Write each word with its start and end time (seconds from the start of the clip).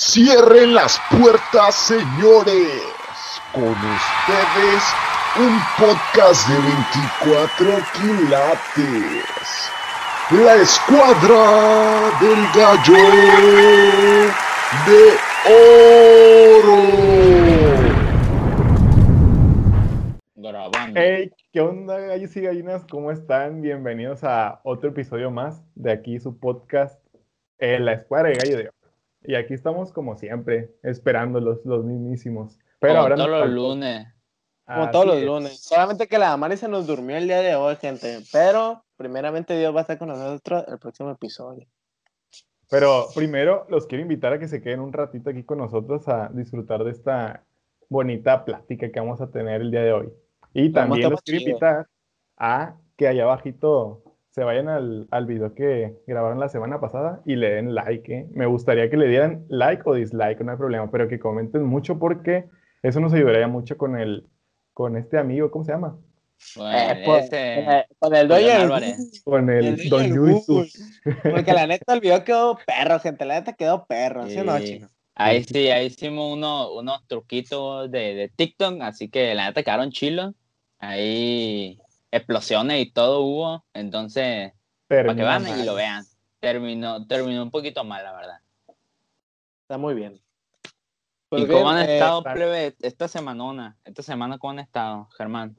Cierren 0.00 0.74
las 0.74 0.96
puertas, 1.10 1.74
señores. 1.74 2.84
Con 3.52 3.64
ustedes, 3.64 4.84
un 5.36 5.58
podcast 5.76 6.48
de 6.48 6.54
24 6.54 7.66
quilates. 7.94 9.26
La 10.30 10.54
escuadra 10.54 12.12
del 12.20 12.46
gallo 12.54 13.02
de 14.86 15.00
oro. 16.62 16.80
Grabando. 20.36 20.94
Hey, 20.94 21.32
¿qué 21.52 21.60
onda, 21.60 21.98
gallos 21.98 22.36
y 22.36 22.40
gallinas? 22.42 22.84
¿Cómo 22.88 23.10
están? 23.10 23.62
Bienvenidos 23.62 24.22
a 24.22 24.60
otro 24.62 24.90
episodio 24.90 25.32
más 25.32 25.60
de 25.74 25.90
aquí 25.90 26.20
su 26.20 26.38
podcast, 26.38 27.02
eh, 27.58 27.80
La 27.80 27.94
Escuadra 27.94 28.28
de 28.28 28.36
Gallo 28.36 28.56
de 28.58 28.62
Oro. 28.68 28.77
Y 29.22 29.34
aquí 29.34 29.54
estamos 29.54 29.92
como 29.92 30.16
siempre, 30.16 30.74
esperando 30.82 31.40
los, 31.40 31.64
los 31.64 31.84
mismísimos. 31.84 32.58
Pero 32.78 32.94
Como 32.94 33.02
ahora 33.02 33.16
todos 33.16 33.30
nos 33.30 33.40
los 33.40 33.50
lunes. 33.50 34.06
Como 34.64 34.82
Así 34.82 34.92
todos 34.92 35.06
los 35.06 35.16
es. 35.16 35.24
lunes. 35.24 35.60
Solamente 35.60 36.06
que 36.06 36.18
la 36.18 36.36
Mari 36.36 36.56
se 36.56 36.68
nos 36.68 36.86
durmió 36.86 37.16
el 37.16 37.26
día 37.26 37.40
de 37.40 37.54
hoy, 37.54 37.76
gente. 37.76 38.20
Pero, 38.32 38.84
primeramente, 38.96 39.58
Dios 39.58 39.74
va 39.74 39.78
a 39.78 39.82
estar 39.82 39.98
con 39.98 40.08
nosotros 40.08 40.64
el 40.68 40.78
próximo 40.78 41.10
episodio. 41.10 41.66
Pero 42.70 43.06
primero 43.14 43.66
los 43.70 43.86
quiero 43.86 44.02
invitar 44.02 44.34
a 44.34 44.38
que 44.38 44.46
se 44.46 44.60
queden 44.60 44.80
un 44.80 44.92
ratito 44.92 45.30
aquí 45.30 45.42
con 45.42 45.58
nosotros 45.58 46.06
a 46.06 46.28
disfrutar 46.28 46.84
de 46.84 46.90
esta 46.90 47.44
bonita 47.88 48.44
plática 48.44 48.90
que 48.90 49.00
vamos 49.00 49.20
a 49.22 49.30
tener 49.30 49.62
el 49.62 49.70
día 49.70 49.82
de 49.82 49.92
hoy. 49.92 50.12
Y 50.52 50.70
también 50.70 51.10
los 51.10 51.22
quiero 51.22 51.40
invitar 51.40 51.88
a 52.36 52.76
que 52.96 53.08
allá 53.08 53.24
abajito 53.24 54.02
se 54.38 54.44
vayan 54.44 54.68
al, 54.68 55.08
al 55.10 55.26
video 55.26 55.52
que 55.52 55.96
grabaron 56.06 56.38
la 56.38 56.48
semana 56.48 56.80
pasada 56.80 57.20
y 57.26 57.34
le 57.34 57.50
den 57.50 57.74
like. 57.74 58.14
¿eh? 58.14 58.26
Me 58.30 58.46
gustaría 58.46 58.88
que 58.88 58.96
le 58.96 59.08
dieran 59.08 59.44
like 59.48 59.82
o 59.84 59.94
dislike, 59.94 60.40
no 60.42 60.52
hay 60.52 60.56
problema, 60.56 60.88
pero 60.92 61.08
que 61.08 61.18
comenten 61.18 61.64
mucho 61.64 61.98
porque 61.98 62.44
eso 62.84 63.00
nos 63.00 63.12
ayudaría 63.12 63.48
mucho 63.48 63.76
con 63.76 63.98
el, 63.98 64.28
con 64.74 64.96
este 64.96 65.18
amigo, 65.18 65.50
¿cómo 65.50 65.64
se 65.64 65.72
llama? 65.72 65.96
Bueno, 66.54 66.78
Eh, 66.78 67.02
pues, 67.04 67.24
ese- 67.24 67.58
eh, 67.58 67.84
con 67.98 68.14
el 68.14 68.28
del 68.28 68.48
Álvarez. 68.50 69.22
Con 69.24 69.50
el, 69.50 69.66
el 69.80 69.88
Don 69.88 70.08
Luis. 70.10 70.46
Porque 71.32 71.52
la 71.52 71.66
neta 71.66 71.94
el 71.94 72.00
video 72.00 72.22
quedó 72.22 72.56
perro, 72.64 73.00
gente. 73.00 73.24
La 73.24 73.40
neta 73.40 73.54
quedó 73.54 73.86
perro. 73.86 74.28
¿Sí 74.28 74.38
o 74.38 74.44
no, 74.44 74.56
Sí. 74.58 74.80
Ahí 75.16 75.42
sí, 75.42 75.68
ahí 75.68 75.86
hicimos 75.86 76.32
uno- 76.32 76.72
unos 76.74 77.04
truquitos 77.08 77.90
de, 77.90 78.14
de 78.14 78.28
TikTok, 78.28 78.80
así 78.82 79.08
que 79.08 79.34
la 79.34 79.48
neta 79.48 79.64
quedaron 79.64 79.90
chilos. 79.90 80.32
Ahí 80.78 81.80
explosiones 82.10 82.80
y 82.80 82.92
todo 82.92 83.20
hubo, 83.22 83.64
entonces, 83.74 84.52
para 84.88 85.14
que 85.14 85.22
mal. 85.22 85.60
y 85.60 85.64
lo 85.64 85.74
vean. 85.74 86.04
Terminó, 86.40 87.06
terminó 87.06 87.42
un 87.42 87.50
poquito 87.50 87.84
mal, 87.84 88.04
la 88.04 88.12
verdad. 88.12 88.40
Está 89.62 89.76
muy 89.76 89.94
bien. 89.94 90.14
¿Y 90.14 90.70
Pues 91.28 91.46
cómo 91.46 91.68
han 91.68 91.86
eh, 91.86 91.94
estado, 91.94 92.22
plebe, 92.22 92.74
esta 92.80 93.06
semanona? 93.06 93.76
Esta 93.84 94.02
semana, 94.02 94.38
¿cómo 94.38 94.52
han 94.52 94.60
estado, 94.60 95.08
Germán? 95.16 95.58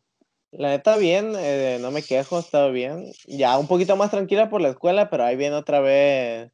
La 0.52 0.70
neta 0.70 0.98
bien, 0.98 1.34
eh, 1.38 1.78
no 1.80 1.92
me 1.92 2.02
quejo, 2.02 2.38
ha 2.38 2.40
estado 2.40 2.72
bien. 2.72 3.12
Ya 3.28 3.58
un 3.60 3.68
poquito 3.68 3.96
más 3.96 4.10
tranquila 4.10 4.50
por 4.50 4.62
la 4.62 4.70
escuela, 4.70 5.12
pero 5.12 5.26
ahí 5.26 5.36
viene 5.36 5.56
otra 5.56 5.80
vez, 5.80 6.52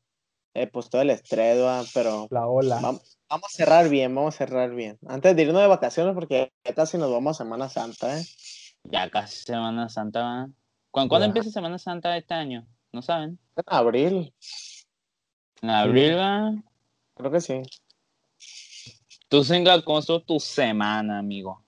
eh, 0.53 0.67
pues 0.67 0.89
todo 0.89 1.01
el 1.01 1.11
estrés, 1.11 1.57
pero 1.93 2.27
La 2.29 2.45
ola. 2.45 2.79
Vamos, 2.81 3.17
vamos 3.29 3.45
a 3.53 3.55
cerrar 3.55 3.87
bien, 3.87 4.13
vamos 4.13 4.35
a 4.35 4.37
cerrar 4.39 4.71
bien. 4.75 4.99
Antes 5.07 5.33
de 5.33 5.43
irnos 5.43 5.61
de 5.61 5.67
vacaciones, 5.67 6.13
porque 6.13 6.51
casi 6.75 6.97
nos 6.97 7.09
vamos 7.09 7.39
a 7.39 7.43
Semana 7.45 7.69
Santa, 7.69 8.19
¿eh? 8.19 8.25
Ya 8.91 9.09
casi 9.09 9.43
Semana 9.43 9.89
Santa, 9.89 10.21
¿va? 10.21 10.49
¿Cuándo, 10.91 11.09
cuándo 11.09 11.25
empieza 11.25 11.49
Semana 11.49 11.77
Santa 11.77 12.11
de 12.11 12.19
este 12.19 12.33
año? 12.33 12.65
¿No 12.91 13.01
saben? 13.01 13.39
En 13.55 13.63
abril, 13.67 14.33
En 15.61 15.69
abril, 15.69 16.17
¿va? 16.17 16.53
creo 17.15 17.31
que 17.31 17.41
sí. 17.41 17.61
Tú, 19.27 19.43
Singa, 19.43 19.81
¿cómo 19.83 19.99
estuvo 19.99 20.21
tu 20.21 20.39
semana, 20.39 21.19
amigo? 21.19 21.63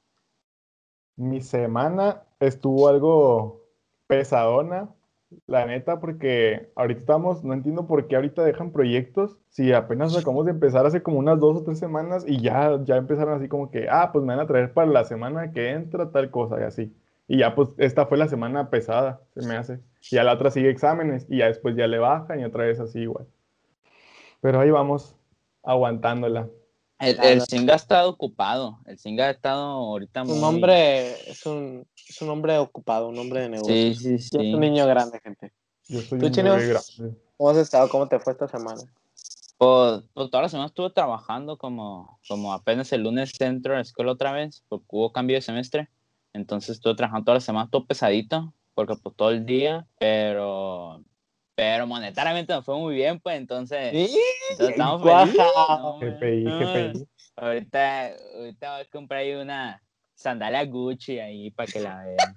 Mi 1.16 1.42
semana 1.42 2.24
estuvo 2.40 2.88
algo 2.88 3.64
pesadona, 4.06 4.90
la 5.48 5.66
neta, 5.66 6.00
porque 6.00 6.72
ahorita 6.76 7.00
estamos, 7.02 7.44
no 7.44 7.54
entiendo 7.54 7.88
por 7.88 8.08
qué 8.08 8.16
ahorita 8.16 8.44
dejan 8.44 8.72
proyectos, 8.72 9.38
si 9.50 9.74
apenas 9.74 10.16
acabamos 10.16 10.46
de 10.46 10.52
empezar 10.52 10.86
hace 10.86 11.02
como 11.04 11.18
unas 11.20 11.40
dos 11.40 11.58
o 11.58 11.64
tres 11.64 11.80
semanas 11.80 12.24
y 12.28 12.40
ya, 12.42 12.80
ya 12.86 12.96
empezaron 12.96 13.34
así 13.34 13.50
como 13.50 13.72
que, 13.72 13.88
ah, 13.90 14.12
pues 14.14 14.24
me 14.24 14.36
van 14.36 14.46
a 14.46 14.48
traer 14.48 14.74
para 14.74 14.90
la 14.92 15.04
semana 15.04 15.52
que 15.52 15.72
entra 15.72 16.12
tal 16.12 16.30
cosa 16.32 16.62
y 16.62 16.64
así. 16.64 16.96
Y 17.28 17.40
ya 17.40 17.56
pues 17.56 17.70
esta 17.78 18.06
fue 18.06 18.18
la 18.18 18.28
semana 18.28 18.70
pesada, 18.70 19.22
se 19.34 19.46
me 19.46 19.56
hace. 19.58 19.80
Y 20.10 20.18
a 20.18 20.24
la 20.24 20.34
otra 20.34 20.50
sigue 20.50 20.70
exámenes 20.70 21.26
y 21.30 21.40
ya 21.40 21.48
después 21.48 21.76
ya 21.76 21.88
le 21.88 22.00
bajan 22.00 22.40
y 22.40 22.46
otra 22.46 22.64
vez 22.66 22.80
así 22.80 23.00
igual. 23.00 23.28
Pero 24.40 24.62
ahí 24.62 24.72
vamos, 24.72 25.16
aguantándola. 25.64 26.48
El, 27.00 27.20
el 27.22 27.42
Singa 27.42 27.74
ha 27.74 27.76
estado 27.76 28.10
ocupado. 28.10 28.80
El 28.86 28.98
Singa 28.98 29.26
ha 29.26 29.30
estado 29.32 29.62
ahorita 29.62 30.24
muy... 30.24 30.38
Un 30.38 30.44
hombre, 30.44 31.30
es 31.30 31.46
un, 31.46 31.86
es 32.10 32.22
un 32.22 32.30
hombre 32.30 32.58
ocupado, 32.58 33.10
un 33.10 33.20
hombre 33.20 33.42
de 33.42 33.50
negocio. 33.50 33.74
Sí, 33.74 33.94
sí, 33.96 34.10
Ya 34.10 34.16
es 34.16 34.30
sí. 34.30 34.54
un 34.54 34.60
niño 34.62 34.88
grande, 34.88 35.20
gente. 35.20 35.52
Yo 35.88 36.00
soy 36.02 36.20
¿Tú, 36.20 36.26
un 36.28 36.32
Chino? 36.32 36.56
bebé 36.56 36.68
grande. 36.70 37.18
¿Cómo 37.36 37.50
has 37.50 37.58
estado? 37.58 37.88
¿Cómo 37.90 38.08
te 38.08 38.20
fue 38.20 38.34
esta 38.34 38.48
semana? 38.48 38.82
Pues, 39.58 40.04
pues 40.14 40.30
toda 40.32 40.44
la 40.44 40.50
semana 40.50 40.68
estuve 40.68 40.90
trabajando 40.92 41.58
como, 41.58 42.20
como 42.28 42.54
apenas 42.54 42.92
el 42.94 43.04
lunes 43.04 43.32
entro 43.42 43.74
a 43.74 43.78
la 43.78 43.82
escuela 43.82 44.12
otra 44.14 44.32
vez, 44.32 44.64
porque 44.70 44.86
hubo 44.90 45.12
cambio 45.12 45.36
de 45.36 45.42
semestre. 45.42 45.90
Entonces 46.38 46.78
estuve 46.78 46.96
trabajando 46.96 47.26
toda 47.26 47.36
la 47.36 47.42
semana, 47.42 47.70
todo 47.70 47.86
pesadito, 47.86 48.54
porque 48.74 48.96
pues 49.02 49.16
todo 49.16 49.32
el 49.32 49.46
día, 49.46 49.86
pero... 50.00 51.04
Pero 51.56 51.88
monetariamente 51.88 52.56
me 52.56 52.62
fue 52.62 52.78
muy 52.78 52.94
bien, 52.94 53.20
pues 53.20 53.36
entonces... 53.36 53.92
entonces 54.52 54.70
estamos 54.74 55.02
felices, 55.02 55.46
¿no? 55.80 56.00
GPI, 56.00 56.46
Ah, 56.46 56.60
GPI. 56.94 57.08
Ahorita, 57.36 58.08
ahorita 58.36 58.72
voy 58.74 58.82
a 58.82 58.90
comprar 58.92 59.20
ahí 59.22 59.34
una 59.34 59.82
sandalia 60.14 60.64
Gucci 60.66 61.18
ahí 61.20 61.50
para 61.52 61.72
que 61.72 61.80
la 61.80 62.04
vean. 62.04 62.36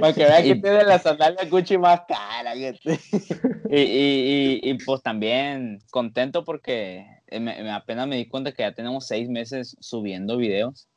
Para 0.00 0.12
que 0.14 0.24
vean 0.24 0.42
que 0.44 0.54
tiene 0.56 0.84
la 0.84 0.98
sandalia 0.98 1.44
Gucci 1.48 1.76
más 1.78 2.02
cara, 2.06 2.54
gente. 2.56 2.98
Y, 3.72 3.76
y, 3.76 4.60
y, 4.64 4.70
y, 4.70 4.74
pues 4.84 5.00
también 5.00 5.78
contento 5.92 6.44
porque 6.44 7.06
me- 7.30 7.40
me- 7.40 7.70
apenas 7.70 8.08
me 8.08 8.16
di 8.16 8.26
cuenta 8.26 8.50
que 8.50 8.62
ya 8.64 8.72
tenemos 8.74 9.06
seis 9.06 9.28
meses 9.28 9.76
subiendo 9.78 10.36
videos 10.36 10.88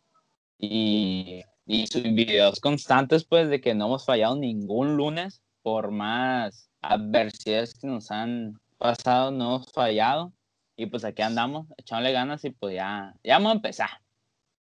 y, 0.58 1.44
y 1.66 1.88
su- 1.88 2.02
videos 2.02 2.60
constantes 2.60 3.24
pues 3.24 3.50
de 3.50 3.62
que 3.62 3.76
no 3.76 3.86
hemos 3.88 4.06
fallado 4.06 4.36
ningún 4.36 4.98
lunes 4.98 5.42
por 5.62 5.92
más 5.92 6.70
adversidades 6.82 7.74
que 7.74 7.88
nos 7.88 8.12
han 8.12 8.60
pasado, 8.78 9.32
no 9.32 9.56
hemos 9.56 9.72
fallado 9.72 10.34
y 10.76 10.88
pues 10.88 11.04
aquí 11.06 11.22
andamos 11.22 11.68
echándole 11.78 12.12
ganas 12.12 12.44
y 12.46 12.50
pues 12.52 12.76
ya, 12.76 13.14
ya 13.24 13.36
vamos 13.36 13.52
a 13.52 13.56
empezar. 13.56 13.90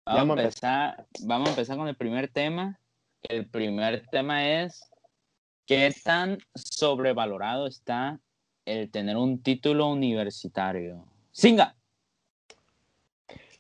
Vamos, 0.06 0.22
vamos 0.22 0.38
a 0.38 0.40
a 0.40 0.44
empezar, 0.44 1.08
vamos 1.22 1.48
a 1.48 1.52
empezar 1.52 1.78
con 1.78 1.88
el 1.88 1.96
primer 1.96 2.28
tema. 2.30 2.80
El 3.22 3.48
primer 3.48 4.08
tema 4.08 4.48
es 4.64 4.90
¿Qué 5.70 5.94
tan 6.04 6.40
sobrevalorado 6.56 7.68
está 7.68 8.20
el 8.66 8.90
tener 8.90 9.18
un 9.18 9.44
título 9.44 9.88
universitario? 9.90 11.06
¡Singa! 11.32 11.76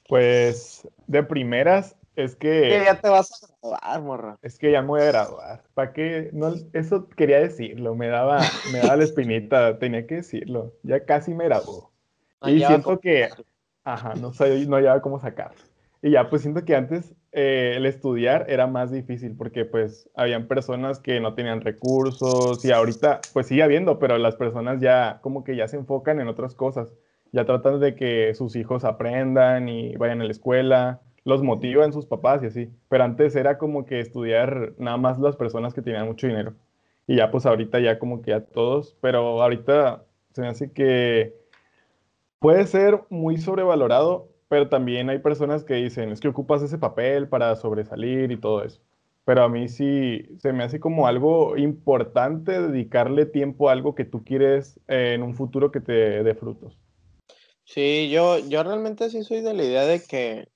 Pues 0.08 0.88
de 1.06 1.22
primeras 1.22 1.96
es 2.24 2.36
Que 2.36 2.82
ya 2.86 3.00
te 3.00 3.10
vas 3.10 3.32
a 3.32 3.48
graduar, 3.62 4.02
morra. 4.02 4.38
es 4.42 4.58
que 4.58 4.72
ya 4.72 4.82
me 4.82 4.88
voy 4.90 5.02
a 5.02 5.06
graduar. 5.06 5.64
¿Para 5.74 5.94
qué? 5.94 6.30
No, 6.34 6.54
eso 6.74 7.08
quería 7.10 7.40
decirlo, 7.40 7.96
me 7.96 8.08
daba, 8.08 8.40
me 8.74 8.80
daba 8.80 8.98
la 8.98 9.04
espinita, 9.04 9.80
tenía 9.80 10.06
que 10.06 10.16
decirlo. 10.16 10.74
Ya 10.84 11.06
casi 11.06 11.34
me 11.34 11.46
graduó. 11.46 11.92
No 12.42 12.50
Y 12.50 12.56
lleva 12.56 12.68
siento 12.70 13.00
que, 13.00 13.30
ajá, 13.84 14.14
no 14.16 14.34
sé, 14.34 14.66
no 14.66 14.80
llevaba 14.80 15.02
cómo 15.02 15.20
sacarlo. 15.20 15.62
Y 16.02 16.12
ya 16.12 16.30
pues 16.30 16.42
siento 16.44 16.64
que 16.64 16.76
antes 16.76 17.14
eh, 17.32 17.74
el 17.76 17.86
estudiar 17.86 18.46
era 18.50 18.68
más 18.68 18.92
difícil 18.92 19.36
porque 19.36 19.66
pues 19.66 20.10
habían 20.16 20.48
personas 20.48 21.00
que 21.00 21.20
no 21.20 21.36
tenían 21.36 21.62
recursos 21.62 22.64
y 22.64 22.72
ahorita 22.72 23.30
pues 23.34 23.48
sigue 23.48 23.64
habiendo, 23.64 24.00
pero 24.00 24.18
las 24.18 24.36
personas 24.36 24.80
ya 24.82 25.20
como 25.22 25.44
que 25.44 25.56
ya 25.58 25.68
se 25.68 25.78
enfocan 25.78 26.20
en 26.22 26.28
otras 26.30 26.56
cosas. 26.56 26.94
Ya 27.32 27.46
tratan 27.46 27.80
de 27.80 27.96
que 27.96 28.34
sus 28.34 28.56
hijos 28.56 28.84
aprendan 28.86 29.70
y 29.70 29.96
vayan 29.98 30.22
a 30.22 30.24
la 30.26 30.32
escuela, 30.32 31.02
los 31.30 31.44
motivan 31.44 31.94
sus 31.94 32.06
papás 32.06 32.44
y 32.44 32.48
así. 32.48 32.70
Pero 32.90 33.04
antes 33.06 33.36
era 33.36 33.58
como 33.58 33.86
que 33.86 34.00
estudiar 34.00 34.74
nada 34.78 34.98
más 34.98 35.20
las 35.20 35.38
personas 35.38 35.74
que 35.74 35.82
tenían 35.82 36.08
mucho 36.08 36.28
dinero. 36.28 36.56
Y 37.08 37.16
ya 37.18 37.32
pues 37.32 37.46
ahorita 37.46 37.80
ya 37.80 38.00
como 38.00 38.22
que 38.22 38.32
ya 38.32 38.42
todos, 38.42 38.98
pero 39.02 39.42
ahorita 39.42 40.04
se 40.34 40.42
me 40.42 40.48
hace 40.48 40.72
que 40.72 41.36
puede 42.40 42.68
ser 42.68 43.02
muy 43.10 43.38
sobrevalorado, 43.38 44.30
pero 44.48 44.70
también 44.70 45.10
hay 45.10 45.20
personas 45.20 45.64
que 45.64 45.76
dicen, 45.76 46.12
es 46.12 46.20
que 46.20 46.28
ocupas 46.28 46.62
ese 46.62 46.78
papel 46.78 47.28
para 47.28 47.56
sobresalir 47.56 48.32
y 48.32 48.38
todo 48.38 48.64
eso. 48.64 48.82
Pero 49.26 49.44
a 49.44 49.50
mí 49.50 49.68
sí 49.70 50.26
se 50.40 50.54
me 50.54 50.64
hace 50.64 50.80
como 50.80 51.06
algo 51.06 51.56
importante 51.58 52.62
dedicarle 52.62 53.26
tiempo 53.26 53.70
a 53.70 53.74
algo 53.74 53.94
que 53.94 54.06
tú 54.06 54.24
quieres 54.24 54.80
eh, 54.88 55.14
en 55.14 55.24
un 55.24 55.36
futuro 55.36 55.72
que 55.72 55.82
te 55.82 56.24
dé 56.24 56.34
frutos. 56.34 56.78
Sí, 57.70 58.10
yo, 58.10 58.40
yo 58.40 58.64
realmente 58.64 59.12
sí 59.12 59.24
soy 59.24 59.42
de 59.42 59.54
la 59.54 59.64
idea 59.64 59.86
de 59.86 60.02
que, 60.02 60.48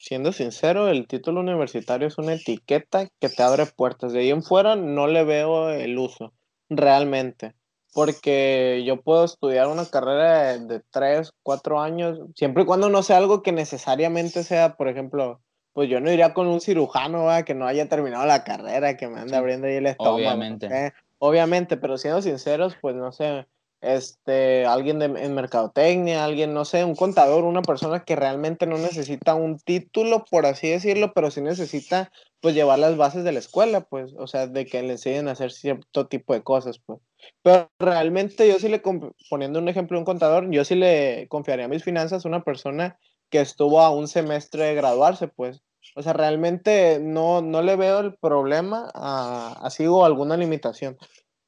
siendo 0.00 0.32
sincero, 0.32 0.88
el 0.88 1.06
título 1.06 1.40
universitario 1.40 2.08
es 2.08 2.18
una 2.18 2.32
etiqueta 2.32 3.08
que 3.20 3.28
te 3.28 3.42
abre 3.42 3.66
puertas. 3.66 4.12
De 4.12 4.20
ahí 4.20 4.30
en 4.30 4.42
fuera 4.42 4.74
no 4.74 5.06
le 5.06 5.24
veo 5.24 5.70
el 5.70 5.98
uso, 5.98 6.32
realmente. 6.68 7.54
porque 7.92 8.82
yo 8.86 9.02
puedo 9.02 9.24
estudiar 9.24 9.66
una 9.68 9.84
carrera 9.84 10.52
de, 10.52 10.66
de 10.66 10.82
tres, 10.90 11.32
cuatro 11.42 11.80
años, 11.80 12.20
siempre 12.34 12.62
y 12.62 12.66
cuando 12.66 12.88
no 12.88 13.02
sea 13.02 13.18
algo 13.18 13.42
que 13.42 13.52
necesariamente 13.52 14.42
sea, 14.44 14.76
por 14.76 14.88
ejemplo, 14.88 15.40
pues 15.72 15.88
yo 15.88 16.00
no 16.00 16.10
iría 16.10 16.32
con 16.34 16.46
un 16.46 16.60
cirujano 16.60 17.28
que 17.44 17.54
no 17.54 17.66
haya 17.66 17.88
terminado 17.88 18.26
la 18.26 18.44
carrera, 18.44 18.96
que 18.96 19.08
me 19.08 19.20
ande 19.20 19.36
abriendo 19.36 19.66
ahí 19.66 19.74
el 19.74 19.86
estómago. 19.86 20.16
Obviamente. 20.16 20.92
Obviamente, 21.18 21.76
pero 21.76 21.98
siendo 21.98 22.22
sinceros, 22.22 22.76
pues 22.80 22.96
no 22.96 23.12
sé, 23.12 23.46
este, 23.80 24.66
alguien 24.66 24.98
de, 24.98 25.06
en 25.06 25.34
mercadotecnia, 25.34 26.24
alguien, 26.24 26.52
no 26.54 26.64
sé, 26.64 26.84
un 26.84 26.94
contador, 26.94 27.44
una 27.44 27.62
persona 27.62 28.04
que 28.04 28.16
realmente 28.16 28.66
no 28.66 28.76
necesita 28.78 29.34
un 29.34 29.58
título, 29.58 30.24
por 30.30 30.46
así 30.46 30.68
decirlo, 30.68 31.12
pero 31.14 31.30
sí 31.30 31.40
necesita, 31.40 32.12
pues, 32.40 32.54
llevar 32.54 32.78
las 32.78 32.96
bases 32.96 33.24
de 33.24 33.32
la 33.32 33.38
escuela, 33.38 33.82
pues, 33.82 34.14
o 34.18 34.26
sea, 34.26 34.46
de 34.46 34.66
que 34.66 34.82
le 34.82 34.92
enseñen 34.92 35.28
a 35.28 35.32
hacer 35.32 35.52
cierto 35.52 36.06
tipo 36.08 36.34
de 36.34 36.42
cosas, 36.42 36.78
pues. 36.84 37.00
Pero 37.42 37.70
realmente 37.78 38.48
yo 38.48 38.58
sí 38.58 38.68
le, 38.68 38.82
poniendo 39.30 39.58
un 39.58 39.68
ejemplo 39.68 39.96
de 39.96 40.00
un 40.00 40.06
contador, 40.06 40.50
yo 40.50 40.64
sí 40.64 40.74
le 40.74 41.26
confiaría 41.28 41.68
mis 41.68 41.84
finanzas 41.84 42.24
a 42.24 42.28
una 42.28 42.42
persona 42.42 42.98
que 43.30 43.40
estuvo 43.40 43.80
a 43.80 43.90
un 43.90 44.08
semestre 44.08 44.64
de 44.64 44.74
graduarse, 44.74 45.28
pues. 45.28 45.62
O 45.96 46.02
sea, 46.02 46.12
realmente 46.12 46.98
no, 47.00 47.40
no 47.42 47.62
le 47.62 47.76
veo 47.76 48.00
el 48.00 48.14
problema 48.16 48.90
a, 48.94 49.58
así 49.62 49.86
o 49.86 50.04
alguna 50.04 50.36
limitación. 50.36 50.96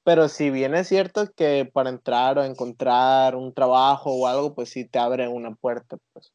Pero 0.04 0.28
si 0.28 0.50
bien 0.50 0.75
es 0.75 0.88
cierto 0.88 1.31
que 1.37 1.70
para 1.72 1.90
entrar 1.90 2.38
o 2.38 2.44
encontrar 2.44 3.37
un 3.37 3.52
trabajo 3.52 4.12
o 4.12 4.26
algo, 4.26 4.54
pues 4.54 4.70
sí 4.70 4.84
te 4.84 4.99
abre 4.99 5.28
una 5.28 5.54
puerta, 5.54 5.96
pues. 6.12 6.32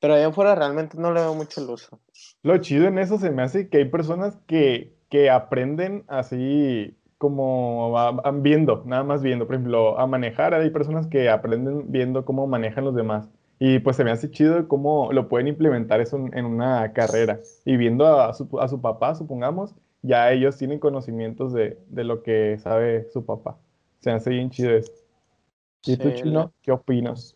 Pero 0.00 0.14
ahí 0.14 0.22
afuera 0.22 0.54
realmente 0.54 0.98
no 0.98 1.12
le 1.12 1.20
veo 1.20 1.34
mucho 1.34 1.62
el 1.62 1.70
uso. 1.70 2.00
Lo 2.42 2.58
chido 2.58 2.86
en 2.86 2.98
eso 2.98 3.18
se 3.18 3.30
me 3.30 3.42
hace 3.42 3.68
que 3.68 3.78
hay 3.78 3.84
personas 3.86 4.36
que, 4.46 4.94
que 5.08 5.30
aprenden 5.30 6.04
así 6.08 6.94
como 7.16 7.90
van 7.92 8.42
viendo, 8.42 8.82
nada 8.84 9.02
más 9.02 9.22
viendo. 9.22 9.46
Por 9.46 9.54
ejemplo, 9.54 9.98
a 9.98 10.06
manejar, 10.06 10.52
hay 10.52 10.68
personas 10.68 11.06
que 11.06 11.30
aprenden 11.30 11.90
viendo 11.90 12.26
cómo 12.26 12.46
manejan 12.46 12.84
los 12.84 12.94
demás. 12.94 13.30
Y 13.58 13.78
pues 13.78 13.96
se 13.96 14.04
me 14.04 14.10
hace 14.10 14.30
chido 14.30 14.68
cómo 14.68 15.10
lo 15.12 15.28
pueden 15.28 15.48
implementar 15.48 16.02
eso 16.02 16.16
en, 16.16 16.44
una 16.44 16.92
carrera. 16.92 17.40
Y 17.64 17.78
viendo 17.78 18.20
a 18.20 18.34
su, 18.34 18.60
a 18.60 18.68
su 18.68 18.82
papá, 18.82 19.14
supongamos, 19.14 19.74
ya 20.04 20.30
ellos 20.30 20.58
tienen 20.58 20.78
conocimientos 20.78 21.54
de, 21.54 21.78
de, 21.88 22.04
lo 22.04 22.22
que 22.22 22.58
sabe 22.58 23.08
su 23.10 23.24
papá. 23.24 23.58
Se 24.00 24.10
hace 24.10 24.30
bien 24.30 24.50
chido 24.50 24.70
eso. 24.70 24.92
¿Y 25.86 25.96
tú, 25.96 26.10
Chino, 26.12 26.52
qué 26.60 26.72
opinas? 26.72 27.34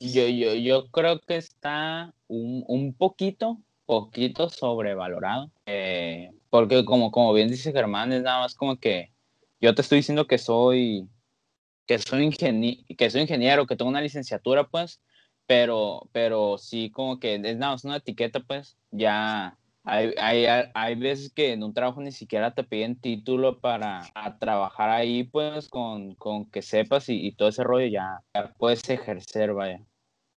Yo, 0.00 0.26
yo, 0.26 0.54
yo 0.54 0.88
creo 0.88 1.20
que 1.20 1.36
está 1.36 2.12
un, 2.26 2.64
un 2.66 2.92
poquito, 2.92 3.60
poquito 3.86 4.48
sobrevalorado. 4.48 5.52
Eh, 5.66 6.32
porque 6.50 6.84
como, 6.84 7.12
como 7.12 7.32
bien 7.32 7.48
dice 7.48 7.72
Germán, 7.72 8.12
es 8.12 8.22
nada 8.22 8.40
más 8.40 8.56
como 8.56 8.76
que 8.76 9.12
yo 9.60 9.72
te 9.72 9.82
estoy 9.82 9.98
diciendo 9.98 10.26
que 10.26 10.38
soy, 10.38 11.08
que 11.86 12.00
soy, 12.00 12.24
ingeniero, 12.24 12.82
que 12.98 13.10
soy 13.10 13.20
ingeniero, 13.20 13.66
que 13.66 13.76
tengo 13.76 13.88
una 13.88 14.00
licenciatura, 14.00 14.68
pues, 14.68 15.00
pero, 15.46 16.08
pero 16.10 16.58
sí 16.58 16.90
como 16.90 17.20
que 17.20 17.36
es 17.36 17.56
nada 17.56 17.72
más 17.72 17.84
una 17.84 17.96
etiqueta, 17.98 18.40
pues, 18.40 18.76
ya 18.90 19.56
hay, 19.84 20.14
hay, 20.18 20.46
hay, 20.74 20.94
veces 20.94 21.32
que 21.32 21.52
en 21.52 21.62
un 21.64 21.74
trabajo 21.74 22.00
ni 22.00 22.12
siquiera 22.12 22.54
te 22.54 22.62
piden 22.62 23.00
título 23.00 23.60
para 23.60 24.02
trabajar 24.38 24.90
ahí, 24.90 25.24
pues 25.24 25.68
con, 25.68 26.14
con 26.14 26.48
que 26.50 26.62
sepas 26.62 27.08
y, 27.08 27.26
y, 27.26 27.32
todo 27.32 27.48
ese 27.48 27.64
rollo 27.64 27.86
ya, 27.86 28.22
puedes 28.58 28.88
ejercer, 28.88 29.52
vaya. 29.54 29.80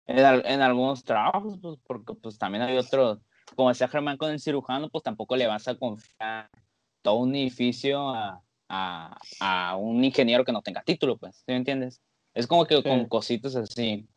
En, 0.07 0.19
en, 0.19 0.63
algunos 0.63 1.03
trabajos, 1.05 1.59
pues 1.61 1.79
porque 1.87 2.15
pues 2.15 2.39
también 2.39 2.63
hay 2.63 2.77
otros, 2.79 3.19
como 3.57 3.71
decía 3.71 3.89
Germán 3.89 4.17
con 4.17 4.31
el 4.31 4.41
cirujano, 4.41 4.89
pues 4.91 5.03
tampoco 5.03 5.37
le 5.37 5.49
vas 5.49 5.67
a 5.67 5.75
confiar 5.75 6.49
todo 7.03 7.17
un 7.17 7.35
edificio 7.35 8.11
a, 8.11 8.41
a, 8.69 9.19
a 9.41 9.77
un 9.77 10.05
ingeniero 10.05 10.45
que 10.45 10.53
no 10.53 10.63
tenga 10.63 10.83
título, 10.85 11.17
pues, 11.19 11.37
¿sí 11.37 11.45
me 11.49 11.57
entiendes? 11.57 12.01
Es 12.33 12.47
como 12.47 12.65
que 12.65 12.83
con 12.83 13.07
cositas 13.09 13.57
así. 13.57 14.09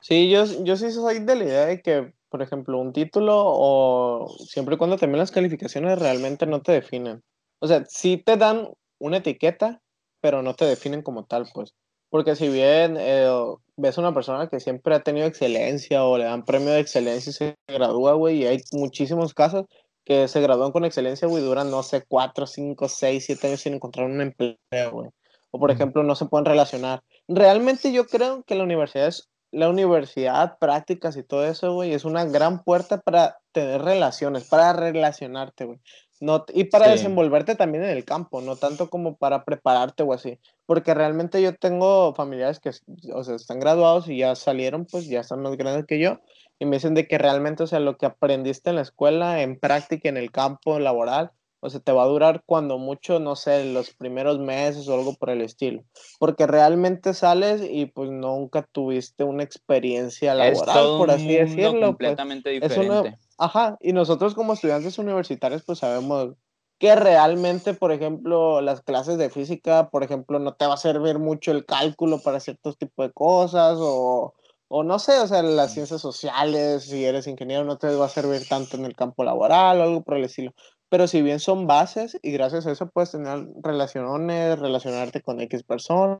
Sí, 0.00 0.30
yo, 0.30 0.44
yo 0.64 0.76
sí 0.76 0.90
soy 0.92 1.20
de 1.20 1.34
la 1.34 1.44
idea 1.44 1.66
de 1.66 1.82
que 1.82 2.14
por 2.28 2.42
ejemplo, 2.42 2.78
un 2.78 2.92
título 2.92 3.34
o 3.36 4.28
siempre 4.46 4.74
y 4.74 4.78
cuando 4.78 4.96
también 4.96 5.18
las 5.18 5.30
calificaciones 5.30 5.98
realmente 5.98 6.46
no 6.46 6.62
te 6.62 6.72
definen. 6.72 7.22
O 7.60 7.66
sea, 7.66 7.84
sí 7.88 8.18
te 8.18 8.36
dan 8.36 8.68
una 8.98 9.18
etiqueta, 9.18 9.80
pero 10.20 10.42
no 10.42 10.54
te 10.54 10.64
definen 10.64 11.02
como 11.02 11.24
tal, 11.24 11.46
pues. 11.52 11.74
Porque 12.10 12.36
si 12.36 12.48
bien 12.48 12.96
eh, 12.98 13.30
ves 13.76 13.98
a 13.98 14.00
una 14.00 14.14
persona 14.14 14.48
que 14.48 14.60
siempre 14.60 14.94
ha 14.94 15.00
tenido 15.00 15.26
excelencia 15.26 16.04
o 16.04 16.16
le 16.16 16.24
dan 16.24 16.44
premio 16.44 16.70
de 16.70 16.80
excelencia 16.80 17.30
y 17.30 17.32
se 17.32 17.56
gradúa, 17.66 18.14
güey, 18.14 18.42
y 18.42 18.46
hay 18.46 18.60
muchísimos 18.72 19.34
casos 19.34 19.66
que 20.04 20.26
se 20.26 20.40
gradúan 20.40 20.72
con 20.72 20.86
excelencia, 20.86 21.28
güey, 21.28 21.42
duran, 21.42 21.70
no 21.70 21.82
sé, 21.82 22.02
cuatro, 22.08 22.46
cinco, 22.46 22.88
seis, 22.88 23.26
siete 23.26 23.46
años 23.46 23.60
sin 23.60 23.74
encontrar 23.74 24.06
un 24.06 24.22
empleo, 24.22 24.56
güey. 24.90 25.10
O, 25.50 25.58
por 25.58 25.70
ejemplo, 25.70 26.02
no 26.02 26.14
se 26.14 26.26
pueden 26.26 26.46
relacionar. 26.46 27.02
Realmente 27.26 27.92
yo 27.92 28.06
creo 28.06 28.42
que 28.44 28.54
la 28.54 28.64
universidad 28.64 29.08
es 29.08 29.28
la 29.50 29.68
universidad, 29.68 30.58
prácticas 30.58 31.16
y 31.16 31.22
todo 31.22 31.46
eso, 31.46 31.72
güey, 31.74 31.92
es 31.92 32.04
una 32.04 32.24
gran 32.24 32.62
puerta 32.62 33.00
para 33.00 33.38
tener 33.52 33.82
relaciones, 33.82 34.44
para 34.44 34.72
relacionarte, 34.72 35.64
güey. 35.64 35.80
No, 36.20 36.44
y 36.52 36.64
para 36.64 36.88
desenvolverte 36.88 37.54
también 37.54 37.84
en 37.84 37.90
el 37.90 38.04
campo, 38.04 38.40
no 38.40 38.56
tanto 38.56 38.90
como 38.90 39.16
para 39.16 39.44
prepararte 39.44 40.02
o 40.02 40.12
así. 40.12 40.40
Porque 40.66 40.92
realmente 40.92 41.40
yo 41.40 41.54
tengo 41.54 42.12
familiares 42.14 42.58
que, 42.58 42.70
o 43.12 43.24
sea, 43.24 43.36
están 43.36 43.60
graduados 43.60 44.08
y 44.08 44.18
ya 44.18 44.34
salieron, 44.34 44.84
pues 44.84 45.06
ya 45.06 45.20
están 45.20 45.42
más 45.42 45.56
grandes 45.56 45.86
que 45.86 46.00
yo. 46.00 46.18
Y 46.58 46.66
me 46.66 46.76
dicen 46.76 46.94
de 46.94 47.06
que 47.06 47.18
realmente, 47.18 47.62
o 47.62 47.66
sea, 47.68 47.78
lo 47.78 47.96
que 47.96 48.06
aprendiste 48.06 48.70
en 48.70 48.76
la 48.76 48.82
escuela, 48.82 49.42
en 49.42 49.60
práctica, 49.60 50.08
en 50.08 50.16
el 50.16 50.32
campo 50.32 50.80
laboral, 50.80 51.30
o 51.60 51.70
sea, 51.70 51.80
te 51.80 51.92
va 51.92 52.04
a 52.04 52.06
durar 52.06 52.42
cuando 52.46 52.78
mucho, 52.78 53.18
no 53.18 53.34
sé, 53.34 53.64
los 53.64 53.90
primeros 53.90 54.38
meses 54.38 54.88
o 54.88 54.94
algo 54.94 55.14
por 55.14 55.30
el 55.30 55.40
estilo. 55.40 55.82
Porque 56.18 56.46
realmente 56.46 57.14
sales 57.14 57.62
y 57.68 57.86
pues 57.86 58.10
nunca 58.10 58.66
tuviste 58.70 59.24
una 59.24 59.42
experiencia 59.42 60.34
laboral, 60.34 60.98
por 60.98 61.10
así 61.10 61.34
decirlo. 61.34 61.70
Pues. 61.70 61.84
completamente 61.86 62.50
diferente. 62.50 63.18
ajá, 63.38 63.76
y 63.80 63.92
nosotros 63.92 64.34
como 64.34 64.52
estudiantes 64.52 64.98
universitarios 64.98 65.62
pues 65.64 65.80
sabemos 65.80 66.34
que 66.78 66.94
realmente, 66.94 67.74
por 67.74 67.90
ejemplo, 67.90 68.60
las 68.60 68.82
clases 68.82 69.18
de 69.18 69.30
física, 69.30 69.90
por 69.90 70.04
ejemplo, 70.04 70.38
no 70.38 70.54
te 70.54 70.66
va 70.66 70.74
a 70.74 70.78
servir 70.78 71.18
mucho 71.18 71.50
el 71.50 71.66
cálculo 71.66 72.20
para 72.22 72.38
ciertos 72.38 72.78
tipos 72.78 73.08
de 73.08 73.12
cosas 73.12 73.78
o, 73.80 74.34
o 74.68 74.84
no 74.84 75.00
sé, 75.00 75.18
o 75.18 75.26
sea, 75.26 75.42
las 75.42 75.74
ciencias 75.74 76.00
sociales, 76.00 76.84
si 76.84 77.04
eres 77.04 77.26
ingeniero, 77.26 77.64
no 77.64 77.78
te 77.78 77.92
va 77.92 78.06
a 78.06 78.08
servir 78.08 78.46
tanto 78.48 78.76
en 78.76 78.84
el 78.84 78.94
campo 78.94 79.24
laboral 79.24 79.80
o 79.80 79.82
algo 79.82 80.02
por 80.04 80.18
el 80.18 80.24
estilo 80.24 80.54
pero 80.88 81.06
si 81.06 81.22
bien 81.22 81.40
son 81.40 81.66
bases 81.66 82.18
y 82.22 82.32
gracias 82.32 82.66
a 82.66 82.72
eso 82.72 82.88
puedes 82.88 83.12
tener 83.12 83.46
relaciones, 83.62 84.58
relacionarte 84.58 85.20
con 85.22 85.40
X 85.40 85.62
personas, 85.62 86.18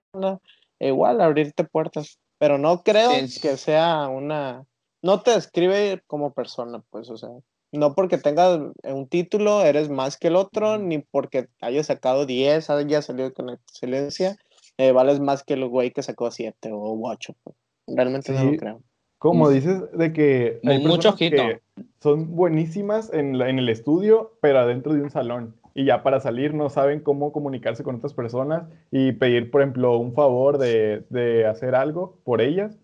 e 0.78 0.88
igual 0.88 1.20
abrirte 1.20 1.64
puertas, 1.64 2.18
pero 2.38 2.58
no 2.58 2.82
creo 2.82 3.10
que 3.10 3.56
sea 3.56 4.08
una, 4.08 4.64
no 5.02 5.20
te 5.22 5.32
describe 5.32 6.02
como 6.06 6.32
persona, 6.32 6.82
pues, 6.90 7.10
o 7.10 7.16
sea, 7.16 7.30
no 7.72 7.94
porque 7.94 8.18
tengas 8.18 8.60
un 8.84 9.08
título 9.08 9.62
eres 9.62 9.90
más 9.90 10.16
que 10.16 10.28
el 10.28 10.36
otro, 10.36 10.78
ni 10.78 10.98
porque 10.98 11.48
hayas 11.60 11.86
sacado 11.86 12.26
10, 12.26 12.70
hayas 12.70 13.04
salido 13.04 13.32
con 13.34 13.50
excelencia, 13.50 14.36
eh, 14.78 14.92
vales 14.92 15.20
más 15.20 15.42
que 15.42 15.54
el 15.54 15.66
güey 15.66 15.90
que 15.90 16.02
sacó 16.02 16.30
7 16.30 16.70
o 16.72 16.98
8. 17.02 17.34
Pues. 17.42 17.56
Realmente 17.86 18.32
no 18.32 18.44
lo 18.44 18.56
creo. 18.56 18.82
Como 19.18 19.50
dices, 19.50 19.82
de 19.92 20.12
que 20.12 20.60
hay 20.64 20.78
mucho 20.78 21.16
que 21.16 21.60
son 22.00 22.36
buenísimas 22.36 23.12
en, 23.12 23.34
en, 23.40 23.58
el 23.58 23.68
estudio, 23.68 24.32
pero 24.40 24.60
adentro 24.60 24.94
de 24.94 25.02
un 25.02 25.10
salón. 25.10 25.56
Y 25.74 25.84
ya 25.84 26.02
para 26.02 26.20
salir 26.20 26.54
no 26.54 26.70
saben 26.70 27.00
cómo 27.00 27.32
comunicarse 27.32 27.82
con 27.82 27.96
otras 27.96 28.14
personas 28.14 28.68
y 28.90 29.12
pedir, 29.12 29.50
por 29.50 29.60
ejemplo, 29.60 29.98
un 29.98 30.12
favor 30.14 30.58
de, 30.58 31.04
de 31.10 31.46
hacer 31.46 31.74
algo 31.74 32.18
por 32.24 32.40
ellas. 32.40 32.78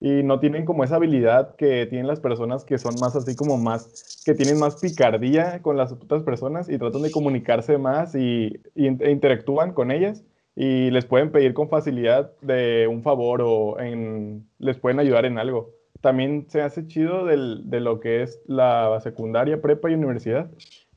Y 0.00 0.22
no 0.22 0.38
tienen 0.40 0.64
como 0.64 0.84
esa 0.84 0.96
habilidad 0.96 1.56
que 1.56 1.86
tienen 1.86 2.06
las 2.06 2.20
personas 2.20 2.64
que 2.64 2.78
son 2.78 2.94
más 3.00 3.16
así 3.16 3.34
como 3.34 3.56
más, 3.56 4.22
que 4.24 4.34
tienen 4.34 4.58
más 4.58 4.76
picardía 4.76 5.60
con 5.62 5.76
las 5.76 5.90
otras 5.90 6.22
personas 6.22 6.68
y 6.68 6.78
tratan 6.78 7.02
de 7.02 7.10
comunicarse 7.10 7.78
más 7.78 8.14
y, 8.14 8.60
y 8.76 8.86
e 8.86 9.10
interactúan 9.10 9.72
con 9.72 9.90
ellas 9.90 10.22
y 10.54 10.90
les 10.90 11.04
pueden 11.04 11.30
pedir 11.30 11.54
con 11.54 11.68
facilidad 11.68 12.32
de 12.42 12.88
un 12.88 13.02
favor 13.02 13.42
o 13.42 13.78
en, 13.80 14.48
les 14.58 14.76
pueden 14.76 14.98
ayudar 14.98 15.24
en 15.24 15.38
algo 15.38 15.77
también 16.00 16.46
se 16.48 16.62
hace 16.62 16.86
chido 16.86 17.24
del, 17.24 17.68
de 17.70 17.80
lo 17.80 18.00
que 18.00 18.22
es 18.22 18.40
la 18.46 18.98
secundaria, 19.00 19.60
prepa 19.60 19.90
y 19.90 19.94
universidad, 19.94 20.50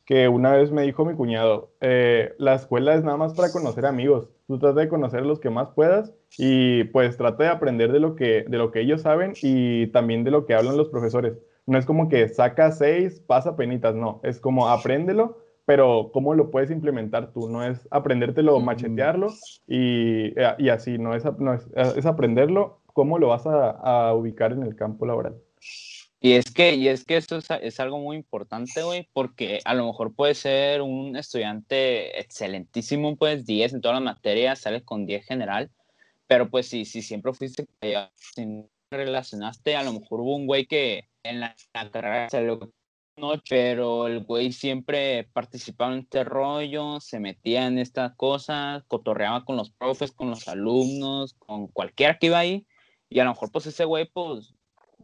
que 0.05 0.27
una 0.27 0.51
vez 0.51 0.72
me 0.72 0.81
dijo 0.81 1.05
mi 1.05 1.15
cuñado, 1.15 1.72
eh, 1.79 2.34
la 2.38 2.55
escuela 2.55 2.96
es 2.96 3.03
nada 3.03 3.17
más 3.17 3.34
para 3.34 3.51
conocer 3.51 3.86
amigos, 3.86 4.27
tú 4.48 4.60
trata 4.60 4.81
de 4.81 4.89
conocer 4.89 5.25
los 5.25 5.39
que 5.39 5.50
más 5.50 5.70
puedas 5.70 6.13
y 6.38 6.84
pues 6.86 7.15
trata 7.17 7.46
de 7.46 7.50
aprender 7.50 7.91
de 7.91 8.00
lo 8.00 8.15
que, 8.15 8.43
de 8.48 8.58
lo 8.58 8.72
que 8.72 8.81
ellos 8.81 9.01
saben 9.01 9.34
y 9.41 9.88
también 9.88 10.24
de 10.24 10.31
lo 10.31 10.46
que 10.46 10.53
hablan 10.53 10.77
los 10.77 10.89
profesores. 10.89 11.38
No 11.65 11.77
es 11.77 11.86
como 11.86 12.10
que 12.10 12.27
saca 12.27 12.72
seis, 12.72 13.22
pasa 13.22 13.55
penitas, 13.55 13.96
no, 13.96 14.20
es 14.24 14.39
como 14.39 14.67
apréndelo, 14.67 15.38
pero 15.65 16.10
cómo 16.12 16.34
lo 16.34 16.51
puedes 16.51 16.72
implementar 16.72 17.31
tú, 17.31 17.50
no 17.50 17.63
es 17.63 17.88
aprendértelo, 17.91 18.60
machetearlo 18.60 19.27
y, 19.67 20.34
y 20.58 20.70
así, 20.70 20.98
no 20.98 21.15
es, 21.15 21.24
no 21.39 21.53
es, 21.53 21.70
es 21.96 22.05
aprenderlo 22.05 22.81
cómo 22.93 23.19
lo 23.19 23.27
vas 23.27 23.43
a, 23.45 24.13
ubicar 24.13 24.51
en 24.51 24.63
el 24.63 24.75
campo 24.75 25.05
laboral. 25.05 25.36
Y 26.19 26.33
es 26.33 26.51
que, 26.51 26.75
y 26.75 26.88
es 26.88 27.03
que 27.03 27.17
eso 27.17 27.38
es, 27.38 27.48
es 27.50 27.79
algo 27.79 28.00
muy 28.00 28.15
importante, 28.15 28.83
güey, 28.83 29.10
porque 29.13 29.60
a 29.65 29.74
lo 29.74 29.88
mejor 29.88 30.13
puedes 30.13 30.38
ser 30.38 30.81
un 30.81 31.15
estudiante 31.15 32.19
excelentísimo, 32.19 33.15
pues 33.15 33.45
10 33.45 33.74
en 33.74 33.81
todas 33.81 33.95
las 33.95 34.03
materias, 34.03 34.60
sales 34.60 34.83
con 34.83 35.07
10 35.07 35.25
general, 35.25 35.71
pero 36.27 36.50
pues 36.50 36.67
si, 36.67 36.86
si 36.86 37.01
siempre 37.01 37.33
fuiste 37.33 37.65
sin 38.15 38.69
relacionaste, 38.91 39.75
a 39.75 39.83
lo 39.83 39.93
mejor 39.93 40.21
hubo 40.21 40.36
un 40.36 40.45
güey 40.48 40.65
que 40.65 41.07
en 41.24 41.39
la, 41.39 41.55
carrera 41.74 42.29
salió 42.29 42.60
no, 43.17 43.33
pero 43.50 44.07
el 44.07 44.24
güey 44.24 44.51
siempre 44.51 45.29
participaba 45.33 45.93
en 45.93 46.00
este 46.00 46.24
rollo, 46.24 47.00
se 47.00 47.19
metía 47.19 47.67
en 47.67 47.77
estas 47.77 48.15
cosas, 48.15 48.83
cotorreaba 48.88 49.43
con 49.45 49.57
los 49.57 49.71
profes, 49.71 50.12
con 50.12 50.29
los 50.29 50.48
alumnos, 50.48 51.33
con 51.33 51.67
cualquiera 51.67 52.17
que 52.17 52.27
iba 52.27 52.39
ahí, 52.39 52.65
y 53.12 53.20
a 53.20 53.25
lo 53.25 53.32
mejor 53.32 53.51
pues 53.51 53.68
ese 53.68 53.86
güey 53.86 54.06
pues 54.06 54.56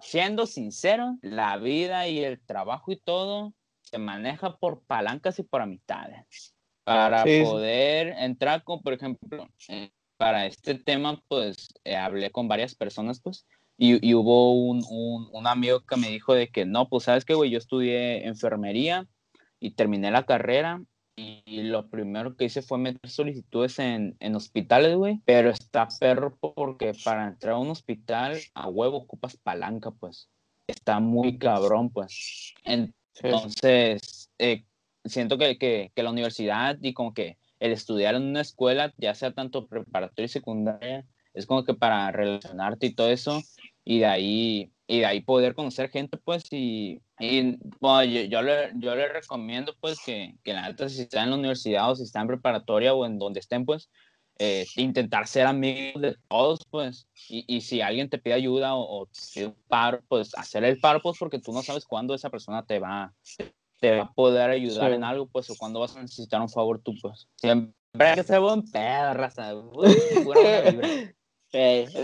siendo 0.01 0.45
sincero, 0.45 1.17
la 1.21 1.57
vida 1.57 2.07
y 2.07 2.23
el 2.23 2.39
trabajo 2.39 2.91
y 2.91 2.97
todo 2.97 3.53
se 3.81 3.97
maneja 3.97 4.57
por 4.57 4.81
palancas 4.83 5.39
y 5.39 5.43
por 5.43 5.61
amistades. 5.61 6.55
Para 6.83 7.23
poder 7.23 8.15
entrar 8.19 8.63
con, 8.63 8.81
por 8.81 8.93
ejemplo, 8.93 9.47
eh, 9.67 9.91
para 10.15 10.45
este 10.45 10.75
tema, 10.75 11.21
pues 11.27 11.73
eh, 11.83 11.97
hablé 11.97 12.31
con 12.31 12.47
varias 12.47 12.75
personas, 12.75 13.19
pues, 13.21 13.45
y, 13.77 14.05
y 14.07 14.13
hubo 14.13 14.53
un, 14.53 14.83
un, 14.89 15.29
un, 15.31 15.47
amigo 15.47 15.81
que 15.81 15.97
me 15.97 16.07
dijo 16.09 16.33
de 16.33 16.47
que 16.47 16.65
no, 16.65 16.87
pues, 16.87 17.03
¿sabes 17.03 17.25
qué, 17.25 17.33
güey? 17.33 17.49
Yo 17.49 17.57
estudié 17.57 18.25
enfermería 18.25 19.05
y 19.59 19.71
terminé 19.71 20.11
la 20.11 20.23
carrera 20.23 20.81
y 21.17 21.63
lo 21.63 21.89
primero 21.89 22.35
que 22.35 22.45
hice 22.45 22.61
fue 22.61 22.77
meter 22.77 23.09
solicitudes 23.09 23.79
en, 23.79 24.15
en 24.19 24.35
hospitales, 24.35 24.95
güey. 24.95 25.19
Pero 25.25 25.49
está 25.49 25.87
perro 25.99 26.37
porque 26.39 26.93
para 27.03 27.27
entrar 27.27 27.55
a 27.55 27.57
un 27.57 27.69
hospital 27.69 28.37
a 28.53 28.69
huevo 28.69 28.97
ocupas 28.97 29.35
palanca, 29.35 29.91
pues. 29.91 30.29
Está 30.67 30.99
muy 30.99 31.37
cabrón, 31.37 31.89
pues. 31.89 32.53
Entonces, 32.63 34.29
eh, 34.37 34.65
siento 35.05 35.37
que, 35.37 35.57
que, 35.57 35.91
que, 35.95 36.03
la 36.03 36.11
universidad 36.11 36.77
y 36.81 36.93
como 36.93 37.13
que 37.13 37.37
el 37.59 37.71
estudiar 37.71 38.15
en 38.15 38.23
una 38.23 38.41
escuela, 38.41 38.93
ya 38.97 39.15
sea 39.15 39.33
tanto 39.33 39.67
preparatoria 39.67 40.25
y 40.25 40.29
secundaria, 40.29 41.05
es 41.33 41.45
como 41.47 41.63
que 41.63 41.73
para 41.73 42.11
relacionarte 42.11 42.87
y 42.87 42.93
todo 42.93 43.09
eso, 43.09 43.41
y 43.83 43.99
de 43.99 44.05
ahí 44.05 44.71
y 44.87 44.99
de 44.99 45.05
ahí 45.05 45.21
poder 45.21 45.53
conocer 45.53 45.89
gente, 45.89 46.17
pues, 46.17 46.45
y, 46.49 47.01
y 47.19 47.57
bueno, 47.81 48.03
yo, 48.05 48.21
yo, 48.21 48.41
le, 48.41 48.71
yo 48.75 48.95
le 48.95 49.09
recomiendo, 49.09 49.75
pues, 49.81 49.99
que, 50.03 50.35
que 50.43 50.53
la 50.53 50.69
neta, 50.69 50.87
si 50.87 51.01
está 51.01 51.23
en 51.23 51.31
la 51.31 51.35
universidad 51.35 51.91
o 51.91 51.95
si 51.95 52.03
está 52.03 52.21
en 52.21 52.27
preparatoria 52.27 52.93
o 52.93 53.05
en 53.05 53.19
donde 53.19 53.41
estén, 53.41 53.65
pues, 53.65 53.89
eh, 54.39 54.65
intentar 54.77 55.27
ser 55.27 55.45
amigos 55.45 56.01
de 56.01 56.15
todos, 56.29 56.61
pues, 56.69 57.07
y, 57.27 57.43
y, 57.53 57.61
si 57.61 57.81
alguien 57.81 58.09
te 58.09 58.17
pide 58.17 58.35
ayuda 58.35 58.75
o, 58.75 59.01
o 59.01 59.05
te 59.07 59.19
pide 59.33 59.45
un 59.47 59.57
paro, 59.67 60.01
pues, 60.07 60.33
hacer 60.35 60.63
el 60.63 60.79
paro, 60.79 61.01
pues, 61.01 61.17
porque 61.19 61.39
tú 61.39 61.51
no 61.51 61.61
sabes 61.63 61.85
cuándo 61.85 62.15
esa 62.15 62.29
persona 62.29 62.65
te 62.65 62.79
va, 62.79 63.13
te 63.81 63.97
va 63.97 64.03
a 64.03 64.13
poder 64.13 64.49
ayudar 64.51 64.93
en 64.93 65.03
algo, 65.03 65.27
pues, 65.27 65.49
o 65.49 65.55
cuándo 65.57 65.81
vas 65.81 65.97
a 65.97 66.01
necesitar 66.01 66.39
un 66.39 66.49
favor 66.49 66.79
tú, 66.79 66.93
pues. 67.01 67.27
Siempre 67.35 67.73
hay 67.97 68.15
que 68.15 68.23
ser 68.23 68.39
buen 68.39 68.63
pedo, 68.71 69.13
raza. 69.15 69.53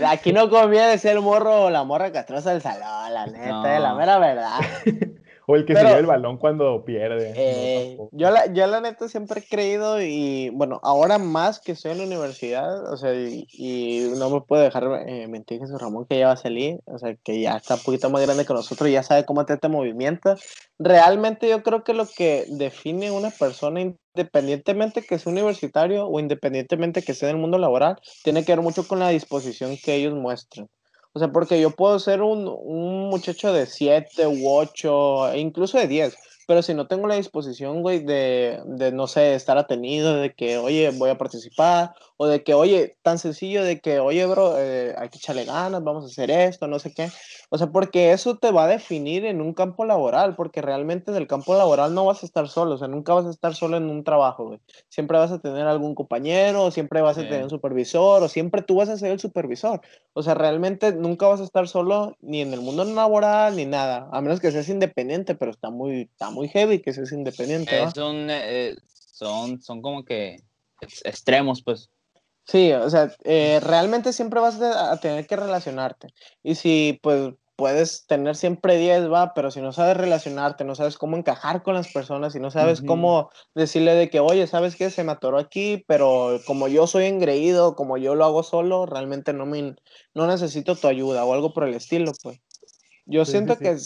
aquí 0.06 0.32
no 0.32 0.48
conviene 0.48 0.98
ser 0.98 1.16
el 1.16 1.22
morro 1.22 1.64
o 1.64 1.70
la 1.70 1.84
morra 1.84 2.12
castrosa 2.12 2.52
del 2.52 2.62
salón, 2.62 3.12
la 3.12 3.26
neta, 3.26 3.78
la 3.78 3.94
mera 3.94 4.18
verdad. 4.18 4.60
o 5.46 5.56
el 5.56 5.64
que 5.64 5.74
se 5.74 5.82
lleva 5.82 5.98
el 5.98 6.06
balón 6.06 6.38
cuando 6.38 6.84
pierde. 6.84 7.32
Eh, 7.36 7.98
yo, 8.12 8.30
la, 8.30 8.52
yo 8.52 8.66
la 8.66 8.80
neta 8.80 9.08
siempre 9.08 9.40
he 9.40 9.48
creído 9.48 10.00
y 10.02 10.50
bueno, 10.50 10.80
ahora 10.82 11.18
más 11.18 11.60
que 11.60 11.72
estoy 11.72 11.92
en 11.92 11.98
la 11.98 12.04
universidad, 12.04 12.92
o 12.92 12.96
sea, 12.96 13.14
y, 13.14 14.10
no 14.18 14.30
me 14.30 14.40
puedo 14.40 14.62
dejar 14.62 14.84
eh, 15.06 15.26
mentir 15.28 15.60
Jesús 15.60 15.80
Ramón 15.80 16.06
que 16.06 16.18
ya 16.18 16.28
va 16.28 16.32
a 16.34 16.36
salir, 16.36 16.80
o 16.86 16.98
sea, 16.98 17.14
que 17.22 17.40
ya 17.40 17.56
está 17.56 17.74
un 17.74 17.80
poquito 17.80 18.10
más 18.10 18.22
grande 18.22 18.44
que 18.44 18.54
nosotros, 18.54 18.90
ya 18.90 19.02
sabe 19.02 19.24
cómo 19.24 19.44
te 19.44 19.54
este 19.54 19.68
movimiento. 19.68 20.34
Realmente 20.78 21.48
yo 21.48 21.62
creo 21.62 21.84
que 21.84 21.94
lo 21.94 22.06
que 22.06 22.44
define 22.48 23.10
una 23.10 23.30
persona 23.30 23.80
independientemente 23.80 25.02
que 25.02 25.18
sea 25.18 25.32
universitario 25.32 26.06
o 26.06 26.20
independientemente 26.20 27.02
que 27.02 27.14
sea 27.14 27.30
en 27.30 27.36
el 27.36 27.40
mundo 27.40 27.58
laboral, 27.58 27.96
tiene 28.22 28.44
que 28.44 28.52
ver 28.52 28.62
mucho 28.62 28.86
con 28.86 28.98
la 28.98 29.08
disposición 29.08 29.76
que 29.82 29.94
ellos 29.94 30.14
muestren. 30.14 30.68
O 31.14 31.20
sea, 31.20 31.30
porque 31.32 31.60
yo 31.60 31.70
puedo 31.70 31.98
ser 32.00 32.22
un, 32.22 32.48
un 32.48 33.08
muchacho 33.08 33.52
de 33.52 33.66
7 33.66 34.26
u 34.26 34.48
8, 34.48 35.32
e 35.32 35.38
incluso 35.38 35.78
de 35.78 35.86
10, 35.86 36.16
pero 36.46 36.62
si 36.62 36.74
no 36.74 36.86
tengo 36.86 37.06
la 37.06 37.16
disposición, 37.16 37.82
güey, 37.82 38.00
de, 38.00 38.60
de, 38.66 38.92
no 38.92 39.06
sé, 39.06 39.34
estar 39.34 39.58
atenido, 39.58 40.16
de 40.16 40.34
que, 40.34 40.58
oye, 40.58 40.90
voy 40.90 41.10
a 41.10 41.18
participar, 41.18 41.94
o 42.16 42.26
de 42.26 42.42
que, 42.42 42.54
oye, 42.54 42.96
tan 43.02 43.18
sencillo 43.18 43.64
de 43.64 43.80
que, 43.80 44.00
oye, 44.00 44.24
bro, 44.26 44.58
eh, 44.58 44.94
hay 44.98 45.08
que 45.08 45.18
echarle 45.18 45.44
ganas, 45.44 45.82
vamos 45.82 46.04
a 46.04 46.06
hacer 46.06 46.30
esto, 46.30 46.66
no 46.66 46.78
sé 46.78 46.92
qué. 46.94 47.08
O 47.50 47.58
sea, 47.58 47.68
porque 47.68 48.12
eso 48.12 48.36
te 48.36 48.50
va 48.50 48.64
a 48.64 48.68
definir 48.68 49.24
en 49.24 49.40
un 49.40 49.54
campo 49.54 49.84
laboral, 49.84 50.34
porque 50.36 50.62
realmente 50.62 51.10
en 51.10 51.16
el 51.16 51.26
campo 51.26 51.54
laboral 51.54 51.94
no 51.94 52.04
vas 52.04 52.22
a 52.22 52.26
estar 52.26 52.48
solo, 52.48 52.74
o 52.74 52.78
sea, 52.78 52.88
nunca 52.88 53.14
vas 53.14 53.26
a 53.26 53.30
estar 53.30 53.54
solo 53.54 53.76
en 53.76 53.90
un 53.90 54.04
trabajo, 54.04 54.46
güey. 54.46 54.60
Siempre 54.88 55.18
vas 55.18 55.32
a 55.32 55.38
tener 55.38 55.66
algún 55.66 55.94
compañero, 55.94 56.64
o 56.64 56.70
siempre 56.70 57.00
vas 57.00 57.18
a 57.18 57.22
tener 57.22 57.44
un 57.44 57.50
supervisor, 57.50 58.22
o 58.22 58.28
siempre 58.28 58.62
tú 58.62 58.76
vas 58.76 58.88
a 58.88 58.96
ser 58.96 59.12
el 59.12 59.20
supervisor. 59.20 59.80
O 60.12 60.22
sea, 60.22 60.34
realmente 60.34 60.92
nunca 60.92 61.26
vas 61.26 61.40
a 61.40 61.44
estar 61.44 61.68
solo 61.68 62.16
ni 62.20 62.40
en 62.40 62.52
el 62.52 62.60
mundo 62.60 62.84
laboral 62.84 63.56
ni 63.56 63.64
nada, 63.64 64.08
a 64.12 64.20
menos 64.20 64.40
que 64.40 64.50
seas 64.50 64.68
independiente, 64.68 65.34
pero 65.34 65.50
está 65.50 65.70
muy, 65.70 66.02
está 66.02 66.30
muy 66.34 66.48
heavy 66.48 66.80
que 66.80 66.92
seas 66.92 67.12
independiente. 67.12 67.82
Es 67.82 67.96
un, 67.96 68.28
eh, 68.30 68.76
son, 68.86 69.62
son 69.62 69.80
como 69.80 70.04
que 70.04 70.36
extremos, 71.04 71.62
pues. 71.62 71.90
Sí, 72.46 72.72
o 72.72 72.90
sea, 72.90 73.14
eh, 73.24 73.60
realmente 73.62 74.12
siempre 74.12 74.40
vas 74.40 74.60
a 74.60 74.98
tener 75.00 75.26
que 75.26 75.36
relacionarte. 75.36 76.08
Y 76.42 76.56
si, 76.56 76.98
pues, 77.02 77.32
puedes 77.56 78.06
tener 78.06 78.36
siempre 78.36 78.76
10, 78.76 79.10
va, 79.10 79.32
pero 79.32 79.50
si 79.50 79.60
no 79.60 79.72
sabes 79.72 79.96
relacionarte, 79.96 80.64
no 80.64 80.74
sabes 80.74 80.98
cómo 80.98 81.16
encajar 81.16 81.62
con 81.62 81.74
las 81.74 81.92
personas, 81.92 82.32
si 82.32 82.40
no 82.40 82.50
sabes 82.50 82.82
cómo 82.82 83.30
decirle 83.54 83.94
de 83.94 84.10
que, 84.10 84.20
oye, 84.20 84.46
¿sabes 84.46 84.76
qué? 84.76 84.90
Se 84.90 85.04
me 85.04 85.12
atoró 85.12 85.38
aquí, 85.38 85.84
pero 85.86 86.40
como 86.46 86.68
yo 86.68 86.86
soy 86.86 87.04
engreído, 87.04 87.76
como 87.76 87.96
yo 87.96 88.14
lo 88.14 88.24
hago 88.24 88.42
solo, 88.42 88.86
realmente 88.86 89.32
no 89.32 89.46
me, 89.46 89.76
no 90.14 90.26
necesito 90.26 90.74
tu 90.74 90.88
ayuda 90.88 91.24
o 91.24 91.32
algo 91.32 91.52
por 91.52 91.64
el 91.64 91.74
estilo, 91.74 92.12
pues. 92.22 92.40
Yo 93.06 93.24
siento 93.24 93.58
que, 93.58 93.76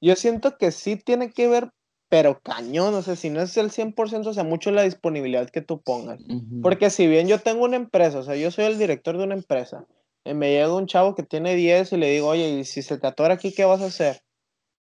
yo 0.00 0.16
siento 0.16 0.58
que 0.58 0.72
sí 0.72 0.96
tiene 0.96 1.30
que 1.30 1.48
ver 1.48 1.70
pero 2.08 2.40
cañón, 2.40 2.94
o 2.94 3.02
sea, 3.02 3.16
si 3.16 3.30
no 3.30 3.40
es 3.42 3.56
el 3.56 3.70
100%, 3.70 4.26
o 4.26 4.34
sea, 4.34 4.44
mucho 4.44 4.70
la 4.70 4.82
disponibilidad 4.82 5.50
que 5.50 5.60
tú 5.60 5.80
pongas. 5.80 6.20
Porque 6.62 6.90
si 6.90 7.06
bien 7.06 7.26
yo 7.26 7.40
tengo 7.40 7.64
una 7.64 7.76
empresa, 7.76 8.20
o 8.20 8.22
sea, 8.22 8.36
yo 8.36 8.50
soy 8.50 8.66
el 8.66 8.78
director 8.78 9.18
de 9.18 9.24
una 9.24 9.34
empresa, 9.34 9.86
y 10.24 10.34
me 10.34 10.50
llega 10.50 10.74
un 10.74 10.86
chavo 10.86 11.14
que 11.14 11.22
tiene 11.22 11.54
10 11.54 11.92
y 11.92 11.96
le 11.96 12.10
digo, 12.10 12.28
oye, 12.28 12.48
¿y 12.48 12.64
si 12.64 12.82
se 12.82 12.98
te 12.98 13.06
atora 13.06 13.34
aquí, 13.34 13.52
qué 13.52 13.64
vas 13.64 13.80
a 13.80 13.86
hacer? 13.86 14.20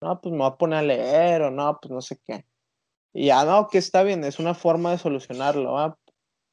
No, 0.00 0.20
pues 0.20 0.32
me 0.32 0.38
voy 0.38 0.48
a 0.48 0.56
poner 0.56 0.78
a 0.78 0.82
leer, 0.82 1.42
o 1.42 1.50
no, 1.50 1.78
pues 1.80 1.92
no 1.92 2.00
sé 2.00 2.18
qué. 2.24 2.46
Y 3.12 3.26
ya, 3.26 3.44
no, 3.44 3.68
que 3.68 3.78
está 3.78 4.02
bien, 4.02 4.24
es 4.24 4.38
una 4.38 4.54
forma 4.54 4.90
de 4.90 4.98
solucionarlo, 4.98 5.96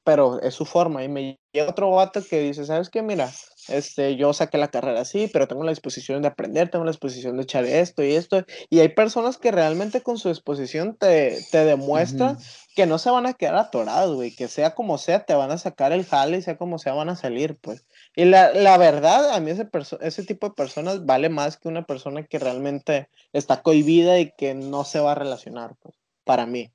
pero 0.04 0.42
es 0.42 0.54
su 0.54 0.66
forma. 0.66 1.04
Y 1.04 1.10
me 1.10 1.40
llega 1.54 1.70
otro 1.70 1.90
vato 1.90 2.22
que 2.24 2.40
dice, 2.40 2.66
¿sabes 2.66 2.90
qué? 2.90 3.02
Mira, 3.02 3.30
este, 3.68 4.16
yo 4.16 4.34
saqué 4.34 4.58
la 4.58 4.70
carrera 4.70 5.02
así, 5.02 5.30
pero 5.32 5.48
tengo 5.48 5.64
la 5.64 5.72
disposición 5.72 6.22
de 6.22 6.28
aprender, 6.30 6.70
tengo 6.70 6.86
la 6.86 6.92
disposición 6.92 7.38
de 7.38 7.44
echar 7.44 7.66
esto 7.66 8.04
y 8.04 8.14
esto. 8.14 8.46
Y 8.70 8.80
hay 8.80 8.90
personas 8.90 9.38
que 9.38 9.52
realmente 9.52 10.02
con 10.02 10.18
su 10.18 10.30
disposición 10.30 10.96
te, 10.96 11.40
te 11.52 11.66
demuestran 11.66 12.38
que 12.76 12.86
no 12.86 12.98
se 12.98 13.10
van 13.10 13.26
a 13.26 13.34
quedar 13.34 13.56
atorados, 13.56 14.16
güey, 14.16 14.34
que 14.34 14.48
sea 14.48 14.76
como 14.76 14.98
sea, 14.98 15.26
te 15.26 15.34
van 15.34 15.52
a 15.52 15.58
sacar 15.58 15.92
el 15.92 16.06
jale 16.06 16.38
y 16.38 16.42
sea 16.42 16.58
como 16.58 16.80
sea, 16.80 16.94
van 16.94 17.10
a 17.10 17.16
salir, 17.16 17.58
pues. 17.60 17.86
Y 18.16 18.26
la, 18.26 18.54
la 18.54 18.78
verdad, 18.78 19.32
a 19.32 19.40
mí 19.40 19.52
ese, 19.52 19.70
ese 20.02 20.24
tipo 20.24 20.48
de 20.48 20.56
personas 20.56 21.06
vale 21.06 21.30
más 21.30 21.58
que 21.58 21.68
una 21.68 21.86
persona 21.86 22.24
que 22.24 22.40
realmente 22.40 23.10
está 23.34 23.62
cohibida 23.62 24.20
y 24.20 24.32
que 24.32 24.54
no 24.54 24.84
se 24.86 25.00
va 25.00 25.12
a 25.12 25.16
relacionar, 25.16 25.76
pues, 25.82 25.96
para 26.24 26.46
mí. 26.46 26.72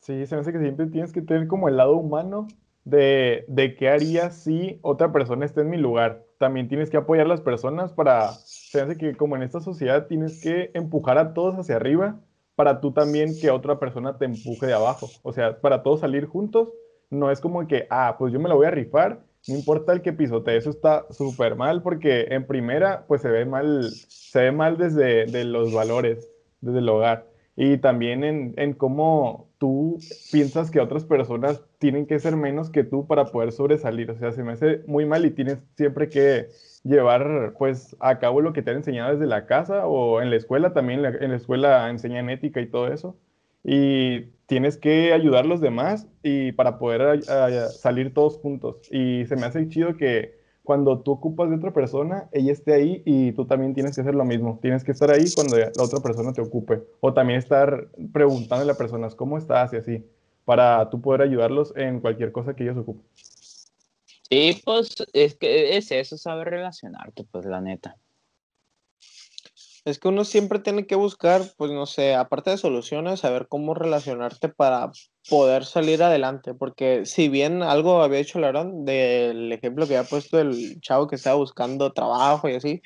Sí, 0.00 0.26
se 0.26 0.34
me 0.34 0.40
hace 0.40 0.52
que 0.52 0.58
siempre 0.58 0.86
tienes 0.86 1.12
que 1.12 1.22
tener 1.22 1.46
como 1.46 1.68
el 1.68 1.76
lado 1.76 1.96
humano 1.96 2.48
de, 2.84 3.44
de 3.48 3.74
qué 3.76 3.88
haría 3.88 4.30
si 4.30 4.78
otra 4.82 5.12
persona 5.12 5.44
esté 5.44 5.60
en 5.62 5.70
mi 5.70 5.76
lugar. 5.76 6.24
También 6.38 6.68
tienes 6.68 6.90
que 6.90 6.96
apoyar 6.96 7.26
a 7.26 7.28
las 7.28 7.40
personas 7.40 7.92
para, 7.92 8.32
se 8.32 8.96
que 8.96 9.14
como 9.16 9.36
en 9.36 9.42
esta 9.42 9.60
sociedad 9.60 10.06
tienes 10.06 10.40
que 10.42 10.70
empujar 10.74 11.18
a 11.18 11.34
todos 11.34 11.56
hacia 11.56 11.76
arriba 11.76 12.20
para 12.54 12.80
tú 12.80 12.92
también 12.92 13.32
que 13.40 13.50
otra 13.50 13.78
persona 13.78 14.18
te 14.18 14.24
empuje 14.24 14.66
de 14.66 14.74
abajo. 14.74 15.08
O 15.22 15.32
sea, 15.32 15.60
para 15.60 15.82
todos 15.82 16.00
salir 16.00 16.26
juntos, 16.26 16.68
no 17.10 17.30
es 17.30 17.40
como 17.40 17.66
que, 17.66 17.86
ah, 17.90 18.16
pues 18.18 18.32
yo 18.32 18.40
me 18.40 18.48
la 18.48 18.54
voy 18.54 18.66
a 18.66 18.70
rifar, 18.70 19.20
no 19.48 19.54
importa 19.56 19.92
el 19.92 20.02
que 20.02 20.12
pisotee, 20.12 20.56
eso 20.56 20.70
está 20.70 21.06
súper 21.10 21.56
mal 21.56 21.82
porque 21.82 22.26
en 22.30 22.46
primera, 22.46 23.04
pues 23.06 23.22
se 23.22 23.28
ve 23.28 23.44
mal, 23.44 23.90
se 23.90 24.40
ve 24.40 24.52
mal 24.52 24.76
desde 24.78 25.26
de 25.26 25.44
los 25.44 25.72
valores, 25.72 26.28
desde 26.60 26.78
el 26.78 26.88
hogar. 26.88 27.26
Y 27.56 27.78
también 27.78 28.24
en, 28.24 28.54
en 28.56 28.72
cómo 28.72 29.50
tú 29.58 29.98
piensas 30.30 30.70
que 30.70 30.80
otras 30.80 31.04
personas 31.04 31.62
tienen 31.82 32.06
que 32.06 32.20
ser 32.20 32.36
menos 32.36 32.70
que 32.70 32.84
tú 32.84 33.08
para 33.08 33.24
poder 33.24 33.50
sobresalir. 33.50 34.08
O 34.12 34.16
sea, 34.16 34.30
se 34.30 34.44
me 34.44 34.52
hace 34.52 34.82
muy 34.86 35.04
mal 35.04 35.26
y 35.26 35.32
tienes 35.32 35.58
siempre 35.76 36.08
que 36.08 36.46
llevar 36.84 37.54
pues 37.58 37.96
a 37.98 38.20
cabo 38.20 38.40
lo 38.40 38.52
que 38.52 38.62
te 38.62 38.70
han 38.70 38.76
enseñado 38.76 39.10
desde 39.10 39.26
la 39.26 39.46
casa 39.46 39.88
o 39.88 40.22
en 40.22 40.30
la 40.30 40.36
escuela 40.36 40.72
también, 40.72 41.04
en 41.04 41.30
la 41.30 41.36
escuela 41.36 41.90
enseñan 41.90 42.30
ética 42.30 42.60
y 42.60 42.68
todo 42.68 42.86
eso. 42.86 43.16
Y 43.64 44.26
tienes 44.46 44.76
que 44.76 45.12
ayudar 45.12 45.44
a 45.44 45.48
los 45.48 45.60
demás 45.60 46.06
y 46.22 46.52
para 46.52 46.78
poder 46.78 47.20
salir 47.72 48.14
todos 48.14 48.38
juntos. 48.38 48.88
Y 48.92 49.26
se 49.26 49.34
me 49.34 49.46
hace 49.46 49.68
chido 49.68 49.96
que 49.96 50.36
cuando 50.62 51.00
tú 51.00 51.10
ocupas 51.10 51.50
de 51.50 51.56
otra 51.56 51.72
persona, 51.72 52.28
ella 52.30 52.52
esté 52.52 52.74
ahí 52.74 53.02
y 53.04 53.32
tú 53.32 53.44
también 53.46 53.74
tienes 53.74 53.96
que 53.96 54.02
hacer 54.02 54.14
lo 54.14 54.24
mismo. 54.24 54.60
Tienes 54.62 54.84
que 54.84 54.92
estar 54.92 55.10
ahí 55.10 55.24
cuando 55.34 55.56
la 55.56 55.82
otra 55.82 55.98
persona 55.98 56.32
te 56.32 56.42
ocupe. 56.42 56.84
O 57.00 57.12
también 57.12 57.40
estar 57.40 57.88
preguntando 58.12 58.62
a 58.62 58.66
las 58.66 58.76
personas 58.76 59.16
cómo 59.16 59.36
estás 59.36 59.72
y 59.72 59.78
así, 59.78 60.04
para 60.44 60.88
tú 60.90 61.00
poder 61.00 61.22
ayudarlos 61.22 61.72
en 61.76 62.00
cualquier 62.00 62.32
cosa 62.32 62.54
que 62.54 62.64
ellos 62.64 62.78
ocupen. 62.78 63.06
Sí, 64.30 64.60
pues 64.64 64.94
es 65.12 65.36
que 65.36 65.76
es 65.76 65.92
eso, 65.92 66.16
saber 66.16 66.48
relacionarte, 66.48 67.24
pues 67.24 67.44
la 67.44 67.60
neta. 67.60 67.96
Es 69.84 69.98
que 69.98 70.08
uno 70.08 70.24
siempre 70.24 70.60
tiene 70.60 70.86
que 70.86 70.94
buscar, 70.94 71.42
pues 71.56 71.72
no 71.72 71.86
sé, 71.86 72.14
aparte 72.14 72.50
de 72.50 72.56
soluciones, 72.56 73.20
saber 73.20 73.48
cómo 73.48 73.74
relacionarte 73.74 74.48
para 74.48 74.92
poder 75.28 75.64
salir 75.64 76.02
adelante. 76.02 76.54
Porque 76.54 77.04
si 77.04 77.28
bien 77.28 77.62
algo 77.62 78.00
había 78.00 78.20
hecho 78.20 78.38
Larón 78.38 78.84
del 78.84 79.52
ejemplo 79.52 79.86
que 79.86 79.96
había 79.96 80.08
puesto 80.08 80.38
el 80.38 80.80
chavo 80.80 81.08
que 81.08 81.16
estaba 81.16 81.36
buscando 81.36 81.92
trabajo 81.92 82.48
y 82.48 82.54
así, 82.54 82.80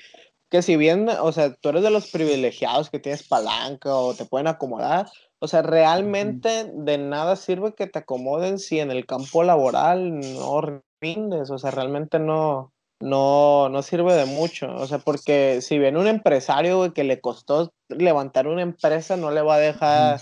que 0.48 0.62
si 0.62 0.76
bien, 0.76 1.08
o 1.08 1.32
sea, 1.32 1.54
tú 1.54 1.68
eres 1.68 1.82
de 1.82 1.90
los 1.90 2.10
privilegiados 2.10 2.88
que 2.88 2.98
tienes 2.98 3.22
palanca 3.28 3.94
o 3.94 4.14
te 4.14 4.24
pueden 4.24 4.46
acomodar, 4.46 5.06
o 5.38 5.48
sea, 5.48 5.62
realmente 5.62 6.70
de 6.72 6.98
nada 6.98 7.36
sirve 7.36 7.74
que 7.74 7.86
te 7.86 7.98
acomoden 7.98 8.58
si 8.58 8.80
en 8.80 8.90
el 8.90 9.06
campo 9.06 9.42
laboral 9.42 10.18
no 10.20 10.82
rindes, 11.00 11.50
o 11.50 11.58
sea, 11.58 11.70
realmente 11.70 12.18
no, 12.18 12.72
no, 13.00 13.68
no 13.68 13.82
sirve 13.82 14.14
de 14.14 14.26
mucho. 14.26 14.74
O 14.74 14.86
sea, 14.86 14.98
porque 14.98 15.60
si 15.60 15.78
viene 15.78 15.98
un 15.98 16.06
empresario 16.06 16.92
que 16.94 17.04
le 17.04 17.20
costó 17.20 17.72
levantar 17.88 18.46
una 18.46 18.62
empresa, 18.62 19.16
no 19.16 19.30
le 19.30 19.42
va 19.42 19.56
a 19.56 19.58
dejar, 19.58 20.20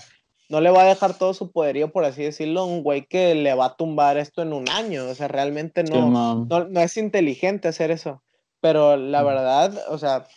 no 0.49 0.59
le 0.61 0.69
va 0.69 0.81
a 0.81 0.87
dejar 0.87 1.17
todo 1.17 1.33
su 1.33 1.51
poderío, 1.51 1.91
por 1.91 2.03
así 2.03 2.23
decirlo, 2.23 2.61
a 2.61 2.65
un 2.65 2.83
güey 2.83 3.05
que 3.05 3.35
le 3.35 3.53
va 3.53 3.67
a 3.67 3.75
tumbar 3.75 4.17
esto 4.17 4.41
en 4.41 4.51
un 4.51 4.69
año. 4.69 5.07
O 5.07 5.15
sea, 5.15 5.27
realmente 5.27 5.83
no, 5.83 6.45
no, 6.45 6.81
es 6.81 6.97
inteligente 6.97 7.67
hacer 7.69 7.91
eso. 7.91 8.21
Pero 8.59 8.97
la 8.97 9.23
verdad, 9.23 9.73
o 9.89 9.97
sea, 9.97 10.27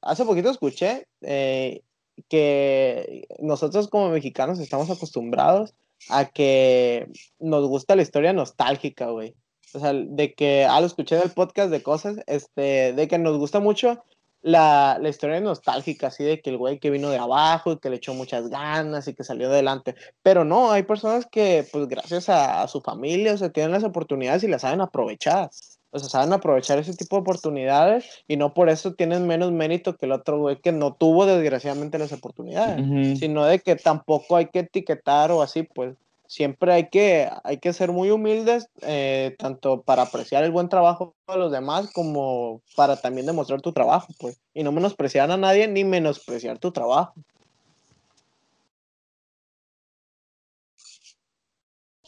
hace 0.00 0.24
poquito 0.24 0.50
escuché 0.50 1.06
eh, 1.20 1.82
que 2.28 3.26
nosotros 3.40 3.88
como 3.88 4.10
mexicanos 4.10 4.58
estamos 4.58 4.90
acostumbrados 4.90 5.74
a 6.08 6.26
que 6.26 7.08
nos 7.38 7.66
gusta 7.68 7.96
la 7.96 8.02
historia 8.02 8.32
nostálgica, 8.32 9.10
güey 9.10 9.34
o 9.74 9.78
sea, 9.80 9.92
de 9.92 10.34
que, 10.34 10.64
ah, 10.64 10.80
lo 10.80 10.86
escuché 10.86 11.16
del 11.16 11.30
podcast 11.30 11.70
de 11.70 11.82
cosas, 11.82 12.16
este, 12.26 12.92
de 12.92 13.08
que 13.08 13.18
nos 13.18 13.38
gusta 13.38 13.60
mucho 13.60 14.04
la, 14.42 14.98
la 15.00 15.08
historia 15.08 15.40
nostálgica, 15.40 16.08
así 16.08 16.24
de 16.24 16.40
que 16.40 16.50
el 16.50 16.58
güey 16.58 16.78
que 16.78 16.90
vino 16.90 17.10
de 17.10 17.18
abajo 17.18 17.72
y 17.72 17.78
que 17.78 17.88
le 17.88 17.96
echó 17.96 18.12
muchas 18.12 18.48
ganas 18.48 19.08
y 19.08 19.14
que 19.14 19.24
salió 19.24 19.48
adelante. 19.48 19.94
Pero 20.22 20.44
no, 20.44 20.72
hay 20.72 20.82
personas 20.82 21.26
que, 21.30 21.66
pues 21.72 21.88
gracias 21.88 22.28
a, 22.28 22.66
su 22.68 22.80
familia, 22.80 23.34
o 23.34 23.38
sea, 23.38 23.50
tienen 23.50 23.72
las 23.72 23.84
oportunidades 23.84 24.44
y 24.44 24.48
las 24.48 24.62
saben 24.62 24.80
aprovechar. 24.80 25.50
O 25.94 25.98
sea, 25.98 26.08
saben 26.08 26.32
aprovechar 26.32 26.78
ese 26.78 26.94
tipo 26.94 27.16
de 27.16 27.20
oportunidades 27.20 28.24
y 28.26 28.38
no 28.38 28.54
por 28.54 28.70
eso 28.70 28.94
tienen 28.94 29.26
menos 29.26 29.52
mérito 29.52 29.96
que 29.96 30.06
el 30.06 30.12
otro 30.12 30.38
güey 30.38 30.56
que 30.56 30.72
no 30.72 30.94
tuvo 30.94 31.26
desgraciadamente 31.26 31.98
las 31.98 32.12
oportunidades, 32.12 33.18
sino 33.18 33.44
de 33.44 33.58
que 33.58 33.76
tampoco 33.76 34.36
hay 34.36 34.46
que 34.46 34.60
etiquetar 34.60 35.30
o 35.32 35.42
así, 35.42 35.64
pues 35.64 35.94
siempre 36.26 36.72
hay 36.72 36.88
que, 36.88 37.28
hay 37.44 37.58
que 37.58 37.74
ser 37.74 37.92
muy 37.92 38.10
humildes, 38.10 38.66
eh, 38.80 39.36
tanto 39.38 39.82
para 39.82 40.04
apreciar 40.04 40.44
el 40.44 40.50
buen 40.50 40.70
trabajo 40.70 41.14
de 41.28 41.36
los 41.36 41.52
demás 41.52 41.90
como 41.92 42.62
para 42.74 42.96
también 42.96 43.26
demostrar 43.26 43.60
tu 43.60 43.74
trabajo, 43.74 44.08
pues, 44.18 44.40
y 44.54 44.62
no 44.62 44.72
menospreciar 44.72 45.30
a 45.30 45.36
nadie 45.36 45.68
ni 45.68 45.84
menospreciar 45.84 46.58
tu 46.58 46.72
trabajo. 46.72 47.12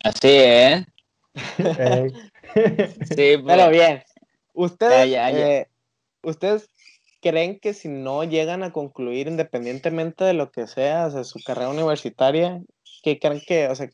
Así 0.03 0.29
es. 1.35 2.15
Sí, 2.55 3.05
Pero 3.17 3.43
pues. 3.45 3.71
bien, 3.71 4.03
ustedes, 4.53 5.15
eh, 5.35 5.67
ustedes 6.23 6.69
creen 7.21 7.59
que 7.59 7.73
si 7.73 7.89
no 7.89 8.25
llegan 8.25 8.63
a 8.63 8.73
concluir 8.73 9.29
independientemente 9.29 10.25
de 10.25 10.35
lo 10.35 10.51
que 10.51 10.67
sea, 10.67 11.07
o 11.07 11.11
sea, 11.11 11.25
su 11.25 11.41
carrera 11.43 11.71
universitaria, 11.71 12.63
¿qué 13.03 13.19
creen 13.19 13.41
que, 13.47 13.69
o 13.69 13.75
sea, 13.75 13.89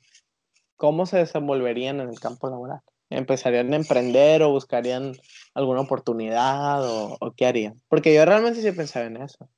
¿cómo 0.77 1.07
se 1.07 1.19
desenvolverían 1.19 2.01
en 2.01 2.09
el 2.09 2.19
campo 2.19 2.51
laboral? 2.51 2.81
¿Empezarían 3.09 3.73
a 3.73 3.77
emprender 3.77 4.43
o 4.43 4.51
buscarían 4.51 5.13
alguna 5.55 5.81
oportunidad 5.81 6.85
o, 6.85 7.19
qué 7.37 7.47
harían? 7.47 7.81
Porque 7.89 8.15
yo 8.15 8.25
realmente 8.25 8.63
sí 8.63 8.73
pensaba 8.73 9.07
en 9.07 9.17
eso. 9.19 9.49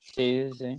Sí, 0.00 0.50
sí. 0.56 0.78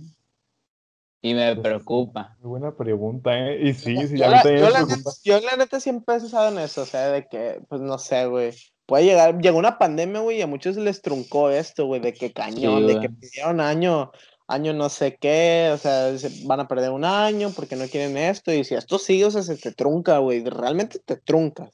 Y 1.26 1.34
me 1.34 1.56
pues, 1.56 1.64
preocupa. 1.64 2.36
Muy 2.40 2.50
buena 2.50 2.76
pregunta, 2.76 3.36
¿eh? 3.36 3.68
Y 3.68 3.74
sí, 3.74 3.96
sí, 4.06 4.16
yo, 4.16 4.30
la, 4.30 4.44
yo, 4.44 4.70
la 4.70 4.84
neta, 4.84 5.10
yo 5.24 5.40
la 5.40 5.56
neta 5.56 5.80
siempre 5.80 6.14
he 6.14 6.20
pensado 6.20 6.52
en 6.52 6.58
eso, 6.60 6.82
o 6.82 6.86
sea, 6.86 7.08
de 7.08 7.26
que, 7.26 7.60
pues 7.68 7.80
no 7.80 7.98
sé, 7.98 8.26
güey. 8.26 8.52
Puede 8.86 9.06
llegar, 9.06 9.40
llegó 9.40 9.58
una 9.58 9.76
pandemia, 9.76 10.20
güey, 10.20 10.38
y 10.38 10.42
a 10.42 10.46
muchos 10.46 10.76
les 10.76 11.02
truncó 11.02 11.50
esto, 11.50 11.86
güey, 11.86 12.00
de 12.00 12.12
que 12.12 12.32
cañón, 12.32 12.86
de 12.86 13.00
que 13.00 13.10
pidieron 13.10 13.60
año, 13.60 14.12
año 14.46 14.72
no 14.72 14.88
sé 14.88 15.16
qué, 15.20 15.72
o 15.74 15.78
sea, 15.78 16.12
van 16.44 16.60
a 16.60 16.68
perder 16.68 16.92
un 16.92 17.04
año 17.04 17.50
porque 17.56 17.74
no 17.74 17.88
quieren 17.88 18.16
esto, 18.16 18.52
y 18.52 18.62
si 18.62 18.76
esto 18.76 19.00
sigue, 19.00 19.24
o 19.24 19.30
sea, 19.32 19.42
se 19.42 19.56
te 19.56 19.72
trunca, 19.72 20.18
güey, 20.18 20.44
realmente 20.44 21.00
te 21.04 21.16
trunca. 21.16 21.68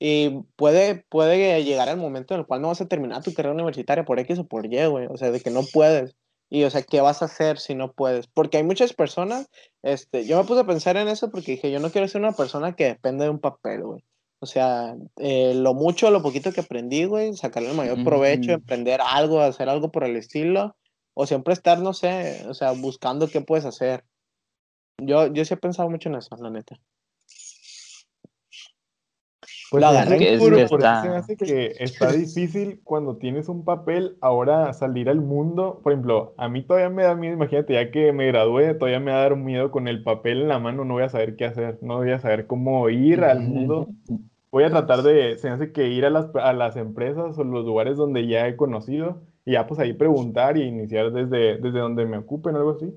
Y 0.00 0.42
puede, 0.56 1.04
puede 1.08 1.62
llegar 1.62 1.88
el 1.88 1.98
momento 1.98 2.34
en 2.34 2.40
el 2.40 2.46
cual 2.46 2.62
no 2.62 2.68
vas 2.68 2.80
a 2.80 2.88
terminar 2.88 3.22
tu 3.22 3.32
carrera 3.32 3.54
universitaria 3.54 4.04
por 4.04 4.18
X 4.18 4.40
o 4.40 4.48
por 4.48 4.66
Y, 4.66 4.84
güey, 4.86 5.06
o 5.08 5.16
sea, 5.16 5.30
de 5.30 5.40
que 5.40 5.50
no 5.50 5.60
puedes. 5.72 6.16
Y, 6.50 6.64
o 6.64 6.70
sea, 6.70 6.82
¿qué 6.82 7.00
vas 7.00 7.22
a 7.22 7.26
hacer 7.26 7.58
si 7.58 7.76
no 7.76 7.92
puedes? 7.92 8.26
Porque 8.26 8.56
hay 8.56 8.64
muchas 8.64 8.92
personas, 8.92 9.48
este, 9.82 10.26
yo 10.26 10.36
me 10.36 10.44
puse 10.44 10.60
a 10.60 10.66
pensar 10.66 10.96
en 10.96 11.06
eso 11.06 11.30
porque 11.30 11.52
dije, 11.52 11.70
yo 11.70 11.78
no 11.78 11.90
quiero 11.90 12.08
ser 12.08 12.20
una 12.20 12.32
persona 12.32 12.74
que 12.74 12.86
depende 12.86 13.24
de 13.24 13.30
un 13.30 13.38
papel, 13.38 13.84
güey. 13.84 14.04
O 14.40 14.46
sea, 14.46 14.96
eh, 15.18 15.54
lo 15.54 15.74
mucho, 15.74 16.10
lo 16.10 16.22
poquito 16.22 16.52
que 16.52 16.62
aprendí, 16.62 17.04
güey, 17.04 17.34
sacarle 17.34 17.70
el 17.70 17.76
mayor 17.76 18.02
provecho, 18.04 18.52
emprender 18.52 19.00
algo, 19.00 19.40
hacer 19.40 19.68
algo 19.68 19.92
por 19.92 20.02
el 20.02 20.16
estilo, 20.16 20.76
o 21.14 21.26
siempre 21.26 21.52
estar, 21.52 21.78
no 21.78 21.92
sé, 21.92 22.44
o 22.48 22.54
sea, 22.54 22.72
buscando 22.72 23.28
qué 23.28 23.42
puedes 23.42 23.64
hacer. 23.64 24.04
Yo, 24.98 25.32
yo 25.32 25.44
sí 25.44 25.54
he 25.54 25.56
pensado 25.56 25.88
mucho 25.88 26.08
en 26.08 26.16
eso, 26.16 26.34
la 26.36 26.50
neta. 26.50 26.80
Pues 29.70 29.82
la 29.82 30.04
que, 30.18 30.34
es 30.34 30.40
que 30.42 30.62
está... 30.62 31.16
hace 31.16 31.36
que 31.36 31.74
está 31.78 32.10
difícil 32.10 32.80
cuando 32.82 33.18
tienes 33.18 33.48
un 33.48 33.64
papel 33.64 34.16
ahora 34.20 34.72
salir 34.72 35.08
al 35.08 35.20
mundo. 35.20 35.80
Por 35.84 35.92
ejemplo, 35.92 36.34
a 36.38 36.48
mí 36.48 36.62
todavía 36.62 36.90
me 36.90 37.04
da 37.04 37.14
miedo, 37.14 37.34
imagínate, 37.34 37.74
ya 37.74 37.90
que 37.92 38.12
me 38.12 38.26
gradué, 38.26 38.74
todavía 38.74 38.98
me 38.98 39.12
va 39.12 39.18
a 39.18 39.22
dar 39.22 39.36
miedo 39.36 39.70
con 39.70 39.86
el 39.86 40.02
papel 40.02 40.42
en 40.42 40.48
la 40.48 40.58
mano, 40.58 40.84
no 40.84 40.94
voy 40.94 41.04
a 41.04 41.08
saber 41.08 41.36
qué 41.36 41.44
hacer, 41.44 41.78
no 41.82 41.98
voy 41.98 42.10
a 42.10 42.18
saber 42.18 42.48
cómo 42.48 42.88
ir 42.88 43.22
al 43.22 43.40
mundo. 43.40 43.88
Voy 44.50 44.64
a 44.64 44.70
tratar 44.70 45.02
de, 45.02 45.38
se 45.38 45.48
hace 45.48 45.70
que 45.70 45.88
ir 45.88 46.04
a 46.04 46.10
las, 46.10 46.34
a 46.34 46.52
las 46.52 46.76
empresas 46.76 47.38
o 47.38 47.44
los 47.44 47.64
lugares 47.64 47.96
donde 47.96 48.26
ya 48.26 48.48
he 48.48 48.56
conocido 48.56 49.22
y 49.44 49.52
ya 49.52 49.68
pues 49.68 49.78
ahí 49.78 49.92
preguntar 49.92 50.56
y 50.56 50.62
iniciar 50.62 51.12
desde, 51.12 51.58
desde 51.58 51.78
donde 51.78 52.06
me 52.06 52.18
ocupen 52.18 52.56
algo 52.56 52.72
así. 52.72 52.92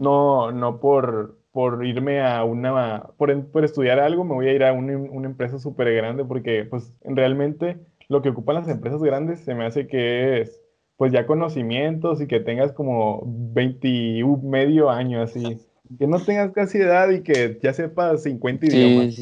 No, 0.00 0.50
no 0.50 0.80
por, 0.80 1.38
por 1.52 1.84
irme 1.84 2.20
a 2.20 2.44
una, 2.44 3.04
por, 3.16 3.46
por, 3.46 3.64
estudiar 3.64 3.98
algo, 3.98 4.24
me 4.24 4.34
voy 4.34 4.48
a 4.48 4.52
ir 4.52 4.64
a 4.64 4.72
una, 4.72 4.96
una 4.96 5.28
empresa 5.28 5.58
súper 5.58 5.92
grande 5.94 6.24
porque 6.24 6.64
pues 6.64 6.92
realmente 7.02 7.78
lo 8.08 8.22
que 8.22 8.28
ocupan 8.28 8.56
las 8.56 8.68
empresas 8.68 9.02
grandes 9.02 9.40
se 9.40 9.54
me 9.54 9.64
hace 9.64 9.86
que 9.86 10.40
es 10.40 10.60
pues 11.00 11.12
ya 11.12 11.24
conocimientos 11.24 12.20
y 12.20 12.26
que 12.26 12.40
tengas 12.40 12.72
como 12.72 13.22
20 13.24 14.22
medio 14.42 14.90
año 14.90 15.22
así. 15.22 15.58
Que 15.98 16.06
no 16.06 16.20
tengas 16.20 16.52
casi 16.52 16.76
edad 16.76 17.08
y 17.08 17.22
que 17.22 17.58
ya 17.62 17.72
sepas 17.72 18.24
50 18.24 18.66
idiomas. 18.66 19.18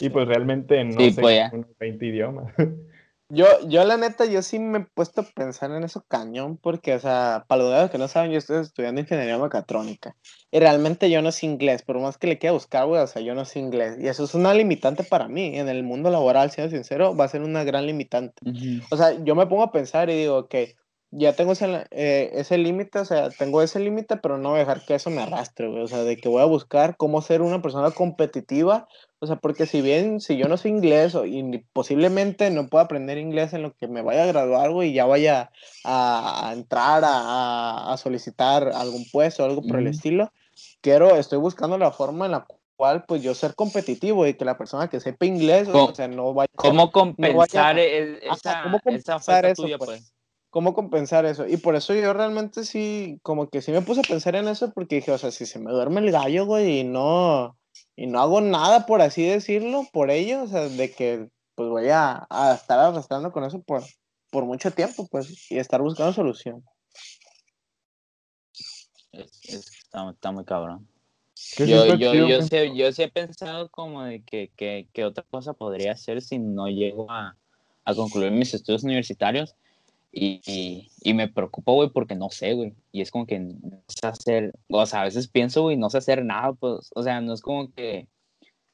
Y 0.00 0.08
pues 0.08 0.26
realmente 0.26 0.82
no 0.84 0.98
sé 0.98 1.20
pues 1.20 1.50
20 1.78 2.06
idiomas. 2.06 2.52
Yo, 3.28 3.46
yo 3.68 3.84
la 3.84 3.96
neta, 3.96 4.24
yo 4.24 4.40
sí 4.40 4.60
me 4.60 4.78
he 4.78 4.80
puesto 4.82 5.22
a 5.22 5.24
pensar 5.24 5.72
en 5.72 5.82
eso 5.82 6.04
cañón, 6.06 6.58
porque, 6.58 6.94
o 6.94 7.00
sea, 7.00 7.44
para 7.48 7.64
los 7.64 7.90
que 7.90 7.98
no 7.98 8.06
saben, 8.06 8.30
yo 8.30 8.38
estoy 8.38 8.60
estudiando 8.60 9.00
ingeniería 9.00 9.36
mecatrónica. 9.36 10.16
Y 10.52 10.60
realmente 10.60 11.10
yo 11.10 11.20
no 11.22 11.32
sé 11.32 11.46
inglés, 11.46 11.82
por 11.82 11.98
más 11.98 12.18
que 12.18 12.28
le 12.28 12.38
quiera 12.38 12.52
buscar, 12.52 12.86
güey, 12.86 13.02
o 13.02 13.06
sea, 13.08 13.22
yo 13.22 13.34
no 13.34 13.44
sé 13.44 13.58
inglés. 13.58 13.96
Y 14.00 14.06
eso 14.06 14.22
es 14.24 14.34
una 14.34 14.54
limitante 14.54 15.02
para 15.02 15.26
mí. 15.26 15.58
En 15.58 15.68
el 15.68 15.82
mundo 15.82 16.08
laboral, 16.10 16.52
siendo 16.52 16.70
sincero, 16.70 17.16
va 17.16 17.24
a 17.24 17.28
ser 17.28 17.42
una 17.42 17.64
gran 17.64 17.86
limitante. 17.86 18.42
O 18.90 18.96
sea, 18.96 19.12
yo 19.24 19.34
me 19.34 19.46
pongo 19.46 19.64
a 19.64 19.72
pensar 19.72 20.08
y 20.08 20.14
digo, 20.14 20.38
ok, 20.38 20.54
ya 21.10 21.34
tengo 21.34 21.52
ese, 21.52 21.86
eh, 21.90 22.30
ese 22.34 22.58
límite, 22.58 22.98
o 22.98 23.04
sea, 23.04 23.30
tengo 23.30 23.62
ese 23.62 23.80
límite, 23.80 24.16
pero 24.16 24.38
no 24.38 24.50
voy 24.50 24.58
a 24.58 24.60
dejar 24.60 24.84
que 24.84 24.94
eso 24.94 25.10
me 25.10 25.22
arrastre, 25.22 25.68
güey. 25.68 25.82
O 25.82 25.86
sea, 25.86 26.02
de 26.02 26.16
que 26.16 26.28
voy 26.28 26.42
a 26.42 26.46
buscar 26.46 26.96
cómo 26.96 27.22
ser 27.22 27.42
una 27.42 27.62
persona 27.62 27.90
competitiva 27.90 28.86
o 29.18 29.26
sea, 29.26 29.36
porque 29.36 29.64
si 29.64 29.80
bien, 29.80 30.20
si 30.20 30.36
yo 30.36 30.46
no 30.46 30.58
sé 30.58 30.68
inglés 30.68 31.14
o, 31.14 31.24
y 31.24 31.64
posiblemente 31.72 32.50
no 32.50 32.68
puedo 32.68 32.84
aprender 32.84 33.16
inglés 33.16 33.54
en 33.54 33.62
lo 33.62 33.74
que 33.74 33.88
me 33.88 34.02
vaya 34.02 34.24
a 34.24 34.26
graduar, 34.26 34.70
y 34.84 34.92
ya 34.92 35.06
vaya 35.06 35.50
a, 35.84 36.52
entrar 36.52 37.02
a, 37.04 37.92
a, 37.92 37.96
solicitar 37.96 38.68
algún 38.74 39.06
puesto 39.10 39.42
o 39.42 39.46
algo 39.46 39.62
por 39.62 39.78
el 39.78 39.86
estilo, 39.86 40.32
quiero, 40.82 41.16
estoy 41.16 41.38
buscando 41.38 41.78
la 41.78 41.92
forma 41.92 42.26
en 42.26 42.32
la 42.32 42.46
cual 42.76 43.04
pues 43.08 43.22
yo 43.22 43.34
ser 43.34 43.54
competitivo 43.54 44.26
y 44.26 44.34
que 44.34 44.44
la 44.44 44.58
persona 44.58 44.88
que 44.88 45.00
sepa 45.00 45.24
inglés, 45.24 45.66
o 45.72 45.94
sea, 45.94 46.08
no 46.08 46.34
vaya 46.34 46.52
¿Cómo 46.54 46.92
compensar 46.92 47.78
esa, 47.78 48.64
¿cómo 48.64 48.80
compensar 48.80 49.46
eso, 49.46 49.62
pues? 49.62 49.78
pues? 49.78 50.12
¿Cómo 50.56 50.72
compensar 50.72 51.26
eso? 51.26 51.46
Y 51.46 51.58
por 51.58 51.76
eso 51.76 51.92
yo 51.92 52.14
realmente 52.14 52.64
sí, 52.64 53.20
como 53.22 53.50
que 53.50 53.60
sí 53.60 53.72
me 53.72 53.82
puse 53.82 54.00
a 54.00 54.04
pensar 54.04 54.36
en 54.36 54.48
eso 54.48 54.72
porque 54.72 54.94
dije, 54.96 55.12
o 55.12 55.18
sea, 55.18 55.30
si 55.30 55.44
se 55.44 55.58
me 55.58 55.70
duerme 55.70 56.00
el 56.00 56.10
gallo, 56.10 56.46
güey, 56.46 56.80
y 56.80 56.84
no 56.84 57.58
y 57.94 58.06
no 58.06 58.20
hago 58.20 58.40
nada, 58.40 58.86
por 58.86 59.02
así 59.02 59.22
decirlo, 59.26 59.82
por 59.92 60.10
ello, 60.10 60.44
o 60.44 60.46
sea, 60.46 60.66
de 60.66 60.90
que 60.94 61.28
pues 61.56 61.68
voy 61.68 61.90
a, 61.90 62.26
a 62.30 62.54
estar 62.54 62.78
arrastrando 62.78 63.32
con 63.32 63.44
eso 63.44 63.60
por, 63.60 63.82
por 64.30 64.46
mucho 64.46 64.70
tiempo, 64.70 65.06
pues, 65.10 65.50
y 65.52 65.58
estar 65.58 65.82
buscando 65.82 66.14
solución. 66.14 66.64
Es- 69.12 69.44
es- 69.44 69.70
está, 69.84 70.08
está 70.08 70.32
muy 70.32 70.46
cabrón. 70.46 70.88
Yo, 71.58 71.84
yo, 71.98 72.14
yo, 72.14 72.40
sí, 72.40 72.56
yo 72.74 72.92
sí 72.92 73.02
he 73.02 73.10
pensado 73.10 73.68
como 73.70 74.04
de 74.04 74.22
que, 74.22 74.50
que, 74.56 74.88
que 74.94 75.04
otra 75.04 75.22
cosa 75.30 75.52
podría 75.52 75.92
hacer 75.92 76.22
si 76.22 76.38
no 76.38 76.66
llego 76.68 77.10
a, 77.10 77.36
a 77.84 77.94
concluir 77.94 78.32
mis 78.32 78.54
estudios 78.54 78.84
universitarios. 78.84 79.54
Y, 80.18 80.40
y, 80.46 80.90
y 81.02 81.12
me 81.12 81.28
preocupo, 81.28 81.74
güey, 81.74 81.90
porque 81.90 82.14
no 82.14 82.30
sé, 82.30 82.54
güey. 82.54 82.72
Y 82.90 83.02
es 83.02 83.10
como 83.10 83.26
que 83.26 83.38
no 83.38 83.82
sé 83.86 84.06
hacer, 84.06 84.52
o 84.66 84.86
sea, 84.86 85.02
a 85.02 85.04
veces 85.04 85.28
pienso, 85.28 85.60
güey, 85.60 85.76
no 85.76 85.90
sé 85.90 85.98
hacer 85.98 86.24
nada, 86.24 86.54
pues, 86.54 86.90
o 86.94 87.02
sea, 87.02 87.20
no 87.20 87.34
es 87.34 87.42
como 87.42 87.70
que, 87.74 88.08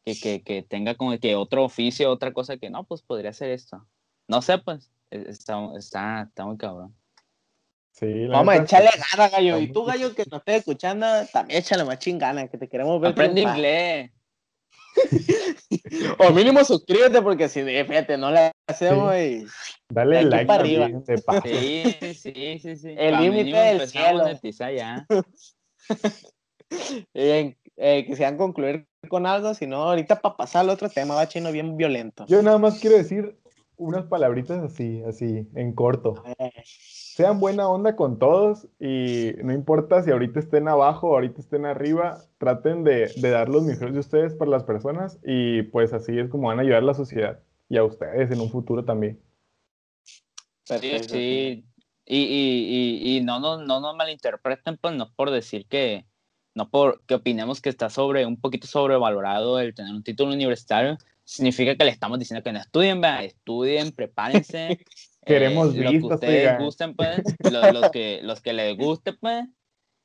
que, 0.05 0.14
que, 0.20 0.42
que 0.44 0.62
tenga 0.62 0.94
como 0.94 1.18
que 1.18 1.35
otro 1.35 1.64
oficio, 1.64 2.12
otra 2.12 2.33
cosa 2.33 2.59
que, 2.59 2.70
no, 2.70 2.85
pues 2.85 3.02
podría 3.02 3.31
hacer 3.31 3.50
esto. 3.50 3.85
No 4.28 4.40
sé, 4.40 4.59
pues, 4.59 4.92
e- 5.11 5.24
está, 5.31 5.59
está, 5.76 6.22
está 6.28 6.46
muy 6.46 6.57
cabrón. 6.57 6.94
Sí, 7.90 8.28
Vamos 8.28 8.55
a 8.55 8.59
echarle 8.59 8.90
ganas, 9.11 9.33
gallo. 9.33 9.59
Y 9.59 9.72
tú, 9.72 9.85
gallo, 9.85 10.14
que 10.14 10.24
nos 10.31 10.38
estés 10.42 10.59
escuchando, 10.59 11.07
también 11.33 11.59
échale 11.59 11.85
más 11.85 11.98
ganas, 12.05 12.50
que 12.50 12.59
te 12.59 12.68
queremos 12.68 13.00
ver. 13.00 13.11
Aprende 13.11 13.40
inglés. 13.40 14.12
O 16.18 16.31
mínimo 16.31 16.62
suscríbete, 16.64 17.20
porque 17.20 17.48
si, 17.48 17.62
fíjate, 17.62 18.16
no 18.16 18.31
le 18.31 18.51
hacemos 18.66 19.14
y 19.16 19.46
Dale 19.88 20.16
de 20.16 20.20
aquí 20.20 20.29
like 20.31 20.46
para 20.46 20.61
arriba. 20.62 20.88
de 20.88 21.18
paso. 21.18 21.42
Sí, 21.44 21.96
sí, 22.14 22.59
sí, 22.59 22.77
sí. 22.77 22.94
El 22.96 23.16
límite 23.18 23.57
del 23.57 23.88
cielo. 23.88 24.25
ya. 24.77 25.07
eh, 27.14 27.57
eh, 27.77 28.07
quisieran 28.07 28.37
concluir 28.37 28.87
con 29.09 29.27
algo, 29.27 29.53
si 29.55 29.66
no, 29.66 29.77
ahorita 29.85 30.20
para 30.20 30.37
pasar 30.37 30.62
al 30.62 30.70
otro 30.70 30.88
tema, 30.88 31.14
va 31.14 31.29
chino 31.29 31.53
bien 31.53 31.77
violento. 31.77 32.25
Yo 32.27 32.42
nada 32.42 32.59
más 32.59 32.79
quiero 32.79 32.96
decir 32.96 33.37
unas 33.77 34.05
palabritas 34.07 34.62
así, 34.62 35.03
así, 35.03 35.48
en 35.55 35.72
corto. 35.75 36.22
Sean 36.64 37.40
buena 37.40 37.68
onda 37.68 37.96
con 37.96 38.18
todos 38.18 38.68
y 38.79 39.33
no 39.42 39.53
importa 39.53 40.03
si 40.03 40.11
ahorita 40.11 40.38
estén 40.38 40.68
abajo 40.68 41.09
o 41.09 41.14
ahorita 41.14 41.40
estén 41.40 41.66
arriba, 41.66 42.22
traten 42.38 42.85
de, 42.85 43.11
de 43.16 43.31
dar 43.31 43.48
los 43.48 43.64
mejores 43.64 43.92
de 43.94 44.01
ustedes 44.01 44.35
para 44.35 44.51
las 44.51 44.64
personas 44.64 45.18
y 45.25 45.62
pues 45.64 45.92
así 45.92 46.18
es 46.18 46.29
como 46.31 46.48
van 46.48 46.59
a 46.59 46.62
ayudar 46.62 46.83
a 46.83 46.87
la 46.87 46.94
sociedad 46.94 47.40
y 47.72 47.78
a 47.78 47.85
ustedes 47.85 48.30
en 48.30 48.38
un 48.38 48.50
futuro 48.50 48.85
también. 48.85 49.18
Sí, 50.04 50.12
perfecto. 50.68 51.14
sí. 51.14 51.64
Y, 52.04 52.18
y, 52.18 53.00
y, 53.14 53.16
y 53.16 53.20
no, 53.22 53.40
no, 53.40 53.64
no 53.64 53.80
nos 53.80 53.96
malinterpreten, 53.96 54.76
pues 54.76 54.94
no 54.94 55.11
por 55.14 55.30
decir 55.30 55.64
que, 55.66 56.04
no 56.54 56.68
por 56.68 57.02
que 57.06 57.14
opinemos 57.14 57.62
que 57.62 57.70
está 57.70 57.88
sobre, 57.88 58.26
un 58.26 58.38
poquito 58.38 58.66
sobrevalorado 58.66 59.58
el 59.58 59.74
tener 59.74 59.94
un 59.94 60.02
título 60.02 60.35
universitario, 60.35 60.98
significa 61.24 61.74
que 61.74 61.85
le 61.85 61.90
estamos 61.92 62.18
diciendo 62.18 62.44
que 62.44 62.52
no 62.52 62.58
estudien, 62.58 63.00
¿verdad? 63.00 63.24
estudien, 63.24 63.90
prepárense. 63.92 64.85
Queremos 65.24 65.74
lo 65.74 65.90
que 65.92 66.02
ustedes 66.02 66.40
oigan. 66.48 66.62
gusten, 66.62 66.94
pues, 66.94 67.22
lo- 67.40 67.72
los, 67.72 67.90
que, 67.90 68.20
los 68.22 68.42
que 68.42 68.52
les 68.52 68.76
guste, 68.76 69.14
pues, 69.14 69.46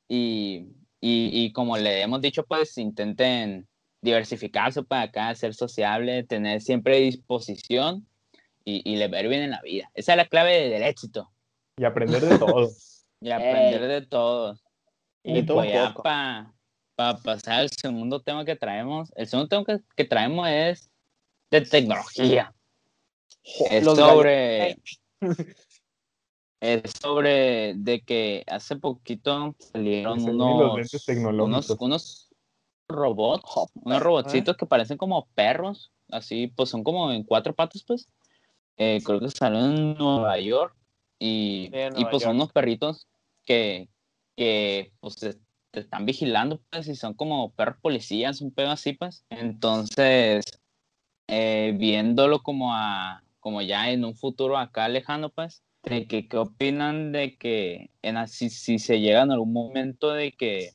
y, 0.08 0.68
y, 1.02 1.30
y 1.44 1.52
como 1.52 1.76
le 1.76 2.00
hemos 2.00 2.22
dicho, 2.22 2.46
pues, 2.46 2.78
intenten 2.78 3.68
diversificarse 4.02 4.82
para 4.82 5.02
acá, 5.02 5.34
ser 5.34 5.54
sociable, 5.54 6.22
tener 6.24 6.60
siempre 6.60 6.98
disposición 7.00 8.06
y, 8.64 8.82
y 8.90 8.96
le 8.96 9.08
ver 9.08 9.28
bien 9.28 9.42
en 9.42 9.50
la 9.50 9.62
vida. 9.62 9.90
Esa 9.94 10.12
es 10.12 10.16
la 10.16 10.26
clave 10.26 10.68
del 10.68 10.82
éxito. 10.82 11.30
Y 11.76 11.84
aprender 11.84 12.24
de 12.24 12.38
todo. 12.38 12.68
Y 13.20 13.32
aprender 13.32 13.88
de 13.88 14.06
todo. 14.06 14.56
Y 15.24 15.38
Y 15.38 15.42
todo 15.42 15.56
pues 15.56 15.72
ya 15.72 15.92
para 15.92 17.18
pasar 17.18 17.60
al 17.60 17.70
segundo 17.70 18.20
tema 18.20 18.44
que 18.44 18.54
traemos, 18.54 19.12
el 19.16 19.26
segundo 19.26 19.48
tema 19.48 19.64
que, 19.64 19.82
que 19.96 20.04
traemos 20.04 20.48
es 20.48 20.88
de 21.50 21.62
tecnología. 21.62 22.54
Es 23.70 23.84
Los 23.84 23.98
sobre, 23.98 24.76
es 26.60 26.82
sobre 27.00 27.74
de 27.76 28.02
que 28.02 28.44
hace 28.46 28.76
poquito 28.76 29.56
salieron 29.58 30.22
unos, 30.22 30.92
unos, 31.06 31.70
unos 31.70 32.27
robots, 32.88 33.44
Hop, 33.54 33.70
unos 33.74 34.02
robotcitos 34.02 34.56
que 34.56 34.66
parecen 34.66 34.96
como 34.96 35.28
perros, 35.34 35.92
así 36.10 36.48
pues 36.48 36.70
son 36.70 36.82
como 36.82 37.12
en 37.12 37.22
cuatro 37.22 37.54
patas 37.54 37.84
pues. 37.84 38.08
Eh, 38.76 39.00
creo 39.04 39.20
que 39.20 39.28
salieron 39.30 39.76
en 39.76 39.94
Nueva 39.94 40.38
York 40.38 40.74
y, 41.18 41.70
y 41.96 42.04
pues 42.10 42.22
son 42.22 42.36
unos 42.36 42.52
perritos 42.52 43.08
que, 43.44 43.88
que 44.36 44.92
pues 45.00 45.16
te, 45.16 45.34
te 45.70 45.80
están 45.80 46.06
vigilando 46.06 46.60
pues 46.70 46.88
y 46.88 46.94
son 46.94 47.14
como 47.14 47.50
perros 47.50 47.76
policías, 47.80 48.40
un 48.40 48.52
pedo 48.52 48.70
así 48.70 48.92
pues. 48.92 49.24
Entonces, 49.30 50.44
eh, 51.26 51.74
viéndolo 51.76 52.42
como 52.42 52.74
a 52.74 53.22
como 53.40 53.62
ya 53.62 53.90
en 53.90 54.04
un 54.04 54.14
futuro 54.14 54.58
acá 54.58 54.88
lejano 54.88 55.30
pues, 55.30 55.62
de 55.84 56.06
que 56.06 56.28
qué 56.28 56.36
opinan 56.36 57.12
de 57.12 57.36
que 57.36 57.90
en 58.02 58.16
así 58.16 58.50
si 58.50 58.78
se 58.78 59.00
llega 59.00 59.22
en 59.22 59.32
algún 59.32 59.52
momento 59.52 60.12
de 60.12 60.32
que 60.32 60.72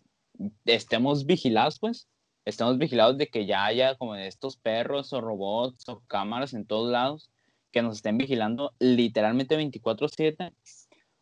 estemos 0.66 1.26
vigilados 1.26 1.80
pues, 1.80 2.08
estemos 2.46 2.78
vigilados 2.78 3.18
de 3.18 3.28
que 3.28 3.46
ya 3.46 3.66
haya 3.66 3.96
como 3.96 4.16
estos 4.16 4.58
perros 4.58 5.14
o 5.14 5.22
robots 5.22 5.88
o 5.88 6.02
cámaras 6.08 6.54
en 6.54 6.66
todos 6.66 6.92
lados 6.92 7.30
que 7.72 7.82
nos 7.82 7.96
estén 7.98 8.18
vigilando 8.18 8.74
literalmente 8.80 9.56
24/7. 9.58 10.54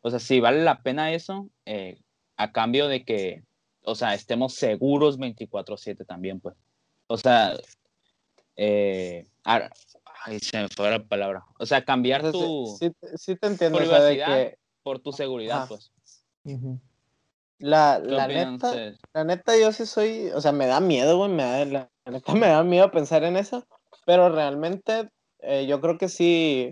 O 0.01 0.09
sea, 0.09 0.19
si 0.19 0.39
vale 0.39 0.63
la 0.63 0.81
pena 0.81 1.11
eso, 1.13 1.47
eh, 1.65 2.01
a 2.37 2.51
cambio 2.51 2.87
de 2.87 3.05
que, 3.05 3.43
o 3.83 3.93
sea, 3.95 4.13
estemos 4.15 4.55
seguros 4.55 5.17
24/7 5.17 6.03
también, 6.05 6.39
pues. 6.39 6.55
O 7.07 7.17
sea, 7.17 7.55
eh, 8.55 9.27
ar- 9.43 9.71
ay, 10.25 10.39
se 10.39 10.61
me 10.61 10.67
fue 10.69 10.89
la 10.89 11.03
palabra. 11.03 11.43
O 11.59 11.65
sea, 11.65 11.83
cambiar 11.85 12.21
O 12.21 12.23
sea, 12.23 12.31
tu, 12.31 12.77
sí, 12.79 12.89
sí- 13.01 13.07
sí 13.17 13.35
te 13.35 13.47
entiendo, 13.47 13.77
o 13.77 13.85
sea, 13.85 14.01
de 14.01 14.13
privacidad. 14.15 14.37
que 14.49 14.57
por 14.83 14.99
tu 14.99 15.11
seguridad, 15.11 15.57
Ajá. 15.59 15.67
pues. 15.67 15.91
Ujú. 16.43 16.79
La, 17.61 18.01
¿Qué 18.03 18.09
la 18.09 18.27
neta, 18.27 18.67
ustedes? 18.67 18.99
la 19.13 19.23
neta 19.23 19.57
yo 19.57 19.71
sí 19.71 19.85
soy, 19.85 20.29
o 20.33 20.41
sea, 20.41 20.51
me 20.51 20.67
da 20.67 20.79
miedo, 20.79 21.17
güey, 21.17 21.29
me 21.29 21.43
da, 21.43 21.65
la, 21.65 21.89
la 22.05 22.11
neta 22.11 22.33
me 22.33 22.47
da 22.47 22.63
miedo 22.63 22.91
pensar 22.91 23.23
en 23.23 23.37
eso, 23.37 23.65
pero 24.05 24.29
realmente 24.29 25.09
eh, 25.39 25.65
yo 25.67 25.79
creo 25.79 25.97
que 25.97 26.09
sí, 26.09 26.71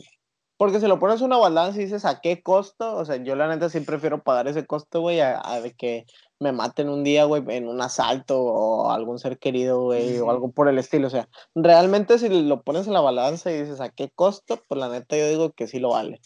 porque 0.57 0.79
si 0.79 0.87
lo 0.87 0.99
pones 0.99 1.21
en 1.21 1.27
una 1.27 1.37
balanza 1.37 1.79
y 1.79 1.85
dices 1.85 2.05
a 2.05 2.21
qué 2.21 2.41
costo, 2.41 2.95
o 2.95 3.05
sea, 3.05 3.17
yo 3.17 3.35
la 3.35 3.47
neta 3.47 3.69
sí 3.69 3.79
prefiero 3.79 4.23
pagar 4.23 4.47
ese 4.47 4.65
costo, 4.65 5.01
güey, 5.01 5.21
a, 5.21 5.39
a 5.39 5.61
que 5.77 6.05
me 6.39 6.51
maten 6.51 6.89
un 6.89 7.03
día, 7.03 7.25
güey, 7.25 7.43
en 7.49 7.67
un 7.67 7.81
asalto 7.81 8.41
o 8.41 8.91
algún 8.91 9.19
ser 9.19 9.39
querido, 9.39 9.83
güey, 9.83 10.19
o 10.19 10.29
algo 10.29 10.51
por 10.51 10.67
el 10.67 10.79
estilo, 10.79 11.07
o 11.07 11.11
sea, 11.11 11.29
realmente 11.55 12.17
si 12.17 12.29
lo 12.29 12.61
pones 12.63 12.87
en 12.87 12.93
la 12.93 13.01
balanza 13.01 13.51
y 13.51 13.61
dices 13.61 13.81
a 13.81 13.89
qué 13.89 14.09
costo, 14.09 14.61
pues 14.67 14.79
la 14.79 14.89
neta 14.89 15.17
yo 15.17 15.27
digo 15.27 15.51
que 15.51 15.67
sí 15.67 15.79
lo 15.79 15.89
vale. 15.89 16.19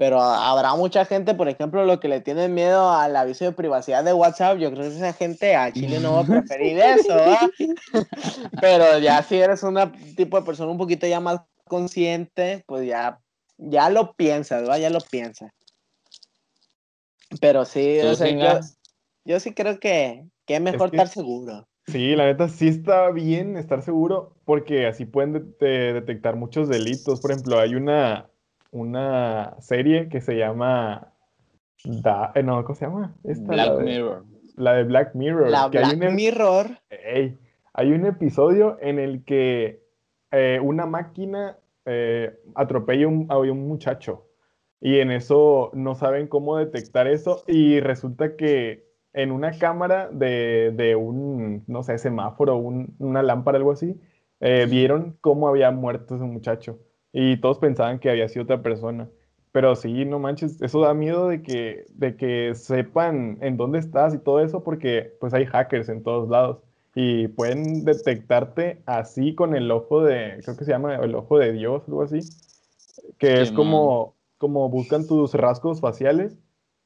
Pero 0.00 0.18
habrá 0.22 0.74
mucha 0.76 1.04
gente, 1.04 1.34
por 1.34 1.46
ejemplo, 1.50 1.84
lo 1.84 2.00
que 2.00 2.08
le 2.08 2.22
tiene 2.22 2.48
miedo 2.48 2.90
al 2.90 3.14
aviso 3.14 3.44
de 3.44 3.52
privacidad 3.52 4.02
de 4.02 4.14
WhatsApp, 4.14 4.56
yo 4.56 4.72
creo 4.72 4.88
que 4.88 4.96
esa 4.96 5.12
gente 5.12 5.54
a 5.54 5.70
Chile 5.74 6.00
no 6.00 6.14
va 6.14 6.20
a 6.20 6.24
preferir 6.24 6.78
eso, 6.80 7.14
¿va? 7.14 7.50
Pero 8.62 8.98
ya 8.98 9.22
si 9.22 9.36
eres 9.36 9.62
un 9.62 9.76
tipo 10.16 10.40
de 10.40 10.46
persona 10.46 10.72
un 10.72 10.78
poquito 10.78 11.06
ya 11.06 11.20
más 11.20 11.42
consciente, 11.68 12.64
pues 12.66 12.86
ya, 12.86 13.20
ya 13.58 13.90
lo 13.90 14.14
piensas, 14.14 14.66
¿va? 14.66 14.78
Ya 14.78 14.88
lo 14.88 15.00
piensas. 15.00 15.52
Pero 17.38 17.66
sí, 17.66 17.98
¿Tú, 18.00 18.08
o 18.08 18.14
sea, 18.14 18.62
yo, 19.26 19.38
sí 19.38 19.52
creo 19.52 19.78
que, 19.78 20.24
que 20.46 20.54
es 20.54 20.62
mejor 20.62 20.90
que- 20.90 20.96
estar 20.96 21.08
seguro. 21.08 21.68
Sí, 21.88 22.16
la 22.16 22.24
neta 22.24 22.48
sí 22.48 22.68
está 22.68 23.10
bien 23.10 23.58
estar 23.58 23.82
seguro 23.82 24.34
porque 24.46 24.86
así 24.86 25.04
pueden 25.04 25.34
de- 25.34 25.66
de- 25.66 25.92
detectar 25.92 26.36
muchos 26.36 26.70
delitos. 26.70 27.20
Por 27.20 27.32
ejemplo, 27.32 27.58
hay 27.60 27.74
una, 27.74 28.29
una 28.70 29.56
serie 29.60 30.08
que 30.08 30.20
se 30.20 30.36
llama... 30.36 31.12
Da- 31.84 32.32
eh, 32.34 32.42
no, 32.42 32.62
¿cómo 32.64 32.74
se 32.74 32.84
llama? 32.86 33.14
Esta, 33.24 33.54
la, 33.56 33.64
Black 33.64 33.78
de, 33.78 33.84
Mirror. 33.84 34.24
la 34.56 34.72
de 34.74 34.84
Black 34.84 35.14
Mirror. 35.14 35.50
La 35.50 35.68
que 35.70 35.78
hay 35.78 35.96
Black 35.96 36.10
un- 36.10 36.16
Mirror, 36.16 36.66
Ey, 36.90 37.38
hay 37.72 37.92
un 37.92 38.04
episodio 38.06 38.76
en 38.80 38.98
el 38.98 39.24
que 39.24 39.82
eh, 40.30 40.60
una 40.62 40.86
máquina 40.86 41.56
eh, 41.86 42.38
atropella 42.54 43.08
un- 43.08 43.26
a 43.30 43.38
un 43.38 43.66
muchacho 43.66 44.26
y 44.80 44.98
en 44.98 45.10
eso 45.10 45.70
no 45.72 45.94
saben 45.94 46.26
cómo 46.28 46.56
detectar 46.56 47.06
eso 47.06 47.42
y 47.46 47.80
resulta 47.80 48.36
que 48.36 48.84
en 49.12 49.32
una 49.32 49.58
cámara 49.58 50.08
de, 50.12 50.72
de 50.76 50.94
un, 50.96 51.64
no 51.66 51.82
sé, 51.82 51.98
semáforo, 51.98 52.56
un- 52.56 52.94
una 52.98 53.22
lámpara, 53.22 53.56
algo 53.58 53.72
así, 53.72 53.98
eh, 54.40 54.66
vieron 54.70 55.16
cómo 55.20 55.48
había 55.48 55.70
muerto 55.70 56.14
ese 56.16 56.24
muchacho 56.24 56.78
y 57.12 57.36
todos 57.40 57.58
pensaban 57.58 57.98
que 57.98 58.10
había 58.10 58.28
sido 58.28 58.44
otra 58.44 58.62
persona. 58.62 59.08
Pero 59.52 59.74
sí, 59.74 60.04
no 60.04 60.18
manches, 60.20 60.62
eso 60.62 60.80
da 60.80 60.94
miedo 60.94 61.28
de 61.28 61.42
que, 61.42 61.84
de 61.94 62.16
que 62.16 62.54
sepan 62.54 63.38
en 63.40 63.56
dónde 63.56 63.80
estás 63.80 64.14
y 64.14 64.18
todo 64.18 64.40
eso, 64.40 64.62
porque 64.62 65.16
pues 65.20 65.34
hay 65.34 65.44
hackers 65.46 65.88
en 65.88 66.02
todos 66.04 66.28
lados 66.28 66.58
y 66.94 67.26
pueden 67.28 67.84
detectarte 67.84 68.82
así 68.86 69.34
con 69.34 69.56
el 69.56 69.70
ojo 69.70 70.02
de, 70.04 70.38
creo 70.44 70.56
que 70.56 70.64
se 70.64 70.70
llama 70.70 70.96
el 70.96 71.14
ojo 71.16 71.38
de 71.38 71.52
Dios, 71.52 71.82
algo 71.88 72.02
así, 72.02 72.20
que 73.18 73.40
es 73.42 73.50
como, 73.50 74.14
como 74.38 74.68
buscan 74.68 75.06
tus 75.06 75.34
rasgos 75.34 75.80
faciales 75.80 76.36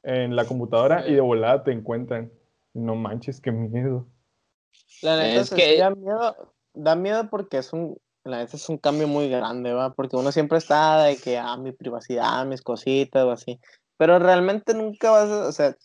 en 0.03 0.35
la 0.35 0.45
computadora 0.45 1.03
Sí. 1.03 1.11
y 1.11 1.15
de 1.15 1.21
volada 1.21 1.63
te 1.63 1.71
encuentran. 1.71 2.31
No 2.73 2.95
manches, 2.95 3.39
qué 3.41 3.51
miedo. 3.51 4.05
la 5.01 5.17
neta 5.17 5.41
Es 5.41 5.49
que- 5.51 5.77
da 5.77 5.89
miedo, 5.91 6.35
da 6.73 6.95
miedo 6.95 7.29
porque 7.29 7.57
es 7.57 7.71
un, 7.73 7.97
la 8.25 8.39
neta 8.39 8.57
es 8.57 8.69
un 8.69 8.77
cambio 8.77 9.07
muy 9.07 9.29
grande, 9.29 9.71
¿va? 9.73 9.93
Porque 9.93 10.15
uno 10.15 10.31
siempre 10.31 10.57
está 10.57 11.03
de 11.03 11.17
que, 11.17 11.37
ah, 11.37 11.57
mi 11.57 11.71
privacidad, 11.71 12.45
mis 12.45 12.61
cositas 12.61 13.23
o 13.23 13.31
así. 13.31 13.59
Pero 13.97 14.19
realmente 14.19 14.73
nunca 14.73 15.11
vas 15.11 15.29
a, 15.29 15.47
o 15.47 15.51
sea, 15.51 15.75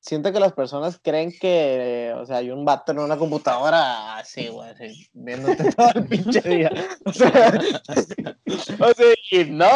siento 0.00 0.32
que 0.32 0.40
las 0.40 0.52
personas 0.52 0.98
creen 1.02 1.32
que, 1.38 2.14
o 2.16 2.24
sea, 2.26 2.38
hay 2.38 2.50
un 2.50 2.64
vato 2.64 2.92
en 2.92 2.98
una 2.98 3.16
computadora 3.16 4.18
así, 4.18 4.48
güey, 4.48 4.70
así, 4.70 5.08
viéndote 5.12 5.72
todo 5.76 5.90
el 5.94 6.06
pinche 6.06 6.40
día. 6.40 6.70
O 7.06 7.12
sea, 7.12 7.58
o 8.80 8.94
sea, 8.94 9.14
y 9.30 9.44
no, 9.44 9.68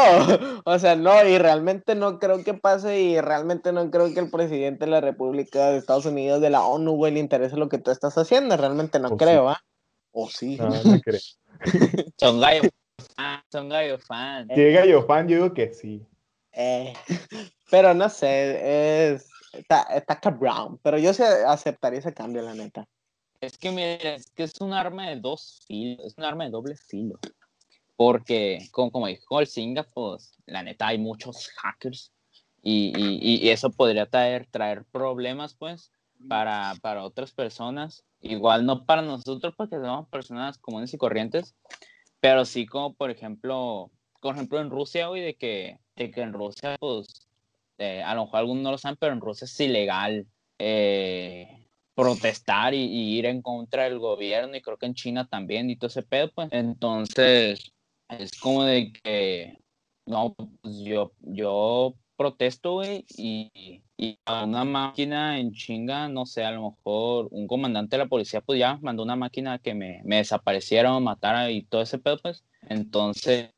o 0.64 0.78
sea, 0.78 0.96
no, 0.96 1.26
y 1.26 1.38
realmente 1.38 1.94
no 1.94 2.18
creo 2.18 2.44
que 2.44 2.54
pase 2.54 3.00
y 3.00 3.20
realmente 3.20 3.72
no 3.72 3.90
creo 3.90 4.12
que 4.12 4.20
el 4.20 4.30
presidente 4.30 4.84
de 4.84 4.90
la 4.90 5.00
República 5.00 5.70
de 5.70 5.78
Estados 5.78 6.06
Unidos, 6.06 6.40
de 6.40 6.50
la 6.50 6.64
ONU, 6.64 6.92
güey, 6.92 7.12
le 7.12 7.20
interese 7.20 7.56
lo 7.56 7.68
que 7.68 7.78
tú 7.78 7.90
estás 7.90 8.16
haciendo, 8.18 8.56
realmente 8.56 8.98
no 8.98 9.08
O 9.08 9.10
sí. 9.12 9.16
creo, 9.16 9.48
¿ah? 9.48 9.60
O 10.12 10.28
sí. 10.28 10.56
No, 10.56 10.68
no 10.68 11.00
creo. 11.00 11.20
Son 12.18 12.40
gallos 12.40 12.68
fan, 13.16 13.42
son 13.50 13.68
gallos 13.68 14.04
fan. 14.04 14.48
Si 14.54 14.60
es 14.60 14.74
gallo 14.74 15.02
fan, 15.06 15.28
yo 15.28 15.36
digo 15.36 15.54
que 15.54 15.72
sí. 15.72 16.06
Eh, 16.52 16.94
pero 17.70 17.94
no 17.94 18.08
sé, 18.08 19.12
es, 19.12 19.28
está, 19.52 19.82
está 19.94 20.20
cabrón, 20.20 20.78
pero 20.82 20.98
yo 20.98 21.12
sí 21.12 21.22
aceptaría 21.22 21.98
ese 21.98 22.14
cambio, 22.14 22.42
la 22.42 22.54
neta. 22.54 22.86
Es 23.40 23.58
que 23.58 23.70
mira, 23.70 24.14
es 24.14 24.30
que 24.30 24.44
es 24.44 24.54
un 24.60 24.72
arma 24.72 25.08
de 25.10 25.16
dos 25.16 25.64
filos, 25.66 26.06
es 26.06 26.14
un 26.16 26.24
arma 26.24 26.44
de 26.44 26.50
doble 26.50 26.76
filo. 26.76 27.18
Porque, 27.96 28.68
como, 28.72 28.90
como 28.90 29.06
dijo 29.06 29.40
el 29.40 29.46
Singa, 29.46 29.84
pues 29.94 30.34
la 30.46 30.62
neta 30.62 30.88
hay 30.88 30.98
muchos 30.98 31.48
hackers 31.56 32.12
y, 32.62 32.92
y- 32.96 33.36
y 33.46 33.50
eso 33.50 33.70
podría 33.70 34.06
traer, 34.06 34.46
traer 34.50 34.84
problemas, 34.86 35.54
pues, 35.54 35.92
para, 36.28 36.74
para 36.80 37.04
otras 37.04 37.32
personas. 37.32 38.04
Igual 38.24 38.64
no 38.64 38.86
para 38.86 39.02
nosotros, 39.02 39.54
porque 39.54 39.76
somos 39.76 40.08
personas 40.08 40.56
comunes 40.56 40.94
y 40.94 40.98
corrientes, 40.98 41.54
pero 42.20 42.46
sí 42.46 42.64
como, 42.64 42.94
por 42.94 43.10
ejemplo, 43.10 43.90
por 44.22 44.34
ejemplo 44.34 44.60
en 44.60 44.70
Rusia, 44.70 45.08
güey, 45.08 45.20
de 45.20 45.34
que, 45.34 45.78
de 45.94 46.10
que 46.10 46.22
en 46.22 46.32
Rusia, 46.32 46.78
pues, 46.80 47.28
eh, 47.76 48.02
a 48.02 48.14
lo 48.14 48.24
mejor 48.24 48.38
algunos 48.38 48.62
no 48.62 48.70
lo 48.70 48.78
saben, 48.78 48.96
pero 48.98 49.12
en 49.12 49.20
Rusia 49.20 49.44
es 49.44 49.60
ilegal 49.60 50.26
eh, 50.58 51.68
protestar 51.94 52.72
y, 52.72 52.84
y 52.84 53.18
ir 53.18 53.26
en 53.26 53.42
contra 53.42 53.84
del 53.84 53.98
gobierno 53.98 54.56
y 54.56 54.62
creo 54.62 54.78
que 54.78 54.86
en 54.86 54.94
China 54.94 55.28
también 55.28 55.68
y 55.68 55.76
todo 55.76 55.88
ese 55.88 56.02
pedo, 56.02 56.30
pues. 56.34 56.48
Entonces, 56.50 57.74
es 58.08 58.40
como 58.40 58.64
de 58.64 58.90
que, 58.90 59.58
no, 60.06 60.34
pues 60.34 60.78
yo, 60.82 61.12
yo 61.20 61.94
protesto, 62.16 62.74
güey, 62.74 63.04
y, 63.16 63.82
y 63.96 64.18
a 64.24 64.44
una 64.44 64.64
máquina 64.64 65.38
en 65.38 65.52
chinga, 65.52 66.08
no 66.08 66.26
sé, 66.26 66.44
a 66.44 66.52
lo 66.52 66.70
mejor 66.70 67.28
un 67.30 67.46
comandante 67.46 67.96
de 67.96 68.04
la 68.04 68.08
policía, 68.08 68.40
pues 68.40 68.58
ya 68.58 68.78
mandó 68.82 69.02
una 69.02 69.16
máquina 69.16 69.58
que 69.58 69.74
me, 69.74 70.00
me 70.04 70.16
desapareciera 70.16 70.94
o 70.94 71.00
matara 71.00 71.50
y 71.50 71.62
todo 71.62 71.82
ese 71.82 71.98
pedo, 71.98 72.18
pues. 72.18 72.44
Entonces, 72.68 73.50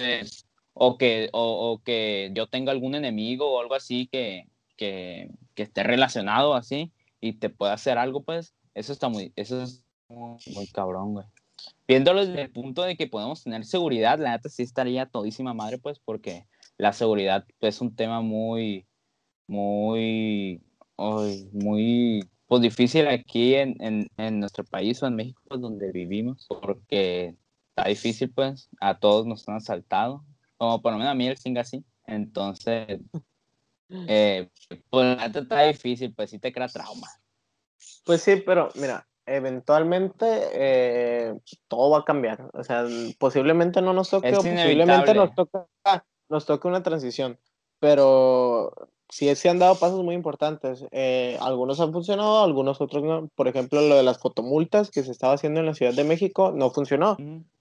o 0.73 0.99
que, 0.99 1.29
o, 1.33 1.73
o 1.73 1.83
que 1.83 2.31
yo 2.35 2.47
tenga 2.47 2.73
algún 2.73 2.95
enemigo 2.95 3.51
o 3.51 3.61
algo 3.61 3.75
así 3.75 4.09
que, 4.09 4.49
que, 4.77 5.31
que 5.55 5.63
esté 5.63 5.83
relacionado 5.83 6.55
así 6.55 6.93
y 7.21 7.35
te 7.35 7.51
pueda 7.51 7.73
hacer 7.73 7.99
algo, 7.99 8.23
pues, 8.23 8.55
eso 8.75 8.93
está 8.93 9.09
muy, 9.09 9.33
eso 9.37 9.63
es 9.63 9.85
muy, 10.09 10.39
muy 10.55 10.67
cabrón, 10.69 11.15
güey. 11.15 11.27
Viéndolo 11.89 12.27
desde 12.27 12.43
el 12.43 12.51
punto 12.51 12.83
de 12.83 12.97
que 12.97 13.07
podemos 13.07 13.43
tener 13.43 13.65
seguridad, 13.65 14.19
la 14.19 14.33
neta 14.33 14.49
sí 14.49 14.63
estaría 14.63 15.07
todísima 15.07 15.55
madre, 15.55 15.79
pues, 15.79 15.99
porque 15.99 16.47
la 16.79 16.93
seguridad 16.93 17.45
pues, 17.59 17.77
es 17.77 17.81
un 17.81 17.95
tema 17.95 18.21
muy, 18.21 18.87
muy, 19.47 20.63
muy 21.53 22.29
pues, 22.47 22.63
difícil 22.63 23.07
aquí 23.09 23.55
en, 23.55 23.77
en, 23.81 24.11
en 24.17 24.41
nuestro 24.41 24.65
país 24.65 25.03
o 25.03 25.07
en 25.07 25.17
México, 25.17 25.57
donde 25.57 25.91
vivimos, 25.93 26.47
porque 26.63 27.35
está 27.71 27.89
difícil, 27.89 28.31
pues, 28.31 28.69
a 28.81 28.99
todos 28.99 29.27
nos 29.27 29.49
han 29.49 29.57
asaltado, 29.57 30.25
como 30.57 30.81
por 30.81 30.93
lo 30.93 30.99
menos 30.99 31.13
a 31.13 31.15
mí 31.15 31.27
el 31.27 31.37
singa 31.37 31.63
así. 31.63 31.85
Entonces, 32.07 33.01
eh, 33.89 34.49
pues 34.91 35.19
está 35.35 35.63
difícil, 35.63 36.15
pues 36.15 36.31
sí 36.31 36.39
te 36.39 36.53
crea 36.53 36.69
trauma. 36.69 37.09
Pues 38.05 38.23
sí, 38.23 38.37
pero 38.37 38.71
mira, 38.77 39.07
eventualmente 39.27 40.27
eh, 40.53 41.35
todo 41.69 41.91
va 41.91 41.99
a 41.99 42.05
cambiar. 42.05 42.49
O 42.53 42.63
sea, 42.63 42.85
posiblemente 43.19 43.83
no 43.83 43.93
nos 43.93 44.11
toque 44.11 44.33
o 44.33 44.37
posiblemente 44.37 45.15
nos 45.15 45.35
toque, 45.35 45.59
nos 46.29 46.47
toque 46.47 46.69
una 46.69 46.83
transición. 46.83 47.39
Pero 47.79 48.73
sí 49.09 49.35
se 49.35 49.49
han 49.49 49.59
dado 49.59 49.77
pasos 49.77 50.03
muy 50.03 50.15
importantes. 50.15 50.85
Eh, 50.91 51.37
algunos 51.41 51.81
han 51.81 51.93
funcionado, 51.93 52.43
algunos 52.43 52.81
otros 52.81 53.03
no. 53.03 53.29
Por 53.35 53.49
ejemplo, 53.49 53.81
lo 53.81 53.97
de 53.97 54.03
las 54.03 54.19
fotomultas 54.19 54.91
que 54.91 55.03
se 55.03 55.13
estaba 55.13 55.35
haciendo 55.35 55.61
en 55.61 55.67
la 55.67 55.75
Ciudad 55.75 55.95
de 55.95 56.05
México 56.05 56.53
no 56.55 56.71
funcionó. 56.71 57.17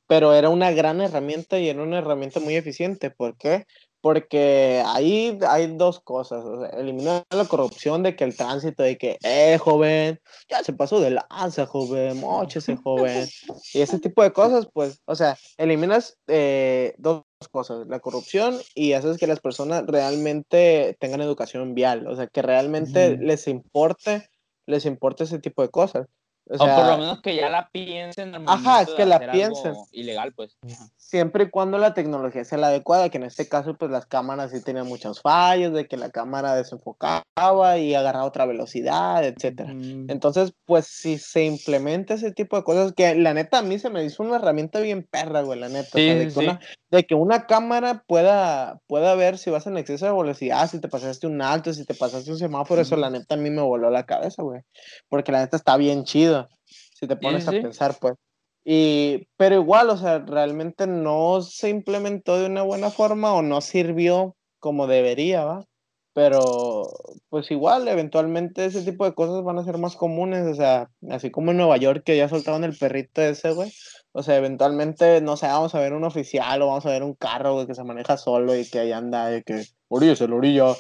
pero 0.08 0.34
era 0.34 0.49
una 0.49 0.71
gran 0.71 1.01
herramienta 1.01 1.60
y 1.60 1.67
era 1.69 1.82
una 1.82 1.97
herramienta 1.97 2.39
muy 2.39 2.56
eficiente. 2.56 3.10
¿Por 3.10 3.38
qué? 3.38 3.65
Porque 4.05 4.83
ahí 4.85 5.35
hay 5.49 5.65
dos 5.77 5.99
cosas. 5.99 6.45
O 6.45 6.61
sea, 6.61 6.69
eliminar 6.79 7.25
la 7.31 7.45
corrupción 7.45 8.03
de 8.03 8.15
que 8.15 8.23
el 8.23 8.37
tránsito, 8.37 8.83
de 8.83 8.99
que, 8.99 9.17
eh, 9.23 9.57
joven, 9.57 10.21
ya 10.47 10.63
se 10.63 10.73
pasó 10.73 10.99
de 10.99 11.09
lanza, 11.09 11.65
joven, 11.65 12.19
mochese, 12.19 12.75
joven. 12.75 13.27
Y 13.73 13.81
ese 13.81 13.97
tipo 13.97 14.21
de 14.21 14.31
cosas, 14.31 14.69
pues, 14.71 15.01
o 15.05 15.15
sea, 15.15 15.39
eliminas 15.57 16.19
eh, 16.27 16.93
dos 16.99 17.23
cosas, 17.49 17.87
la 17.87 17.99
corrupción 17.99 18.59
y 18.75 18.93
haces 18.93 19.17
que 19.17 19.25
las 19.25 19.39
personas 19.39 19.87
realmente 19.87 20.95
tengan 20.99 21.21
educación 21.21 21.73
vial, 21.73 22.05
o 22.05 22.15
sea, 22.15 22.27
que 22.27 22.43
realmente 22.43 23.17
les 23.17 23.47
importe, 23.47 24.29
les 24.67 24.85
importe 24.85 25.23
ese 25.23 25.39
tipo 25.39 25.63
de 25.63 25.69
cosas. 25.69 26.05
O 26.47 26.55
O, 26.55 26.58
por 26.58 26.86
lo 26.86 26.97
menos 26.97 27.21
que 27.21 27.36
ya 27.36 27.49
la 27.49 27.69
piensen. 27.69 28.36
al 28.36 28.43
Ajá, 28.47 28.81
es 28.84 28.89
que 28.91 29.05
la 29.05 29.31
piensen. 29.31 29.73
Ilegal, 29.91 30.34
pues. 30.34 30.58
siempre 30.97 31.45
y 31.45 31.49
cuando 31.49 31.77
la 31.77 31.93
tecnología 31.93 32.43
sea 32.43 32.58
la 32.58 32.67
adecuada, 32.67 33.10
que 33.10 33.17
en 33.17 33.23
este 33.23 33.47
caso 33.47 33.75
pues 33.75 33.91
las 33.91 34.05
cámaras 34.05 34.51
sí 34.51 34.62
tenían 34.62 34.88
muchos 34.88 35.21
fallos, 35.21 35.73
de 35.73 35.88
que 35.88 35.97
la 35.97 36.10
cámara 36.10 36.55
desenfocaba 36.55 37.77
y 37.77 37.95
agarraba 37.95 38.25
otra 38.25 38.45
velocidad, 38.45 39.23
etcétera. 39.23 39.73
Mm, 39.73 40.10
Entonces, 40.10 40.53
pues 40.65 40.86
si 40.88 41.17
se 41.17 41.45
implementa 41.45 42.15
ese 42.15 42.31
tipo 42.31 42.58
de 42.58 42.63
cosas, 42.63 42.93
que 42.93 43.15
la 43.15 43.34
neta 43.34 43.60
a 43.60 43.62
mí 43.62 43.79
se 43.79 43.89
me 43.89 44.03
hizo 44.03 44.23
una 44.23 44.36
herramienta 44.38 44.79
bien 44.79 45.08
perra, 45.10 45.41
güey, 45.41 45.60
la 45.60 45.69
neta. 45.69 45.89
o 45.93 45.99
sea, 45.99 46.15
de, 46.15 46.25
que 46.25 46.31
sí. 46.31 46.39
una, 46.39 46.60
de 46.91 47.05
que 47.05 47.15
una 47.15 47.45
cámara 47.45 48.03
pueda, 48.08 48.79
pueda 48.88 49.15
ver 49.15 49.38
si 49.38 49.49
vas 49.49 49.67
en 49.67 49.77
exceso 49.77 50.05
de 50.05 50.12
velocidad, 50.12 50.69
si 50.69 50.79
te 50.79 50.88
pasaste 50.88 51.27
un 51.27 51.41
alto, 51.41 51.73
si 51.73 51.86
te 51.86 51.93
pasaste 51.93 52.31
un 52.31 52.38
semáforo, 52.38 52.81
eso 52.81 52.95
la 52.95 53.10
neta 53.10 53.36
a 53.36 53.38
mí 53.38 53.49
me 53.49 53.62
voló 53.62 53.89
la 53.89 54.05
cabeza, 54.05 54.43
güey. 54.43 54.62
Porque 55.10 55.31
la 55.31 55.39
neta 55.39 55.58
está 55.58 55.77
bien 55.77 56.03
chido, 56.03 56.34
si 56.67 57.07
te 57.07 57.15
pones 57.15 57.43
sí, 57.43 57.57
a 57.57 57.61
pensar, 57.61 57.95
pues. 57.99 58.15
Y, 58.63 59.27
pero 59.37 59.55
igual, 59.55 59.89
o 59.91 59.97
sea, 59.97 60.19
realmente 60.19 60.87
no 60.87 61.41
se 61.41 61.69
implementó 61.69 62.39
de 62.39 62.47
una 62.47 62.63
buena 62.63 62.89
forma 62.89 63.33
o 63.33 63.43
no 63.43 63.61
sirvió 63.61 64.35
como 64.59 64.87
debería, 64.87 65.45
¿va? 65.45 65.65
Pero, 66.13 66.87
pues 67.29 67.51
igual, 67.51 67.87
eventualmente 67.87 68.65
ese 68.65 68.81
tipo 68.83 69.05
de 69.05 69.13
cosas 69.13 69.43
van 69.43 69.59
a 69.59 69.65
ser 69.65 69.77
más 69.77 69.95
comunes, 69.95 70.47
o 70.47 70.55
sea, 70.55 70.89
así 71.11 71.29
como 71.29 71.51
en 71.51 71.57
Nueva 71.57 71.77
York 71.77 72.03
que 72.05 72.15
ya 72.17 72.29
soltaron 72.29 72.63
el 72.63 72.75
perrito 72.75 73.21
ese, 73.21 73.51
güey. 73.51 73.71
O 74.13 74.23
sea, 74.23 74.37
eventualmente, 74.37 75.19
no 75.19 75.35
sé, 75.35 75.47
vamos 75.47 75.75
a 75.75 75.79
ver 75.79 75.93
un 75.93 76.05
oficial 76.05 76.61
o 76.61 76.67
vamos 76.67 76.85
a 76.85 76.91
ver 76.91 77.03
un 77.03 77.15
carro, 77.15 77.53
güey, 77.53 77.67
que 77.67 77.75
se 77.75 77.83
maneja 77.83 78.15
solo 78.15 78.55
y 78.55 78.65
que 78.67 78.79
ahí 78.79 78.93
anda, 78.93 79.27
de 79.27 79.43
que, 79.43 79.65
orillo, 79.89 80.25
el 80.25 80.33
orillo, 80.33 80.77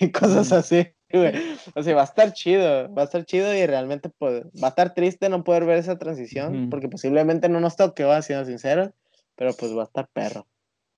y 0.00 0.10
cosas 0.10 0.50
así, 0.52 0.88
güey. 1.10 1.32
O 1.74 1.82
sea, 1.82 1.94
va 1.94 2.02
a 2.02 2.04
estar 2.04 2.32
chido, 2.32 2.92
va 2.94 3.02
a 3.02 3.04
estar 3.04 3.24
chido 3.24 3.54
y 3.54 3.66
realmente, 3.66 4.10
pues, 4.10 4.44
va 4.62 4.68
a 4.68 4.70
estar 4.70 4.94
triste 4.94 5.28
no 5.28 5.44
poder 5.44 5.64
ver 5.64 5.78
esa 5.78 5.98
transición, 5.98 6.68
porque 6.70 6.88
posiblemente 6.88 7.48
no 7.48 7.60
nos 7.60 7.76
toque, 7.76 8.04
va, 8.04 8.20
siendo 8.22 8.44
sinceros, 8.44 8.90
pero 9.34 9.54
pues 9.54 9.76
va 9.76 9.82
a 9.82 9.86
estar 9.86 10.08
perro. 10.08 10.46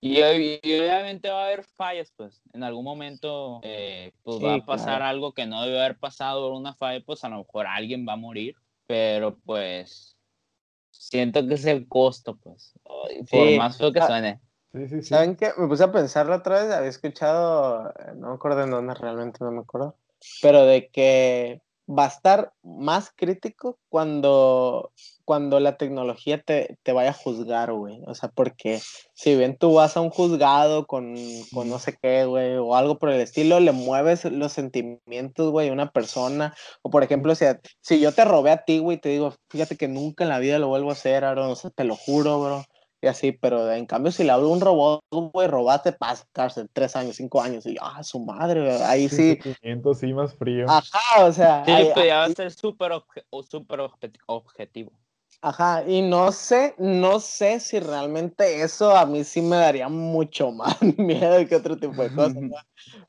Y, 0.02 0.22
obviamente 0.22 1.28
va 1.28 1.42
a 1.42 1.46
haber 1.46 1.62
fallas, 1.62 2.10
pues. 2.16 2.40
En 2.54 2.62
algún 2.62 2.84
momento, 2.84 3.60
eh, 3.62 4.12
pues 4.22 4.38
Sí, 4.38 4.44
va 4.44 4.54
a 4.54 4.64
pasar 4.64 4.98
claro. 4.98 5.04
algo 5.04 5.34
que 5.34 5.46
no 5.46 5.62
debe 5.62 5.78
haber 5.78 5.98
pasado, 5.98 6.54
una 6.54 6.74
falla, 6.74 7.04
pues 7.04 7.22
a 7.24 7.28
lo 7.28 7.38
mejor 7.38 7.66
alguien 7.66 8.06
va 8.08 8.14
a 8.14 8.16
morir. 8.16 8.56
Pero 8.86 9.38
pues, 9.44 10.16
siento 10.90 11.46
que 11.46 11.54
es 11.54 11.66
el 11.66 11.86
costo, 11.86 12.36
pues. 12.36 12.72
Ay, 13.08 13.22
Por 13.30 13.48
Sí. 13.48 13.58
más 13.58 13.76
feo 13.76 13.92
que 13.92 14.00
suene. 14.00 14.40
Sí, 14.72 14.88
sí, 14.88 15.02
sí. 15.02 15.08
¿Saben 15.08 15.36
qué? 15.36 15.50
Me 15.58 15.66
puse 15.68 15.84
a 15.84 15.92
pensar 15.92 16.26
la 16.26 16.36
otra 16.36 16.62
vez, 16.62 16.72
había 16.72 16.88
escuchado, 16.88 17.90
eh, 17.90 18.12
no 18.16 18.28
me 18.28 18.34
acuerdo 18.34 18.62
en 18.62 18.70
dónde 18.70 18.94
realmente, 18.94 19.38
no 19.44 19.50
me 19.50 19.60
acuerdo, 19.60 19.96
pero 20.40 20.64
de 20.64 20.88
que 20.88 21.60
va 21.90 22.04
a 22.04 22.08
estar 22.08 22.52
más 22.62 23.10
crítico 23.14 23.78
cuando, 23.88 24.92
cuando 25.24 25.58
la 25.60 25.76
tecnología 25.76 26.40
te, 26.40 26.78
te 26.82 26.92
vaya 26.92 27.10
a 27.10 27.14
juzgar, 27.14 27.72
güey. 27.72 28.00
O 28.06 28.14
sea, 28.14 28.28
porque 28.28 28.80
si 29.12 29.36
bien 29.36 29.56
tú 29.56 29.74
vas 29.74 29.96
a 29.96 30.00
un 30.00 30.10
juzgado 30.10 30.86
con, 30.86 31.16
con 31.52 31.68
no 31.68 31.78
sé 31.78 31.98
qué, 32.00 32.24
güey, 32.26 32.56
o 32.56 32.76
algo 32.76 32.98
por 32.98 33.10
el 33.10 33.20
estilo, 33.20 33.58
le 33.60 33.72
mueves 33.72 34.24
los 34.24 34.52
sentimientos, 34.52 35.50
güey, 35.50 35.68
a 35.68 35.72
una 35.72 35.90
persona. 35.90 36.54
O 36.82 36.90
por 36.90 37.02
ejemplo, 37.02 37.34
si, 37.34 37.44
si 37.80 38.00
yo 38.00 38.12
te 38.12 38.24
robé 38.24 38.52
a 38.52 38.64
ti, 38.64 38.78
güey, 38.78 38.98
te 38.98 39.08
digo, 39.08 39.34
fíjate 39.48 39.76
que 39.76 39.88
nunca 39.88 40.24
en 40.24 40.30
la 40.30 40.38
vida 40.38 40.58
lo 40.58 40.68
vuelvo 40.68 40.90
a 40.90 40.94
hacer, 40.94 41.24
Aaron, 41.24 41.50
o 41.50 41.56
sea, 41.56 41.70
te 41.70 41.84
lo 41.84 41.96
juro, 41.96 42.40
bro 42.40 42.64
y 43.02 43.06
así, 43.06 43.32
pero 43.32 43.70
en 43.72 43.86
cambio 43.86 44.12
si 44.12 44.24
le 44.24 44.30
hablo 44.30 44.48
a 44.48 44.52
un 44.52 44.60
robot, 44.60 45.00
güey, 45.10 45.48
robaste, 45.48 45.92
pasa 45.92 46.26
cárcel, 46.32 46.68
tres 46.72 46.94
años, 46.96 47.16
cinco 47.16 47.40
años, 47.40 47.64
y 47.66 47.76
ah, 47.80 48.02
su 48.02 48.20
madre, 48.20 48.60
güey, 48.60 48.82
ahí 48.82 49.08
sí, 49.08 49.38
Sentimiento, 49.42 49.94
sí, 49.94 50.12
más 50.12 50.34
frío. 50.34 50.66
ajá, 50.68 51.24
o 51.24 51.32
sea, 51.32 51.64
Sí, 51.66 51.70
ahí- 51.72 51.90
pues 51.94 52.06
ya 52.06 52.16
va 52.16 52.22
a 52.22 52.26
ahí- 52.26 52.34
ser 52.34 52.50
súper 52.52 52.92
obje- 52.92 53.24
o 53.30 53.42
súper 53.42 53.80
obje- 53.80 54.12
objetivo. 54.26 54.92
Ajá, 55.42 55.84
y 55.88 56.02
no 56.02 56.32
sé, 56.32 56.74
no 56.76 57.18
sé 57.18 57.60
si 57.60 57.80
realmente 57.80 58.60
eso 58.60 58.94
a 58.94 59.06
mí 59.06 59.24
sí 59.24 59.40
me 59.40 59.56
daría 59.56 59.88
mucho 59.88 60.50
más 60.52 60.76
miedo 60.98 61.46
que 61.48 61.56
otro 61.56 61.78
tipo 61.78 62.02
de 62.02 62.12
cosas, 62.14 62.34
¿no? 62.42 62.56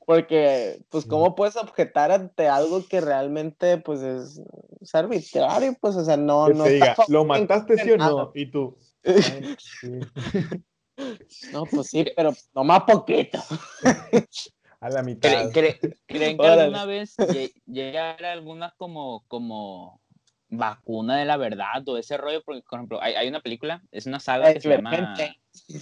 porque 0.06 0.82
pues 0.90 1.06
cómo 1.06 1.36
puedes 1.36 1.58
objetar 1.58 2.12
ante 2.12 2.48
algo 2.48 2.86
que 2.88 3.02
realmente 3.02 3.78
pues 3.78 4.02
es, 4.02 4.42
es 4.80 4.96
arbitrario, 4.96 5.76
pues 5.82 5.96
o 5.98 6.06
sea, 6.06 6.16
no, 6.16 6.46
Que 6.48 6.54
no 6.54 6.64
te 6.64 6.70
diga, 6.74 6.96
¿lo 7.10 7.26
mataste 7.26 7.78
sí 7.80 7.92
o 7.92 7.98
no? 7.98 8.32
Y 8.34 8.50
tú. 8.50 8.78
"Ay, 9.04 9.56
sí". 9.58 10.00
No, 11.52 11.66
pues 11.66 11.88
sí, 11.88 12.06
pero 12.16 12.34
nomás 12.54 12.84
poquito. 12.84 13.40
A 14.80 14.90
la 14.90 15.02
¿Cre- 15.02 15.06
mitad. 15.06 15.52
cre- 15.52 15.98
¿Creen 16.08 16.38
que 16.38 16.44
Órale. 16.44 16.62
alguna 16.64 16.86
vez 16.86 17.18
lle- 17.18 17.54
llegue 17.66 17.98
a 18.00 18.12
haber 18.12 18.26
alguna 18.26 18.74
como, 18.78 19.24
como 19.28 20.02
vacuna 20.50 21.18
de 21.18 21.26
la 21.26 21.38
verdad 21.38 21.88
o 21.88 21.98
ese 21.98 22.18
rollo? 22.18 22.42
Porque, 22.44 22.62
por 22.68 22.80
ejemplo, 22.80 23.02
hay, 23.02 23.14
hay 23.14 23.28
una 23.28 23.42
película, 23.42 23.82
es 23.92 24.06
una 24.06 24.20
saga 24.20 24.54
que 24.54 24.60
se 24.60 24.70
llama 24.70 24.92
Divergente. 24.92 25.42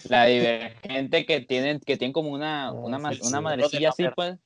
La 0.09 0.25
Divergente, 0.25 1.25
que 1.25 1.41
tienen, 1.41 1.79
que 1.79 1.97
tienen 1.97 2.13
como 2.13 2.29
una, 2.29 2.71
una, 2.71 2.97
sí, 3.13 3.19
una 3.23 3.37
sí. 3.37 3.43
madrecilla 3.43 3.89
así, 3.89 4.03
la 4.03 4.13
pues. 4.13 4.37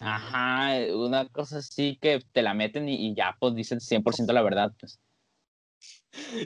Ajá, 0.00 0.70
una 0.94 1.28
cosa 1.28 1.58
así 1.58 1.98
que 2.00 2.20
te 2.32 2.42
la 2.42 2.54
meten 2.54 2.88
y, 2.88 2.94
y 2.94 3.14
ya, 3.14 3.36
pues, 3.38 3.54
dicen 3.54 3.80
100% 3.80 4.32
la 4.32 4.42
verdad, 4.42 4.72
pues. 4.80 4.98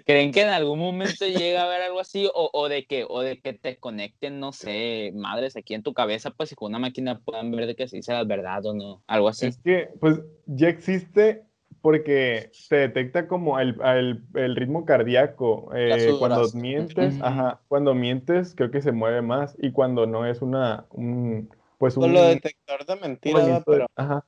¿Creen 0.04 0.32
que 0.32 0.42
en 0.42 0.48
algún 0.48 0.78
momento 0.78 1.26
llega 1.26 1.62
a 1.62 1.66
haber 1.66 1.82
algo 1.82 1.98
así 2.00 2.28
o, 2.32 2.50
o 2.52 2.68
de 2.68 2.86
que 2.86 3.04
o 3.08 3.20
de 3.20 3.40
que 3.40 3.52
te 3.52 3.76
conecten, 3.78 4.38
no 4.38 4.52
sé, 4.52 5.12
madres 5.14 5.56
aquí 5.56 5.74
en 5.74 5.82
tu 5.82 5.92
cabeza, 5.92 6.30
pues, 6.30 6.52
y 6.52 6.54
con 6.54 6.70
una 6.70 6.78
máquina 6.78 7.20
puedan 7.20 7.50
ver 7.50 7.66
de 7.66 7.74
que 7.76 7.88
se 7.88 7.96
dice 7.96 8.12
la 8.12 8.24
verdad 8.24 8.64
o 8.66 8.74
no, 8.74 9.02
algo 9.06 9.28
así? 9.28 9.46
Es 9.46 9.58
que, 9.58 9.88
pues, 10.00 10.20
ya 10.46 10.68
existe 10.68 11.42
porque 11.80 12.50
te 12.68 12.76
detecta 12.76 13.28
como 13.28 13.60
el, 13.60 13.76
el- 13.84 14.22
el 14.34 14.56
ritmo 14.56 14.84
cardíaco. 14.84 15.70
eh, 15.74 16.14
cuando 16.18 16.48
mientes, 16.54 17.14
Ujú. 17.14 17.24
ajá, 17.24 17.60
cuando 17.68 17.94
mientes 17.94 18.54
creo 18.54 18.70
que 18.70 18.82
se 18.82 18.92
mueve 18.92 19.22
más 19.22 19.56
y 19.60 19.72
cuando 19.72 20.06
no 20.06 20.26
es 20.26 20.42
una, 20.42 20.86
un, 20.90 21.48
pues 21.78 21.96
un 21.96 22.12
lo 22.12 22.24
detector 22.24 22.84
de 22.86 22.96
movimiento, 22.96 23.70
de- 23.70 23.76
pero 23.78 23.86
ajá. 23.96 24.24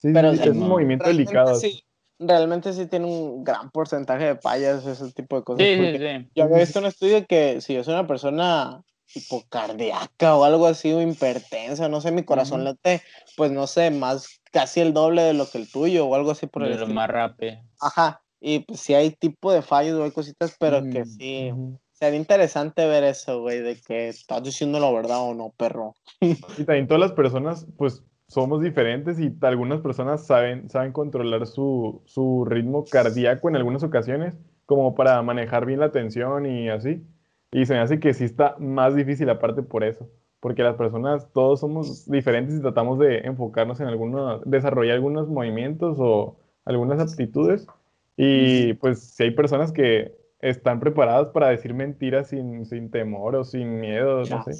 Sí, 0.00 0.10
pero 0.12 0.32
sí, 0.32 0.38
sí, 0.38 0.48
es 0.48 0.54
un 0.56 0.60
no. 0.60 0.66
movimiento 0.66 1.04
realmente 1.04 1.24
delicado. 1.24 1.54
sí, 1.60 1.82
realmente 2.18 2.72
sí 2.72 2.86
tiene 2.86 3.06
un 3.06 3.44
gran 3.44 3.70
porcentaje 3.70 4.24
de 4.24 4.36
fallas 4.36 4.86
ese 4.86 5.12
tipo 5.12 5.36
de 5.36 5.42
cosas. 5.44 5.66
Sí, 5.66 5.74
sí, 5.74 5.76
porque 5.76 5.98
sí. 5.98 6.30
Yo 6.34 6.44
había 6.44 6.58
visto 6.58 6.78
un 6.78 6.86
estudio 6.86 7.26
que 7.26 7.60
si 7.60 7.74
yo 7.74 7.84
soy 7.84 7.94
una 7.94 8.06
persona 8.06 8.82
hipocardíaca 9.14 10.36
o 10.36 10.44
algo 10.44 10.66
así, 10.66 10.92
o 10.92 11.00
hipertensa, 11.02 11.88
no 11.88 12.00
sé, 12.00 12.10
mi 12.10 12.24
corazón 12.24 12.60
Ujú. 12.60 12.70
late, 12.70 13.02
pues 13.36 13.50
no 13.52 13.66
sé, 13.66 13.90
más 13.90 14.40
casi 14.50 14.80
el 14.80 14.92
doble 14.92 15.22
de 15.22 15.34
lo 15.34 15.48
que 15.48 15.58
el 15.58 15.70
tuyo 15.70 16.06
o 16.06 16.14
algo 16.14 16.30
así 16.32 16.46
por 16.46 16.62
el 16.62 16.70
De 16.70 16.74
lo 16.76 16.80
estilo. 16.82 17.00
más 17.00 17.10
rápido. 17.10 17.56
Ajá, 17.80 18.22
y 18.40 18.60
pues 18.60 18.80
sí 18.80 18.94
hay 18.94 19.10
tipo 19.10 19.52
de 19.52 19.62
fallos 19.62 19.98
o 19.98 20.04
hay 20.04 20.10
cositas, 20.10 20.56
pero 20.58 20.82
que 20.90 21.02
Ujú, 21.02 21.10
sí, 21.10 21.52
sería 21.92 22.18
interesante 22.18 22.86
ver 22.86 23.04
eso, 23.04 23.40
güey, 23.40 23.60
de 23.60 23.80
que 23.80 24.08
estás 24.08 24.42
diciendo 24.42 24.80
la 24.80 24.90
verdad 24.90 25.20
o 25.20 25.34
no, 25.34 25.50
perro. 25.56 25.94
Y 26.20 26.64
también 26.64 26.86
todas 26.86 27.00
las 27.00 27.12
personas, 27.12 27.66
pues, 27.76 28.02
somos 28.28 28.62
diferentes 28.62 29.20
y 29.20 29.36
algunas 29.42 29.80
personas 29.80 30.26
saben, 30.26 30.68
saben 30.68 30.92
controlar 30.92 31.46
su, 31.46 32.02
su 32.06 32.44
ritmo 32.44 32.88
cardíaco 32.88 33.48
en 33.48 33.56
algunas 33.56 33.82
ocasiones, 33.82 34.36
como 34.66 34.94
para 34.94 35.20
manejar 35.22 35.66
bien 35.66 35.80
la 35.80 35.92
tensión 35.92 36.46
y 36.46 36.68
así. 36.68 37.06
Y 37.52 37.66
se 37.66 37.74
me 37.74 37.80
hace 37.80 38.00
que 38.00 38.14
sí 38.14 38.24
está 38.24 38.56
más 38.58 38.94
difícil 38.96 39.30
aparte 39.30 39.62
por 39.62 39.84
eso, 39.84 40.10
porque 40.40 40.62
las 40.62 40.76
personas, 40.76 41.30
todos 41.32 41.60
somos 41.60 42.06
diferentes 42.10 42.56
y 42.56 42.60
tratamos 42.60 42.98
de 42.98 43.18
enfocarnos 43.18 43.80
en 43.80 43.86
algunos, 43.88 44.42
desarrollar 44.44 44.96
algunos 44.96 45.28
movimientos 45.28 45.96
o 46.00 46.36
algunas 46.64 46.98
aptitudes. 47.00 47.66
Y 48.16 48.74
pues 48.74 49.00
si 49.14 49.24
hay 49.24 49.30
personas 49.32 49.72
que 49.72 50.16
están 50.40 50.80
preparadas 50.80 51.28
para 51.28 51.48
decir 51.48 51.74
mentiras 51.74 52.28
sin, 52.28 52.66
sin 52.66 52.90
temor 52.90 53.36
o 53.36 53.44
sin 53.44 53.80
miedo, 53.80 54.26
no 54.26 54.40
sé. 54.40 54.58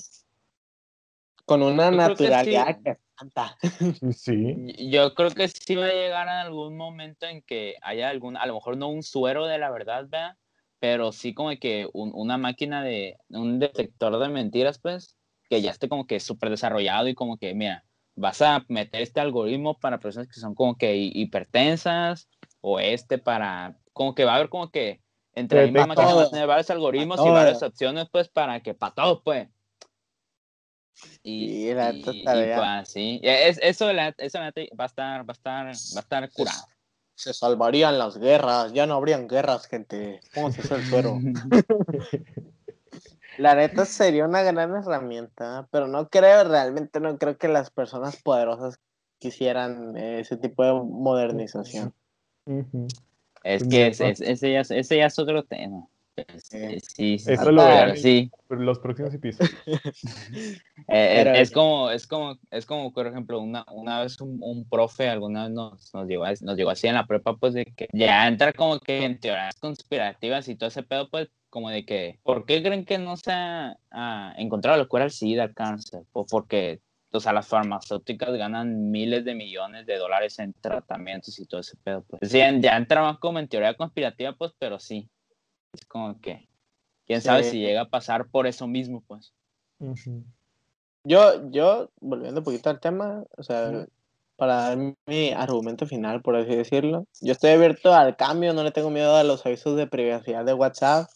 Con 1.44 1.62
una 1.62 1.90
Yo 1.90 1.96
creo 1.96 2.16
que 2.16 2.24
naturalidad 2.24 2.76
sí. 2.76 2.82
que 2.84 2.90
espanta. 2.90 3.56
Sí. 4.14 4.90
Yo 4.90 5.14
creo 5.14 5.30
que 5.30 5.48
sí 5.48 5.74
va 5.76 5.86
a 5.86 5.92
llegar 5.92 6.26
en 6.28 6.34
algún 6.34 6.76
momento 6.76 7.26
en 7.26 7.42
que 7.42 7.76
haya 7.82 8.08
algún, 8.08 8.36
a 8.36 8.46
lo 8.46 8.54
mejor 8.54 8.76
no 8.76 8.88
un 8.88 9.02
suero 9.02 9.46
de 9.46 9.58
la 9.58 9.70
verdad, 9.70 10.02
¿verdad? 10.08 10.36
Pero 10.78 11.12
sí 11.12 11.34
como 11.34 11.50
que 11.58 11.88
un- 11.92 12.12
una 12.14 12.38
máquina 12.38 12.82
de, 12.82 13.16
un 13.28 13.58
detector 13.58 14.18
de 14.18 14.28
mentiras, 14.28 14.78
pues, 14.78 15.16
que 15.48 15.60
ya 15.62 15.70
esté 15.70 15.88
como 15.88 16.06
que 16.06 16.20
súper 16.20 16.50
desarrollado 16.50 17.08
y 17.08 17.14
como 17.14 17.36
que, 17.38 17.54
mira, 17.54 17.84
vas 18.16 18.40
a 18.42 18.64
meter 18.68 19.02
este 19.02 19.20
algoritmo 19.20 19.78
para 19.78 19.98
personas 19.98 20.28
que 20.28 20.40
son 20.40 20.54
como 20.54 20.76
que 20.76 20.96
hi- 20.96 21.12
hipertensas 21.14 22.28
o 22.60 22.78
este 22.80 23.18
para, 23.18 23.76
como 23.92 24.14
que 24.14 24.24
va 24.24 24.32
a 24.32 24.36
haber 24.36 24.48
como 24.48 24.70
que 24.70 25.02
entre 25.34 25.58
la 25.60 25.66
misma 25.66 25.86
máquina 25.88 26.14
va 26.14 26.22
a 26.22 26.30
tener 26.30 26.46
varios 26.46 26.70
algoritmos 26.70 27.20
y 27.20 27.30
varias 27.30 27.62
opciones, 27.62 28.08
pues, 28.10 28.28
para 28.28 28.60
que, 28.62 28.74
para 28.74 28.94
todos, 28.94 29.22
pues. 29.24 29.48
Y, 31.22 31.48
Sí, 31.68 31.74
la 31.74 31.92
neta 31.92 32.10
y- 32.10 32.14
y, 32.14 32.18
estaría- 32.20 32.56
pues 32.56 32.68
así. 32.68 33.20
Es, 33.22 33.58
eso, 33.62 33.92
la, 33.92 34.14
eso 34.18 34.38
la 34.38 34.52
va 34.78 34.84
a 34.84 34.86
estar, 34.86 35.20
va 35.28 35.32
a 35.32 35.32
estar, 35.32 35.66
va 35.66 35.70
a 35.70 36.00
estar 36.00 36.30
curado. 36.32 36.66
Se 37.16 37.32
salvarían 37.32 37.98
las 37.98 38.16
guerras, 38.18 38.72
ya 38.72 38.86
no 38.86 38.94
habrían 38.94 39.28
guerras, 39.28 39.66
gente. 39.68 40.20
Pónganse 40.32 40.62
eso 40.62 40.76
el 40.76 40.84
suero. 40.84 41.20
La 43.36 43.54
neta 43.56 43.84
sería 43.84 44.24
una 44.26 44.42
gran 44.42 44.74
herramienta, 44.76 45.66
pero 45.72 45.88
no 45.88 46.08
creo, 46.08 46.44
realmente 46.44 47.00
no 47.00 47.18
creo 47.18 47.36
que 47.36 47.48
las 47.48 47.70
personas 47.70 48.16
poderosas 48.22 48.78
quisieran 49.18 49.96
ese 49.96 50.36
tipo 50.36 50.62
de 50.64 50.72
modernización. 50.74 51.92
Es 52.46 53.62
Pues 53.62 53.62
que 53.64 53.66
mira, 53.68 53.86
ese, 53.88 54.08
ese- 54.10 54.30
ese 54.32 54.52
ya, 54.52 54.60
es- 54.60 54.70
ese 54.70 54.96
ya 54.98 55.06
es 55.06 55.18
otro 55.18 55.42
tema. 55.44 55.86
Este, 56.16 56.80
sí, 56.80 57.18
sí, 57.18 57.32
Eso 57.32 57.44
sí, 57.44 57.52
lo 57.52 57.64
verán. 57.64 57.96
sí. 57.96 58.30
Los 58.48 58.78
próximos 58.78 59.12
episodios. 59.14 59.54
Eh, 60.86 61.22
Pero 61.24 61.32
es, 61.32 61.50
como, 61.50 61.90
es 61.90 62.06
como, 62.06 62.36
es 62.50 62.66
como, 62.66 62.92
por 62.92 63.06
ejemplo, 63.06 63.40
una, 63.40 63.64
una 63.72 64.02
vez 64.02 64.20
un, 64.20 64.38
un 64.42 64.68
profe 64.68 65.08
alguna 65.08 65.44
vez 65.44 65.52
nos, 65.52 65.94
nos, 65.94 66.06
llegó, 66.06 66.26
nos 66.42 66.56
llegó 66.56 66.70
así 66.70 66.86
en 66.86 66.94
la 66.94 67.06
prepa, 67.06 67.36
pues 67.36 67.54
de 67.54 67.64
que 67.64 67.88
ya 67.92 68.28
entra 68.28 68.52
como 68.52 68.78
que 68.78 69.02
en 69.02 69.18
teorías 69.18 69.54
conspirativas 69.56 70.46
y 70.48 70.56
todo 70.56 70.68
ese 70.68 70.82
pedo, 70.82 71.08
pues 71.08 71.30
como 71.48 71.70
de 71.70 71.86
que, 71.86 72.18
¿por 72.22 72.44
qué 72.44 72.62
creen 72.62 72.84
que 72.84 72.98
no 72.98 73.16
se 73.16 73.32
ha 73.32 73.78
ah, 73.92 74.34
encontrado 74.36 74.76
la 74.76 74.86
cura 74.86 75.04
al 75.04 75.10
SIDA, 75.10 75.44
al 75.44 75.54
cáncer? 75.54 76.02
Pues 76.12 76.26
porque, 76.28 76.80
o 77.12 77.20
sea, 77.20 77.32
las 77.32 77.46
farmacéuticas 77.46 78.36
ganan 78.36 78.90
miles 78.90 79.24
de 79.24 79.34
millones 79.34 79.86
de 79.86 79.96
dólares 79.96 80.38
en 80.40 80.52
tratamientos 80.60 81.38
y 81.38 81.46
todo 81.46 81.60
ese 81.60 81.76
pedo, 81.82 82.04
pues. 82.08 82.30
Sí, 82.30 82.38
ya 82.60 82.76
entra 82.76 83.02
más 83.02 83.18
como 83.18 83.38
en 83.38 83.48
teoría 83.48 83.74
conspirativa, 83.74 84.32
pues, 84.32 84.52
pero 84.58 84.78
sí. 84.78 85.08
Es 85.74 85.84
como 85.86 86.20
que, 86.20 86.48
quién 87.06 87.20
sabe 87.20 87.44
si 87.44 87.58
llega 87.58 87.82
a 87.82 87.90
pasar 87.90 88.28
por 88.28 88.46
eso 88.46 88.66
mismo, 88.66 89.02
pues. 89.06 89.32
Yo, 91.04 91.50
yo, 91.50 91.90
volviendo 92.00 92.40
un 92.40 92.44
poquito 92.44 92.70
al 92.70 92.80
tema, 92.80 93.24
o 93.36 93.42
sea, 93.42 93.86
para 94.36 94.54
dar 94.54 94.78
mi 95.06 95.30
argumento 95.32 95.86
final, 95.86 96.22
por 96.22 96.36
así 96.36 96.54
decirlo, 96.54 97.06
yo 97.20 97.32
estoy 97.32 97.50
abierto 97.50 97.94
al 97.94 98.16
cambio, 98.16 98.52
no 98.52 98.64
le 98.64 98.72
tengo 98.72 98.90
miedo 98.90 99.14
a 99.14 99.24
los 99.24 99.44
avisos 99.44 99.76
de 99.76 99.86
privacidad 99.86 100.44
de 100.44 100.54
WhatsApp. 100.54 101.08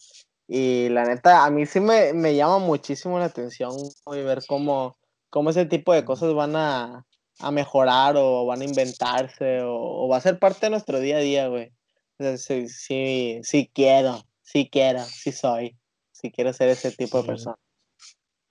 Y 0.47 0.89
la 0.89 1.05
neta, 1.05 1.45
a 1.45 1.51
mí 1.51 1.65
sí 1.65 1.79
me, 1.79 2.13
me 2.13 2.35
llama 2.35 2.57
muchísimo 2.57 3.19
la 3.19 3.25
atención 3.25 3.71
güey, 4.05 4.23
ver 4.23 4.41
cómo, 4.47 4.97
cómo 5.29 5.51
ese 5.51 5.65
tipo 5.65 5.93
de 5.93 6.03
cosas 6.03 6.33
van 6.33 6.55
a, 6.55 7.05
a 7.39 7.51
mejorar 7.51 8.15
o 8.17 8.45
van 8.45 8.61
a 8.61 8.65
inventarse 8.65 9.61
o, 9.61 9.75
o 9.75 10.07
va 10.07 10.17
a 10.17 10.21
ser 10.21 10.39
parte 10.39 10.65
de 10.65 10.71
nuestro 10.71 10.99
día 10.99 11.17
a 11.17 11.21
día, 11.21 11.47
güey. 11.47 11.71
O 12.17 12.23
sea, 12.23 12.37
sí, 12.37 12.67
sí, 12.67 13.39
sí 13.43 13.69
quiero, 13.73 14.23
sí 14.51 14.67
quiero, 14.71 14.99
sí 15.01 15.31
soy, 15.31 15.77
sí 16.11 16.31
quiero 16.31 16.51
ser 16.53 16.69
ese 16.69 16.91
tipo 16.91 17.21
de 17.21 17.27
persona. 17.27 17.55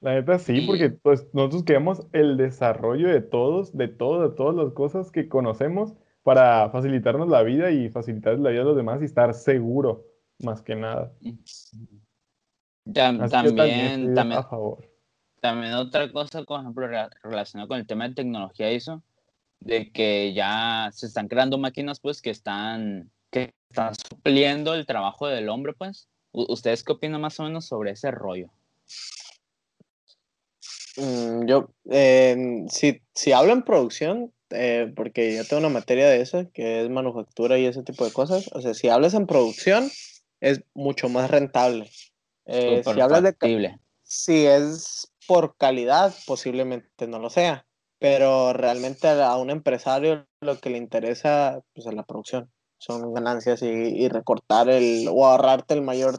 La 0.01 0.15
neta 0.15 0.39
sí, 0.39 0.59
Y- 0.59 0.67
porque 0.67 0.91
pues 0.91 1.27
nosotros 1.35 1.65
queremos 1.65 2.07
el 2.13 2.37
desarrollo 2.37 3.09
de 3.09 3.21
todos, 3.21 3.77
de 3.77 3.89
todo, 3.89 4.29
de 4.29 4.37
todas 4.37 4.55
las 4.55 4.73
cosas 4.73 5.11
que 5.11 5.29
conocemos 5.29 5.95
para 6.23 6.71
facilitarnos 6.71 7.29
la 7.29 7.43
vida 7.43 7.71
y 7.73 7.89
facilitar 7.89 8.39
la 8.39 8.51
vida 8.51 8.61
de 8.61 8.67
los 8.67 8.77
demás 8.77 9.03
y 9.03 9.07
estar 9.07 9.35
seguro, 9.35 10.05
más 10.39 10.63
que 10.63 10.77
nada. 10.77 11.13
Tam- 12.93 13.21
Así 13.21 13.37
que 13.37 13.45
yo 13.45 13.55
también, 13.57 14.15
también, 14.15 14.39
a 14.39 14.43
favor. 14.45 14.89
también 15.41 15.75
otra 15.75 16.11
cosa, 16.13 16.43
por 16.45 16.61
ejemplo, 16.61 16.87
re- 16.87 17.09
relacionada 17.23 17.67
con 17.69 17.79
el 17.79 17.87
tema 17.87 18.09
de 18.09 18.15
tecnología 18.15 18.73
y 18.73 18.77
eso, 18.77 19.03
de 19.61 19.91
que 19.91 20.33
ya 20.33 20.91
se 20.93 21.07
están 21.07 21.27
creando 21.29 21.59
máquinas, 21.59 21.99
pues, 22.01 22.23
que 22.23 22.31
están, 22.31 23.11
que 23.31 23.55
están 23.71 23.95
supliendo 23.95 24.75
el 24.75 24.87
trabajo 24.87 25.27
del 25.27 25.49
hombre, 25.49 25.73
pues. 25.73 26.09
¿Ustedes 26.33 26.85
qué 26.85 26.93
opinan 26.93 27.21
más 27.21 27.41
o 27.41 27.45
menos 27.45 27.67
sobre 27.67 27.93
ese 27.93 28.11
rollo? 28.11 28.51
Mm, 30.97 31.47
yo, 31.47 31.71
eh, 31.91 32.65
si, 32.71 33.01
si 33.15 33.33
hablo 33.33 33.53
en 33.53 33.63
producción, 33.63 34.33
eh, 34.51 34.93
porque 34.97 35.37
yo 35.37 35.45
tengo 35.45 35.61
una 35.61 35.69
materia 35.69 36.09
de 36.09 36.21
eso, 36.21 36.51
que 36.53 36.83
es 36.83 36.91
manufactura 36.91 37.59
y 37.59 37.67
ese 37.67 37.83
tipo 37.83 38.05
de 38.05 38.13
cosas, 38.13 38.51
o 38.53 38.61
sea, 38.61 38.75
si 38.75 38.89
hablas 38.89 39.15
en 39.15 39.27
producción, 39.27 39.91
es 40.41 40.63
mucho 40.75 41.09
más 41.09 41.31
rentable. 41.31 41.91
Eh, 42.47 42.83
si 42.83 43.01
hablas 43.01 43.23
de, 43.23 43.79
si 44.03 44.47
es 44.47 45.13
por 45.27 45.57
calidad, 45.57 46.15
posiblemente 46.27 47.07
no 47.07 47.19
lo 47.19 47.29
sea, 47.31 47.67
pero 47.99 48.53
realmente 48.55 49.07
a 49.07 49.33
a 49.33 49.37
un 49.37 49.51
empresario 49.51 50.27
lo 50.41 50.59
que 50.59 50.71
le 50.71 50.79
interesa, 50.79 51.61
pues, 51.75 51.87
es 51.87 51.95
la 51.95 52.05
producción. 52.05 52.51
Son 52.79 53.13
ganancias 53.13 53.63
y, 53.63 53.67
y 53.67 54.09
recortar 54.09 54.69
el 54.69 55.09
o 55.11 55.27
ahorrarte 55.27 55.75
el 55.75 55.83
mayor 55.83 56.19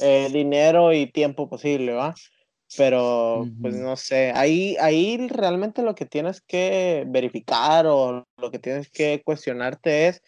eh, 0.00 0.28
dinero 0.32 0.92
y 0.92 1.10
tiempo 1.10 1.48
posible, 1.48 1.92
¿va? 1.92 2.14
Pero, 2.76 3.46
pues 3.60 3.74
no 3.76 3.96
sé, 3.96 4.32
ahí, 4.34 4.76
ahí 4.80 5.28
realmente 5.28 5.82
lo 5.82 5.94
que 5.94 6.06
tienes 6.06 6.40
que 6.40 7.04
verificar 7.06 7.86
o 7.86 8.26
lo 8.36 8.50
que 8.50 8.58
tienes 8.58 8.90
que 8.90 9.22
cuestionarte 9.24 10.08
es 10.08 10.22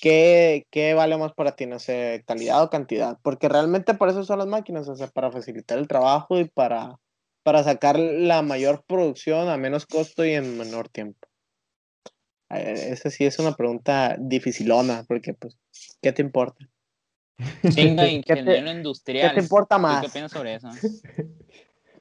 qué, 0.00 0.66
qué 0.70 0.92
vale 0.94 1.16
más 1.16 1.32
para 1.32 1.56
ti, 1.56 1.66
no 1.66 1.78
sé, 1.78 2.24
calidad 2.26 2.62
o 2.62 2.70
cantidad, 2.70 3.18
porque 3.22 3.48
realmente 3.48 3.94
para 3.94 4.12
eso 4.12 4.24
son 4.24 4.38
las 4.38 4.48
máquinas, 4.48 4.88
o 4.88 4.96
sea, 4.96 5.06
para 5.08 5.30
facilitar 5.32 5.78
el 5.78 5.88
trabajo 5.88 6.38
y 6.38 6.44
para, 6.44 6.98
para 7.42 7.64
sacar 7.64 7.98
la 7.98 8.42
mayor 8.42 8.84
producción 8.86 9.48
a 9.48 9.56
menos 9.56 9.86
costo 9.86 10.24
y 10.26 10.34
en 10.34 10.58
menor 10.58 10.88
tiempo. 10.88 11.27
Eh, 12.50 12.88
Esa 12.90 13.10
sí 13.10 13.24
es 13.24 13.38
una 13.38 13.52
pregunta 13.54 14.16
dificilona, 14.18 15.04
porque 15.06 15.34
pues, 15.34 15.58
¿qué 16.00 16.12
te 16.12 16.22
importa? 16.22 16.68
Chinga, 17.68 18.04
te- 18.04 18.12
ingeniero 18.12 18.66
¿Qué 18.66 18.72
industrial. 18.72 19.34
te 19.34 19.40
importa 19.40 19.76
¿Tú 19.76 19.82
más? 19.82 20.00
qué 20.00 20.06
opinas 20.06 20.32
sobre 20.32 20.54
eso? 20.54 20.68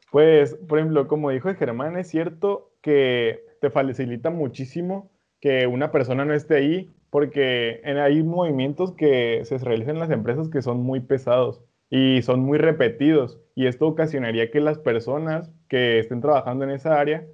Pues, 0.09 0.55
por 0.69 0.79
ejemplo, 0.79 1.07
como 1.07 1.31
dijo 1.31 1.53
Germán, 1.53 1.97
es 1.97 2.07
cierto 2.07 2.71
que 2.81 3.43
te 3.59 3.69
facilita 3.69 4.29
muchísimo 4.29 5.11
que 5.41 5.67
una 5.67 5.91
persona 5.91 6.23
no 6.23 6.33
esté 6.33 6.55
ahí, 6.55 6.89
porque 7.09 7.81
en- 7.83 7.97
hay 7.97 8.23
movimientos 8.23 8.93
que 8.93 9.41
se 9.43 9.57
realizan 9.57 9.95
en 9.95 9.99
las 9.99 10.09
empresas 10.11 10.47
que 10.49 10.61
son 10.61 10.81
muy 10.81 11.01
pesados 11.01 11.61
y 11.89 12.21
son 12.21 12.39
muy 12.39 12.57
repetidos, 12.57 13.39
y 13.53 13.67
esto 13.67 13.85
ocasionaría 13.87 14.49
que 14.49 14.61
las 14.61 14.77
personas 14.79 15.51
que 15.67 15.99
estén 15.99 16.21
trabajando 16.21 16.63
en 16.63 16.71
esa 16.71 16.99
área 16.99 17.25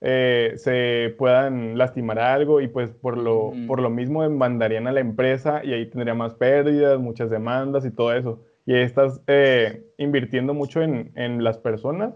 eh, 0.00 0.52
se 0.56 1.14
puedan 1.16 1.78
lastimar 1.78 2.18
algo 2.18 2.60
y 2.60 2.68
pues 2.68 2.90
por 2.90 3.16
lo, 3.16 3.46
Ujú. 3.46 3.66
por 3.66 3.80
lo 3.80 3.90
mismo 3.90 4.22
demandarían 4.22 4.86
a 4.86 4.92
la 4.92 5.00
empresa 5.00 5.62
y 5.64 5.72
ahí 5.72 5.86
tendría 5.86 6.14
más 6.14 6.34
pérdidas, 6.34 6.98
muchas 6.98 7.30
demandas 7.30 7.84
y 7.86 7.90
todo 7.90 8.12
eso. 8.14 8.40
Y 8.66 8.74
ahí 8.74 8.82
estás 8.82 9.22
eh, 9.26 9.84
invirtiendo 9.96 10.52
mucho 10.52 10.82
en, 10.82 11.12
en 11.14 11.44
las 11.44 11.56
personas, 11.56 12.12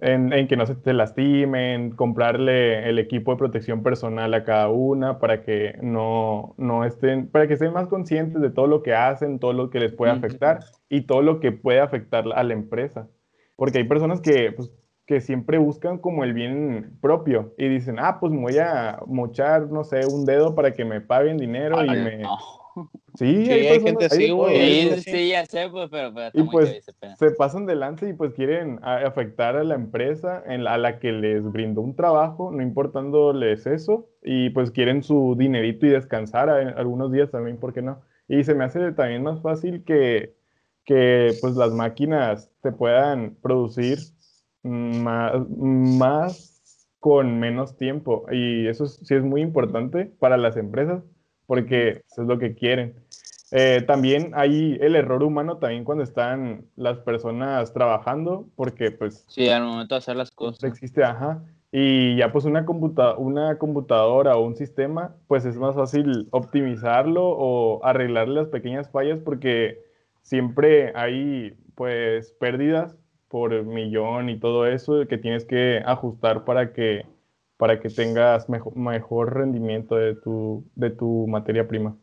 en, 0.00 0.32
en 0.32 0.46
que 0.46 0.56
no 0.56 0.64
se 0.66 0.76
te 0.76 0.92
lastimen, 0.92 1.90
comprarle 1.90 2.88
el 2.88 3.00
equipo 3.00 3.32
de 3.32 3.38
protección 3.38 3.82
personal 3.82 4.32
a 4.34 4.44
cada 4.44 4.68
una 4.68 5.18
para 5.18 5.42
que 5.42 5.76
no, 5.82 6.54
no 6.56 6.84
estén, 6.84 7.26
para 7.26 7.48
que 7.48 7.54
estén 7.54 7.72
más 7.72 7.88
conscientes 7.88 8.40
de 8.40 8.50
todo 8.50 8.68
lo 8.68 8.82
que 8.84 8.94
hacen, 8.94 9.40
todo 9.40 9.52
lo 9.52 9.70
que 9.70 9.80
les 9.80 9.92
puede 9.92 10.12
afectar 10.12 10.60
y 10.88 11.02
todo 11.02 11.22
lo 11.22 11.40
que 11.40 11.50
puede 11.50 11.80
afectar 11.80 12.24
a 12.32 12.42
la 12.44 12.52
empresa. 12.54 13.08
Porque 13.56 13.78
hay 13.78 13.84
personas 13.84 14.20
que, 14.20 14.52
pues, 14.52 14.70
que 15.08 15.22
siempre 15.22 15.56
buscan 15.56 15.96
como 15.96 16.22
el 16.22 16.34
bien 16.34 16.98
propio 17.00 17.54
y 17.56 17.66
dicen, 17.66 17.96
ah, 17.98 18.20
pues 18.20 18.30
me 18.30 18.42
voy 18.42 18.58
a 18.58 19.00
mochar, 19.06 19.68
no 19.70 19.82
sé, 19.82 20.04
un 20.04 20.26
dedo 20.26 20.54
para 20.54 20.74
que 20.74 20.84
me 20.84 21.00
paguen 21.00 21.38
dinero 21.38 21.82
y 21.82 21.88
me... 21.88 22.18
no. 22.18 22.38
Sí, 23.14 23.46
Sí, 23.46 23.50
hay, 23.52 23.80
gente 23.80 24.04
así, 24.04 24.30
güey, 24.30 24.82
Sí, 24.82 25.02
sí. 25.02 25.10
sí, 25.10 25.28
ya 25.30 25.44
sé, 25.46 25.68
pues, 25.68 25.88
pero, 25.90 26.14
pero 26.14 26.26
está 26.28 26.38
Y 26.38 26.42
muy 26.44 26.52
pues 26.52 26.94
pedo. 27.00 27.16
se 27.16 27.30
pasan 27.32 27.66
de 27.66 27.74
lanza 27.74 28.06
y 28.08 28.12
pues 28.12 28.34
quieren 28.34 28.78
afectar 28.82 29.56
a 29.56 29.64
la 29.64 29.74
empresa 29.74 30.44
en 30.46 30.62
la- 30.62 30.74
a 30.74 30.78
la 30.78 31.00
que 31.00 31.10
les 31.10 31.42
brindó 31.50 31.80
un 31.80 31.96
trabajo, 31.96 32.52
no 32.52 32.62
importándoles 32.62 33.66
eso, 33.66 34.08
y 34.22 34.50
pues 34.50 34.70
quieren 34.70 35.02
su 35.02 35.34
dinerito 35.36 35.86
y 35.86 35.88
descansar 35.88 36.50
a- 36.50 36.68
algunos 36.78 37.10
días 37.10 37.30
también, 37.32 37.56
¿por 37.58 37.72
qué 37.72 37.82
no? 37.82 38.00
Y 38.28 38.44
se 38.44 38.54
me 38.54 38.62
hace 38.64 38.92
también 38.92 39.24
más 39.24 39.40
fácil 39.42 39.82
que, 39.82 40.36
que 40.84 41.32
pues 41.40 41.56
las 41.56 41.72
máquinas 41.72 42.52
te 42.62 42.70
puedan 42.70 43.34
producir 43.42 43.98
más, 44.62 45.34
más 45.48 46.86
con 47.00 47.38
menos 47.38 47.76
tiempo, 47.76 48.26
y 48.32 48.66
eso 48.66 48.84
es- 48.84 48.96
sí 49.04 49.14
es 49.14 49.22
muy 49.22 49.40
importante 49.40 50.06
para 50.18 50.36
las 50.36 50.56
empresas, 50.56 51.02
porque 51.46 52.02
eso 52.10 52.22
es 52.22 52.28
lo 52.28 52.38
que 52.38 52.54
quieren. 52.54 52.94
Eh, 53.50 53.82
también 53.86 54.32
hay 54.34 54.76
el 54.82 54.94
error 54.96 55.22
humano 55.22 55.56
también 55.56 55.84
cuando 55.84 56.04
están 56.04 56.66
las 56.76 56.98
personas 56.98 57.72
trabajando, 57.72 58.46
porque 58.56 58.90
pues 58.90 59.24
Sí, 59.28 59.48
al 59.48 59.62
momento 59.64 59.94
de 59.94 59.98
hacer 60.00 60.16
las 60.16 60.30
cosas. 60.30 60.64
existe, 60.64 61.02
ajá, 61.02 61.42
y 61.72 62.16
ya 62.16 62.30
pues 62.32 62.44
una 62.44 62.66
computa- 62.66 63.16
una 63.16 63.56
computadora 63.58 64.36
o 64.36 64.44
un 64.44 64.56
sistema, 64.56 65.14
pues 65.28 65.44
es 65.46 65.56
más 65.56 65.74
fácil 65.76 66.28
optimizarlo 66.30 67.24
o 67.24 67.82
arreglar 67.84 68.28
las 68.28 68.48
pequeñas 68.48 68.90
fallas 68.90 69.20
porque 69.24 69.78
siempre 70.20 70.92
hay 70.94 71.56
pues 71.74 72.32
pérdidas 72.32 72.96
por 73.28 73.62
millón 73.64 74.28
y 74.30 74.38
todo 74.38 74.66
eso 74.66 75.06
que 75.08 75.18
tienes 75.18 75.44
que 75.44 75.82
ajustar 75.84 76.44
para 76.44 76.72
que, 76.72 77.06
para 77.56 77.80
que 77.80 77.88
tengas 77.90 78.48
mejo- 78.48 78.72
mejor 78.74 79.34
rendimiento 79.34 79.96
de 79.96 80.14
tu, 80.14 80.64
de 80.74 80.90
tu 80.90 81.26
materia 81.28 81.68
prima. 81.68 81.96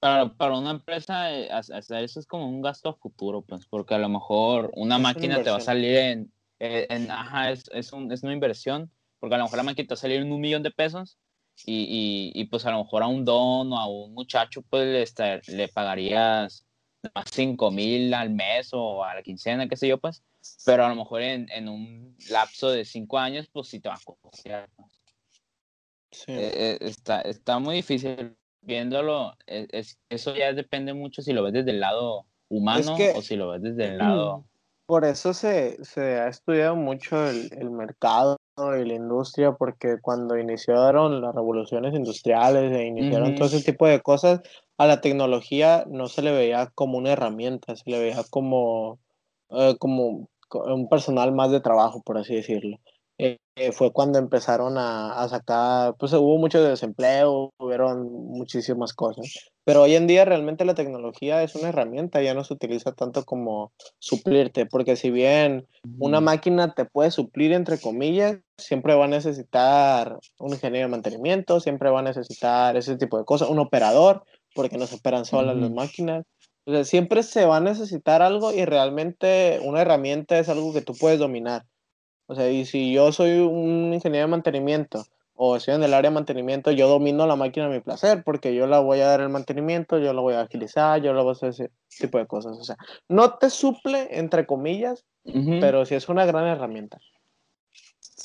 Para, 0.00 0.34
para 0.34 0.58
una 0.58 0.72
empresa, 0.72 1.32
eh, 1.32 1.48
hacer 1.50 2.02
eso 2.02 2.18
es 2.18 2.26
como 2.26 2.48
un 2.48 2.60
gasto 2.60 2.88
a 2.88 2.94
futuro, 2.94 3.42
pues, 3.42 3.66
porque 3.66 3.94
a 3.94 3.98
lo 3.98 4.08
mejor 4.08 4.70
una 4.74 4.96
Es 4.96 4.98
una 5.00 5.08
máquina 5.08 5.42
te 5.42 5.50
va 5.50 5.56
a 5.58 5.60
salir 5.60 5.96
en, 5.96 6.32
eh, 6.58 6.86
en 6.90 7.10
ajá, 7.10 7.50
es, 7.52 7.64
es, 7.72 7.92
un- 7.92 8.10
es 8.10 8.22
una 8.24 8.32
inversión, 8.32 8.90
porque 9.20 9.36
a 9.36 9.38
lo 9.38 9.44
mejor 9.44 9.58
la 9.58 9.62
máquina 9.62 9.86
te 9.86 9.92
va 9.92 9.98
a 9.98 9.98
salir 9.98 10.20
en 10.20 10.32
un 10.32 10.40
millón 10.40 10.64
de 10.64 10.72
pesos 10.72 11.18
y, 11.64 12.32
y, 12.34 12.40
y, 12.40 12.44
pues 12.46 12.66
a 12.66 12.72
lo 12.72 12.78
mejor 12.78 13.04
a 13.04 13.06
un 13.06 13.24
don 13.24 13.72
o 13.72 13.78
a 13.78 13.86
un 13.88 14.12
muchacho, 14.12 14.62
pues 14.68 14.84
le, 14.86 15.02
esta- 15.02 15.40
le 15.46 15.68
pagarías 15.68 16.66
más 17.14 17.24
cinco 17.32 17.70
mil 17.70 18.12
al 18.14 18.30
mes 18.30 18.70
o 18.72 19.04
a 19.04 19.14
la 19.14 19.22
quincena, 19.22 19.68
qué 19.68 19.76
sé 19.76 19.88
yo, 19.88 19.98
pues, 19.98 20.22
pero 20.64 20.84
a 20.84 20.88
lo 20.88 20.94
mejor 20.94 21.22
en, 21.22 21.48
en 21.50 21.68
un 21.68 22.16
lapso 22.30 22.70
de 22.70 22.84
cinco 22.84 23.18
años, 23.18 23.48
pues 23.52 23.68
sí 23.68 23.80
te 23.80 23.88
va 23.88 23.96
a 23.96 24.00
costar. 24.04 24.68
Sí. 26.10 26.32
Eh, 26.32 26.52
eh, 26.54 26.78
está, 26.80 27.20
está 27.22 27.58
muy 27.58 27.76
difícil 27.76 28.36
viéndolo. 28.60 29.34
es- 29.46 29.68
es- 29.72 29.98
eso 30.08 30.34
ya 30.36 30.52
depende 30.52 30.92
mucho 30.94 31.22
si 31.22 31.32
lo 31.32 31.42
ves 31.42 31.52
desde 31.54 31.70
el 31.70 31.80
lado 31.80 32.26
humano 32.48 32.94
que- 32.96 33.12
o 33.16 33.22
si 33.22 33.36
lo 33.36 33.48
ves 33.50 33.62
desde 33.62 33.86
el 33.86 33.98
lado. 33.98 34.44
Por 34.86 35.04
eso 35.04 35.32
se, 35.32 35.82
se 35.84 36.18
ha 36.20 36.28
estudiado 36.28 36.76
mucho 36.76 37.28
el, 37.30 37.48
el 37.58 37.70
mercado 37.70 38.36
y 38.58 38.84
la 38.84 38.94
industria, 38.94 39.52
porque 39.52 39.96
cuando 40.02 40.36
iniciaron 40.36 41.22
las 41.22 41.34
revoluciones 41.34 41.94
industriales 41.94 42.70
e 42.72 42.84
iniciaron 42.84 43.34
todo 43.34 43.46
ese 43.48 43.62
tipo 43.62 43.86
de 43.86 44.00
cosas, 44.02 44.40
a 44.82 44.86
la 44.86 45.00
tecnología 45.00 45.84
no 45.88 46.08
se 46.08 46.22
le 46.22 46.32
veía 46.32 46.70
como 46.74 46.98
una 46.98 47.12
herramienta, 47.12 47.76
se 47.76 47.90
le 47.90 47.98
veía 48.00 48.22
como, 48.30 48.98
eh, 49.50 49.76
como 49.78 50.28
co- 50.48 50.64
un 50.74 50.88
personal 50.88 51.32
más 51.32 51.50
de 51.50 51.60
trabajo, 51.60 52.02
por 52.02 52.18
así 52.18 52.34
decirlo. 52.34 52.78
Eh, 53.18 53.38
eh, 53.56 53.72
fue 53.72 53.92
cuando 53.92 54.18
empezaron 54.18 54.78
a, 54.78 55.12
a 55.22 55.28
sacar, 55.28 55.94
pues 55.98 56.12
hubo 56.14 56.38
mucho 56.38 56.62
desempleo, 56.62 57.50
hubieron 57.58 58.10
muchísimas 58.12 58.94
cosas. 58.94 59.26
Pero 59.64 59.82
hoy 59.82 59.94
en 59.94 60.06
día 60.06 60.24
realmente 60.24 60.64
la 60.64 60.74
tecnología 60.74 61.42
es 61.42 61.54
una 61.54 61.68
herramienta, 61.68 62.22
ya 62.22 62.34
no 62.34 62.42
se 62.44 62.54
utiliza 62.54 62.92
tanto 62.92 63.24
como 63.24 63.72
suplirte, 63.98 64.66
porque 64.66 64.96
si 64.96 65.10
bien 65.10 65.66
una 65.98 66.20
máquina 66.20 66.74
te 66.74 66.84
puede 66.84 67.10
suplir, 67.12 67.52
entre 67.52 67.78
comillas, 67.78 68.38
siempre 68.56 68.94
va 68.94 69.04
a 69.04 69.08
necesitar 69.08 70.18
un 70.38 70.50
ingeniero 70.52 70.86
de 70.88 70.90
mantenimiento, 70.90 71.60
siempre 71.60 71.90
va 71.90 72.00
a 72.00 72.02
necesitar 72.02 72.76
ese 72.76 72.96
tipo 72.96 73.18
de 73.18 73.24
cosas, 73.24 73.50
un 73.50 73.58
operador, 73.60 74.24
porque 74.54 74.78
no 74.78 74.86
se 74.86 74.96
operan 74.96 75.24
solas 75.24 75.56
las 75.56 75.70
Ujú. 75.70 75.76
máquinas. 75.76 76.24
O 76.64 76.72
sea, 76.72 76.84
siempre 76.84 77.22
se 77.22 77.44
va 77.46 77.56
a 77.58 77.60
necesitar 77.60 78.22
algo 78.22 78.52
y 78.52 78.64
realmente 78.64 79.60
una 79.64 79.82
herramienta 79.82 80.38
es 80.38 80.48
algo 80.48 80.72
que 80.72 80.82
tú 80.82 80.94
puedes 80.94 81.18
dominar. 81.18 81.64
O 82.26 82.34
sea, 82.34 82.50
y 82.50 82.64
si 82.64 82.92
yo 82.92 83.12
soy 83.12 83.38
un 83.40 83.92
ingeniero 83.94 84.26
de 84.26 84.30
mantenimiento 84.30 85.04
o 85.34 85.56
estoy 85.56 85.74
en 85.74 85.82
el 85.82 85.94
área 85.94 86.10
de 86.10 86.14
mantenimiento, 86.14 86.70
yo 86.70 86.88
domino 86.88 87.26
la 87.26 87.36
máquina 87.36 87.66
a 87.66 87.68
mi 87.70 87.80
placer, 87.80 88.22
porque 88.24 88.54
yo 88.54 88.66
la 88.66 88.80
voy 88.80 89.00
a 89.00 89.06
dar 89.08 89.20
el 89.20 89.28
mantenimiento, 89.28 89.98
yo 89.98 90.12
la 90.12 90.20
voy 90.20 90.34
a 90.34 90.42
agilizar, 90.42 91.02
yo 91.02 91.12
la 91.14 91.22
voy 91.22 91.30
a 91.30 91.32
hacer 91.32 91.50
ese 91.50 91.70
tipo 91.98 92.18
de 92.18 92.26
cosas. 92.26 92.56
O 92.58 92.64
sea, 92.64 92.76
no 93.08 93.34
te 93.38 93.50
suple, 93.50 94.08
entre 94.18 94.46
comillas, 94.46 95.04
Ujú. 95.24 95.58
pero 95.60 95.84
sí 95.84 95.94
es 95.94 96.08
una 96.08 96.26
gran 96.26 96.46
herramienta. 96.46 96.98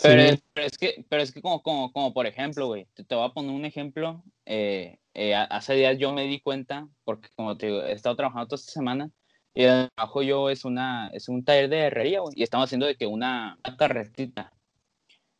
Pero, 0.01 0.21
es, 0.21 0.41
pero 0.53 0.67
es 0.67 0.77
que, 0.77 1.05
pero 1.09 1.21
es 1.23 1.31
que 1.31 1.41
como, 1.41 1.61
como, 1.61 1.91
como 1.91 2.13
por 2.13 2.27
ejemplo, 2.27 2.67
güey, 2.67 2.87
te, 2.93 3.15
voy 3.15 3.25
a 3.25 3.33
poner 3.33 3.51
un 3.51 3.65
ejemplo. 3.65 4.23
eh, 4.45 4.99
eh, 5.13 5.33
hace 5.33 5.73
días 5.73 5.97
yo 5.97 6.13
me 6.13 6.27
di 6.27 6.39
cuenta, 6.39 6.87
porque 7.03 7.29
como 7.35 7.57
te 7.57 7.67
digo, 7.67 7.81
he 7.81 7.93
estado 7.93 8.15
trabajando 8.15 8.47
toda 8.47 8.59
esta 8.59 8.71
semana, 8.71 9.09
y 9.53 9.63
el 9.63 9.89
trabajo 9.95 10.21
yo 10.21 10.49
es, 10.51 10.63
una, 10.63 11.09
es 11.13 11.27
un 11.27 11.43
taller 11.43 11.69
de 11.69 11.79
herrería, 11.79 12.19
y 12.35 12.43
estamos 12.43 12.65
haciendo 12.65 12.85
de 12.85 12.95
que 12.95 13.07
una, 13.07 13.57
una 13.65 13.77
carretita. 13.77 14.53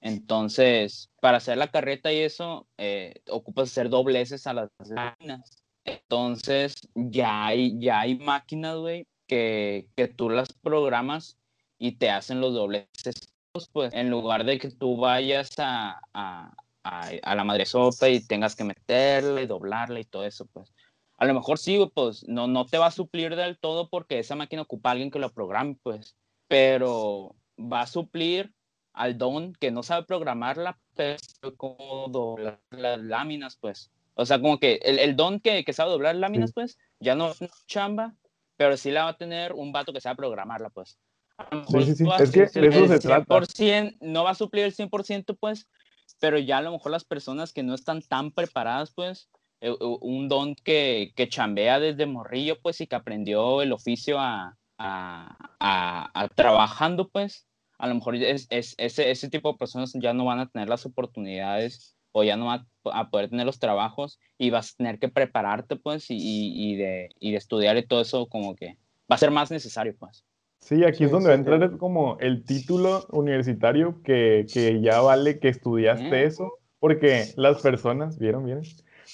Entonces, 0.02 1.12
para 1.20 1.38
hacer 1.38 1.58
la 1.58 1.70
carreta 1.70 2.12
y 2.12 2.22
eso, 2.22 2.68
eh, 2.78 3.22
ocupas 3.30 3.70
hacer 3.70 3.90
dobleces 3.90 4.48
a 4.48 4.54
las 4.54 4.70
máquinas. 4.90 5.64
Entonces, 5.86 6.76
ya 6.96 7.46
hay, 7.46 7.80
ya 7.80 8.02
hay 8.02 8.16
máquinas, 8.18 8.78
güey, 8.78 9.08
que, 9.28 9.88
que 9.96 10.08
tú 10.08 10.30
las 10.30 10.52
programas 10.54 11.38
y 11.78 11.94
te 11.94 12.10
hacen 12.10 12.42
los 12.42 12.54
dobleces 12.54 13.37
pues 13.72 13.94
en 13.94 14.10
lugar 14.10 14.46
de 14.46 14.60
que 14.60 14.70
tú 14.72 14.98
vayas 14.98 15.58
a, 15.58 16.00
a, 16.14 16.54
a, 16.84 17.10
a 17.24 17.36
la 17.36 17.44
madre 17.44 17.66
sopa 17.66 18.10
y 18.10 18.26
tengas 18.26 18.56
que 18.56 18.64
meterle 18.64 19.44
y 19.44 19.48
doblarle 19.48 20.02
y 20.02 20.06
todo 20.06 20.24
eso, 20.26 20.46
pues 20.48 20.72
a 21.18 21.26
lo 21.26 21.34
mejor 21.34 21.58
sí, 21.58 21.80
pues 21.94 22.28
no, 22.28 22.48
no 22.48 22.66
te 22.66 22.78
va 22.78 22.88
a 22.88 22.92
suplir 22.92 23.36
del 23.36 23.58
todo 23.58 23.90
porque 23.90 24.20
esa 24.20 24.36
máquina 24.36 24.62
ocupa 24.62 24.90
a 24.90 24.92
alguien 24.92 25.10
que 25.10 25.20
lo 25.20 25.34
programe, 25.34 25.78
pues, 25.82 26.16
pero 26.48 27.36
va 27.58 27.82
a 27.82 27.88
suplir 27.88 28.54
al 28.94 29.18
don 29.18 29.54
que 29.54 29.72
no 29.72 29.82
sabe 29.84 30.06
programarla, 30.06 30.80
pero 30.96 31.18
sabe 31.20 31.56
cómo 31.56 32.08
doblar 32.10 32.62
las 32.70 33.00
láminas, 33.00 33.58
pues. 33.58 33.92
O 34.14 34.26
sea, 34.26 34.40
como 34.40 34.60
que 34.60 34.76
el, 34.84 35.00
el 35.00 35.16
don 35.16 35.40
que, 35.40 35.64
que 35.64 35.74
sabe 35.74 35.92
doblar 35.92 36.16
láminas, 36.16 36.54
pues, 36.54 36.78
ya 37.00 37.16
no 37.16 37.32
es 37.32 37.40
chamba, 37.66 38.16
pero 38.56 38.78
sí 38.78 38.92
la 38.92 39.04
va 39.06 39.10
a 39.12 39.18
tener 39.18 39.54
un 39.54 39.72
vato 39.72 39.94
que 39.94 40.02
sabe 40.02 40.16
programarla, 40.18 40.70
pues. 40.70 41.00
Sí, 41.70 41.84
sí, 41.84 41.96
sí. 41.96 42.06
Es 42.20 42.32
que 42.32 42.62
de 42.62 42.68
eso 42.68 42.88
se 42.88 43.00
trata. 43.00 43.42
No 44.02 44.24
va 44.24 44.32
a 44.32 44.36
suplir 44.36 44.66
el 44.66 44.74
100%, 44.74 45.38
pues, 45.40 45.68
pero 46.20 46.40
ya 46.40 46.58
a 46.58 46.62
lo 46.62 46.72
mejor 46.72 46.92
las 46.92 47.06
personas 47.06 47.54
que 47.54 47.64
no 47.64 47.76
están 47.76 48.02
tan 48.02 48.32
preparadas, 48.32 48.92
pues, 48.92 49.30
eh, 49.62 49.74
un 49.80 50.28
don 50.28 50.56
que, 50.56 51.14
que 51.16 51.30
chambea 51.30 51.80
desde 51.80 52.06
morrillo, 52.06 52.60
pues, 52.62 52.82
y 52.82 52.88
que 52.88 52.96
aprendió 52.96 53.62
el 53.62 53.72
oficio 53.72 54.20
a, 54.20 54.58
a, 54.78 55.38
a, 55.60 56.28
trabajando, 56.30 57.10
pues, 57.10 57.48
a 57.78 57.88
lo 57.88 57.96
mejor 57.96 58.16
es, 58.16 58.48
es, 58.50 58.76
ese, 58.78 59.12
ese 59.12 59.30
tipo 59.30 59.52
de 59.52 59.58
personas 59.58 59.94
ya 59.94 60.14
no 60.14 60.26
van 60.26 60.40
a 60.40 60.50
tener 60.50 60.68
las 60.68 60.86
oportunidades 60.86 61.96
o 62.12 62.24
ya 62.24 62.36
no 62.36 62.48
van 62.48 62.68
a 62.86 63.10
poder 63.12 63.30
tener 63.30 63.46
los 63.46 63.60
trabajos 63.60 64.20
y 64.40 64.50
vas 64.50 64.72
a 64.72 64.78
tener 64.78 64.98
que 64.98 65.10
prepararte, 65.10 65.76
pues, 65.76 66.10
y, 66.10 66.18
y, 66.18 66.76
de, 66.76 67.10
y 67.20 67.32
de 67.32 67.38
estudiar 67.38 67.78
y 67.78 67.86
todo 67.86 68.02
eso 68.02 68.28
como 68.28 68.56
que 68.56 68.78
va 69.12 69.16
a 69.16 69.20
ser 69.20 69.30
más 69.30 69.52
necesario, 69.52 69.96
pues. 69.98 70.26
Sí, 70.60 70.84
aquí 70.84 71.06
es 71.06 71.12
donde 71.12 71.30
va 71.30 71.36
a 71.36 71.38
entrar 71.38 71.78
como 71.78 72.18
el 72.20 72.44
título 72.44 73.06
universitario 73.12 74.02
que, 74.04 74.46
que 74.52 74.82
ya 74.82 75.00
vale 75.02 75.40
que 75.40 75.50
estudiaste 75.50 76.10
mm. 76.10 76.28
eso, 76.28 76.54
porque 76.80 77.26
las 77.38 77.62
personas, 77.62 78.20
¿vieron? 78.20 78.46
¿Vieron? 78.46 78.64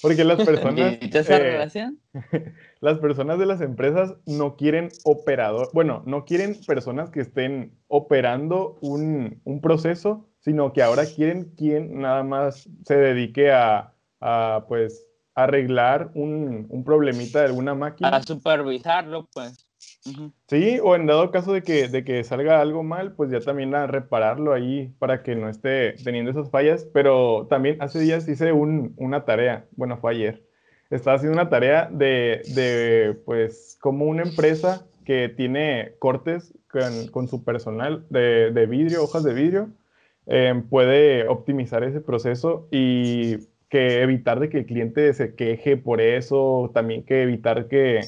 Porque 0.01 0.23
las 0.23 0.43
personas... 0.45 0.97
esa 1.01 1.35
eh, 1.35 1.39
relación? 1.39 1.99
las 2.81 2.99
personas 2.99 3.39
de 3.39 3.45
las 3.45 3.61
empresas 3.61 4.15
no 4.25 4.55
quieren 4.55 4.89
operador, 5.03 5.69
bueno, 5.73 6.03
no 6.05 6.25
quieren 6.25 6.57
personas 6.65 7.09
que 7.09 7.21
estén 7.21 7.73
operando 7.87 8.77
un, 8.81 9.39
un 9.43 9.61
proceso, 9.61 10.27
sino 10.39 10.73
que 10.73 10.81
ahora 10.81 11.05
quieren 11.05 11.53
quien 11.55 11.99
nada 11.99 12.23
más 12.23 12.69
se 12.85 12.97
dedique 12.97 13.51
a, 13.51 13.93
a 14.19 14.65
pues, 14.67 15.07
arreglar 15.35 16.11
un, 16.15 16.65
un, 16.69 16.83
problemita 16.83 17.39
de 17.39 17.45
alguna 17.45 17.75
máquina. 17.75 18.09
A 18.09 18.21
supervisarlo, 18.21 19.27
pues. 19.33 19.67
Sí, 20.47 20.79
o 20.83 20.95
en 20.95 21.05
dado 21.05 21.31
caso 21.31 21.53
de 21.53 21.63
que, 21.63 21.87
de 21.87 22.03
que 22.03 22.23
salga 22.23 22.61
algo 22.61 22.83
mal, 22.83 23.13
pues 23.13 23.31
ya 23.31 23.39
también 23.39 23.73
a 23.73 23.87
repararlo 23.87 24.53
ahí 24.53 24.93
para 24.99 25.23
que 25.23 25.35
no 25.35 25.49
esté 25.49 25.93
teniendo 26.03 26.31
esas 26.31 26.49
fallas. 26.49 26.85
Pero 26.93 27.47
también 27.49 27.81
hace 27.81 27.99
días 27.99 28.27
hice 28.27 28.51
un, 28.51 28.93
una 28.97 29.25
tarea, 29.25 29.65
bueno, 29.75 29.97
fue 29.97 30.11
ayer. 30.11 30.43
Estaba 30.89 31.15
haciendo 31.15 31.33
una 31.33 31.49
tarea 31.49 31.89
de, 31.91 32.41
de 32.53 33.17
pues, 33.25 33.77
como 33.81 34.05
una 34.05 34.23
empresa 34.23 34.85
que 35.05 35.29
tiene 35.29 35.95
cortes 35.99 36.53
con, 37.11 37.27
su 37.27 37.43
personal 37.43 38.05
de, 38.09 38.51
de 38.51 38.65
vidrio, 38.65 39.03
hojas 39.03 39.23
de 39.23 39.33
vidrio, 39.33 39.69
Em, 40.25 40.63
puede 40.69 41.27
optimizar 41.27 41.83
ese 41.83 41.99
proceso 41.99 42.67
y 42.71 43.39
que 43.69 44.01
evitar 44.01 44.39
de 44.39 44.49
que 44.49 44.59
el 44.59 44.65
cliente 44.65 45.13
se 45.13 45.35
queje 45.35 45.75
por 45.75 45.99
eso, 45.99 46.71
también 46.73 47.03
que 47.03 47.23
evitar 47.23 47.67
que, 47.67 48.01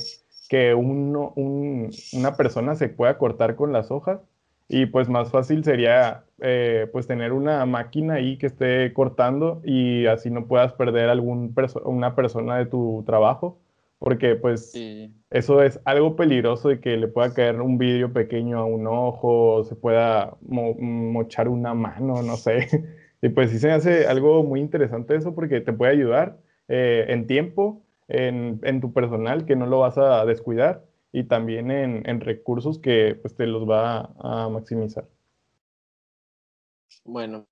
que 0.48 0.74
uno, 0.74 1.34
una 1.36 2.36
persona 2.38 2.76
se 2.76 2.90
pueda 2.90 3.18
cortar 3.18 3.56
con 3.56 3.74
las 3.74 3.92
hojas 3.92 4.20
y 4.68 4.88
pues 4.88 5.10
más 5.10 5.32
fácil 5.32 5.64
sería 5.64 6.24
eh, 6.42 6.88
pues 6.92 7.08
tener 7.08 7.34
una 7.34 7.66
máquina 7.66 8.16
ahí 8.16 8.38
que 8.38 8.48
esté 8.48 8.94
cortando 8.94 9.62
y 9.64 10.06
así 10.08 10.30
no 10.30 10.48
puedas 10.48 10.74
perder 10.74 11.10
algún 11.10 11.54
una 11.86 12.16
persona 12.16 12.58
de 12.58 12.66
tu 12.66 13.04
trabajo 13.06 13.60
porque 14.00 14.36
pues 14.36 14.74
eso 15.30 15.62
es 15.62 15.80
algo 15.86 16.16
peligroso 16.16 16.70
de 16.70 16.80
que 16.80 16.98
le 16.98 17.08
pueda 17.08 17.34
caer 17.34 17.62
un 17.62 17.78
vidrio 17.78 18.14
pequeño 18.14 18.60
a 18.60 18.66
un 18.66 18.88
ojo, 18.88 19.64
se 19.64 19.76
pueda 19.76 20.38
mochar 20.42 21.48
una 21.48 21.74
mano, 21.74 22.22
no 22.22 22.38
sé. 22.38 22.68
Y 23.22 23.30
pues 23.30 23.50
sí 23.50 23.58
se 23.58 23.72
hace 23.72 24.06
algo 24.06 24.44
muy 24.44 24.60
interesante 24.60 25.16
eso 25.16 25.34
porque 25.34 25.60
te 25.60 25.74
puede 25.74 25.94
ayudar 25.94 26.38
eh, 26.68 27.06
en 27.08 27.26
tiempo, 27.26 27.84
en, 28.08 28.60
en, 28.64 28.82
tu 28.82 28.94
personal 28.94 29.46
que 29.46 29.56
no 29.56 29.66
lo 29.66 29.80
vas 29.80 29.98
a 29.98 30.26
descuidar 30.26 30.86
y 31.12 31.24
también 31.24 31.72
en, 31.72 32.08
en 32.10 32.22
recursos 32.22 32.80
que 32.80 33.18
pues 33.22 33.36
te 33.36 33.48
los 33.48 33.68
va 33.68 34.14
a, 34.20 34.50
maximizar. 34.50 35.08
Bueno, 37.04 37.48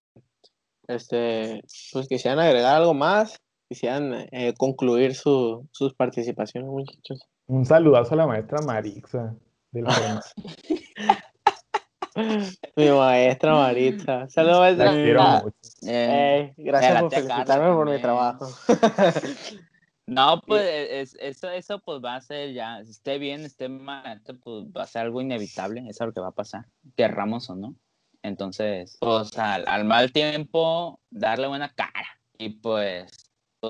este, 0.87 1.61
pues 1.91 2.07
quisieran 2.07 2.39
agregar 2.39 2.75
algo 2.75 2.93
más 2.93 3.39
quisieran 3.69 4.27
eh, 4.31 4.53
concluir 4.57 5.15
su, 5.15 5.67
sus 5.71 5.95
participaciones, 5.95 6.69
muchachos. 6.69 7.27
Un 7.47 7.65
saludazo 7.65 8.13
a 8.13 8.17
la 8.17 8.27
maestra 8.27 8.61
Marixa 8.61 9.35
del 9.71 9.85
Mi 12.75 12.89
maestra 12.89 13.55
Maritza. 13.55 14.29
Saludos, 14.29 14.59
maestra. 14.59 14.91
quiero 14.91 15.23
mucho. 15.23 15.55
Eh, 15.87 16.53
gracias 16.57 17.01
por 17.01 17.11
felicitarme 17.11 17.73
por 17.73 17.89
mi 17.89 17.99
trabajo. 17.99 18.47
No, 20.13 20.41
pues 20.45 21.15
eso, 21.19 21.49
eso 21.49 21.79
pues 21.79 22.03
va 22.03 22.15
a 22.15 22.21
ser 22.21 22.53
ya, 22.53 22.79
esté 22.79 23.17
bien, 23.17 23.41
esté 23.41 23.69
mal, 23.69 24.21
pues 24.43 24.65
va 24.65 24.83
a 24.83 24.87
ser 24.87 25.03
algo 25.03 25.21
inevitable, 25.21 25.81
eso 25.81 26.03
es 26.03 26.07
lo 26.07 26.13
que 26.13 26.21
va 26.21 26.29
a 26.29 26.31
pasar, 26.31 26.65
querramos 26.95 27.49
o 27.49 27.55
no. 27.55 27.75
Entonces, 28.21 28.97
pues 29.01 29.37
al, 29.37 29.67
al 29.67 29.83
mal 29.85 30.11
tiempo, 30.13 30.99
darle 31.09 31.47
buena 31.47 31.69
cara. 31.73 32.07
Y 32.37 32.49
pues 32.49 33.11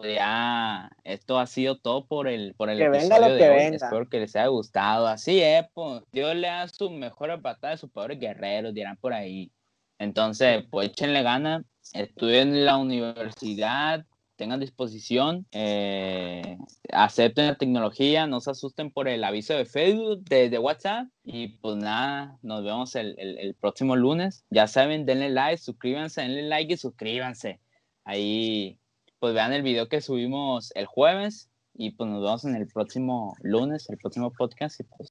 ya 0.01 0.89
esto 1.03 1.39
ha 1.39 1.45
sido 1.45 1.77
todo 1.77 2.07
por 2.07 2.27
el, 2.27 2.55
por 2.55 2.69
el 2.69 2.77
que 2.77 2.89
venga 2.89 3.19
lo 3.19 3.37
que 3.37 3.49
Venga. 3.49 3.75
Espero 3.75 4.09
que 4.09 4.19
les 4.19 4.35
haya 4.35 4.47
gustado. 4.47 5.07
Así 5.07 5.41
es, 5.41 5.65
pues 5.73 6.03
Dios 6.11 6.35
le 6.35 6.47
da 6.47 6.67
su 6.67 6.89
mejor 6.89 7.39
batalla 7.41 7.73
a 7.73 7.77
sus 7.77 7.91
pobres 7.91 8.19
guerreros, 8.19 8.73
dirán 8.73 8.97
por 8.97 9.13
ahí. 9.13 9.51
Entonces, 9.99 10.65
pues 10.69 10.89
échenle 10.89 11.21
ganas, 11.21 11.63
estudien 11.93 12.49
en 12.49 12.65
la 12.65 12.77
universidad, 12.77 14.05
tengan 14.43 14.59
disposición, 14.59 15.47
eh, 15.53 16.57
acepten 16.91 17.47
la 17.47 17.55
tecnología, 17.55 18.27
no 18.27 18.41
se 18.41 18.51
asusten 18.51 18.91
por 18.91 19.07
el 19.07 19.23
aviso 19.23 19.53
de 19.53 19.63
Facebook, 19.63 20.25
de, 20.25 20.59
WhatsApp. 20.59 21.07
Y 21.23 21.59
pues 21.59 21.77
nada, 21.77 22.37
nos 22.41 22.61
vemos 22.61 22.93
el, 22.95 23.15
el, 23.17 23.37
el 23.37 23.55
próximo 23.55 23.95
lunes. 23.95 24.43
Ya 24.49 24.67
saben, 24.67 25.05
denle 25.05 25.29
like, 25.29 25.59
suscríbanse, 25.59 26.23
denle 26.23 26.41
like 26.41 26.73
y 26.73 26.75
suscríbanse. 26.77 27.61
Ahí 28.03 28.79
pues 29.19 29.33
vean 29.33 29.53
el 29.53 29.61
video 29.61 29.87
que 29.87 30.01
subimos 30.01 30.73
el 30.75 30.87
jueves 30.87 31.49
y 31.73 31.91
pues 31.91 32.09
nos 32.09 32.21
vemos 32.21 32.43
en 32.43 32.57
el 32.57 32.67
próximo 32.67 33.37
lunes, 33.43 33.89
el 33.89 33.97
próximo 33.97 34.33
podcast 34.33 34.77
y 34.81 34.83
pues 34.83 35.09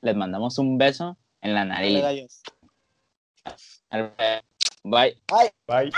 les 0.00 0.16
mandamos 0.16 0.58
un 0.58 0.78
beso 0.78 1.16
en 1.42 1.54
la 1.54 1.64
nariz. 1.64 2.02
Bye. 4.82 5.16
Bye. 5.28 5.54
Bye. 5.68 5.92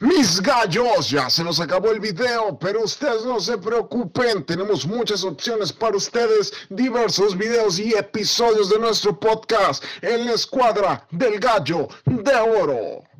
Mis 0.00 0.40
gallos, 0.42 1.08
ya 1.08 1.30
se 1.30 1.44
nos 1.44 1.60
acabó 1.60 1.92
el 1.92 2.00
video, 2.00 2.58
pero 2.58 2.82
ustedes 2.82 3.24
no 3.24 3.38
se 3.38 3.56
preocupen, 3.56 4.44
tenemos 4.44 4.84
muchas 4.84 5.22
opciones 5.22 5.72
para 5.72 5.96
ustedes, 5.96 6.52
diversos 6.68 7.38
videos 7.38 7.78
y 7.78 7.94
episodios 7.94 8.70
de 8.70 8.80
nuestro 8.80 9.18
podcast 9.18 9.84
en 10.02 10.26
la 10.26 10.32
escuadra 10.32 11.06
del 11.12 11.38
gallo 11.38 11.86
de 12.06 12.34
oro. 12.34 13.13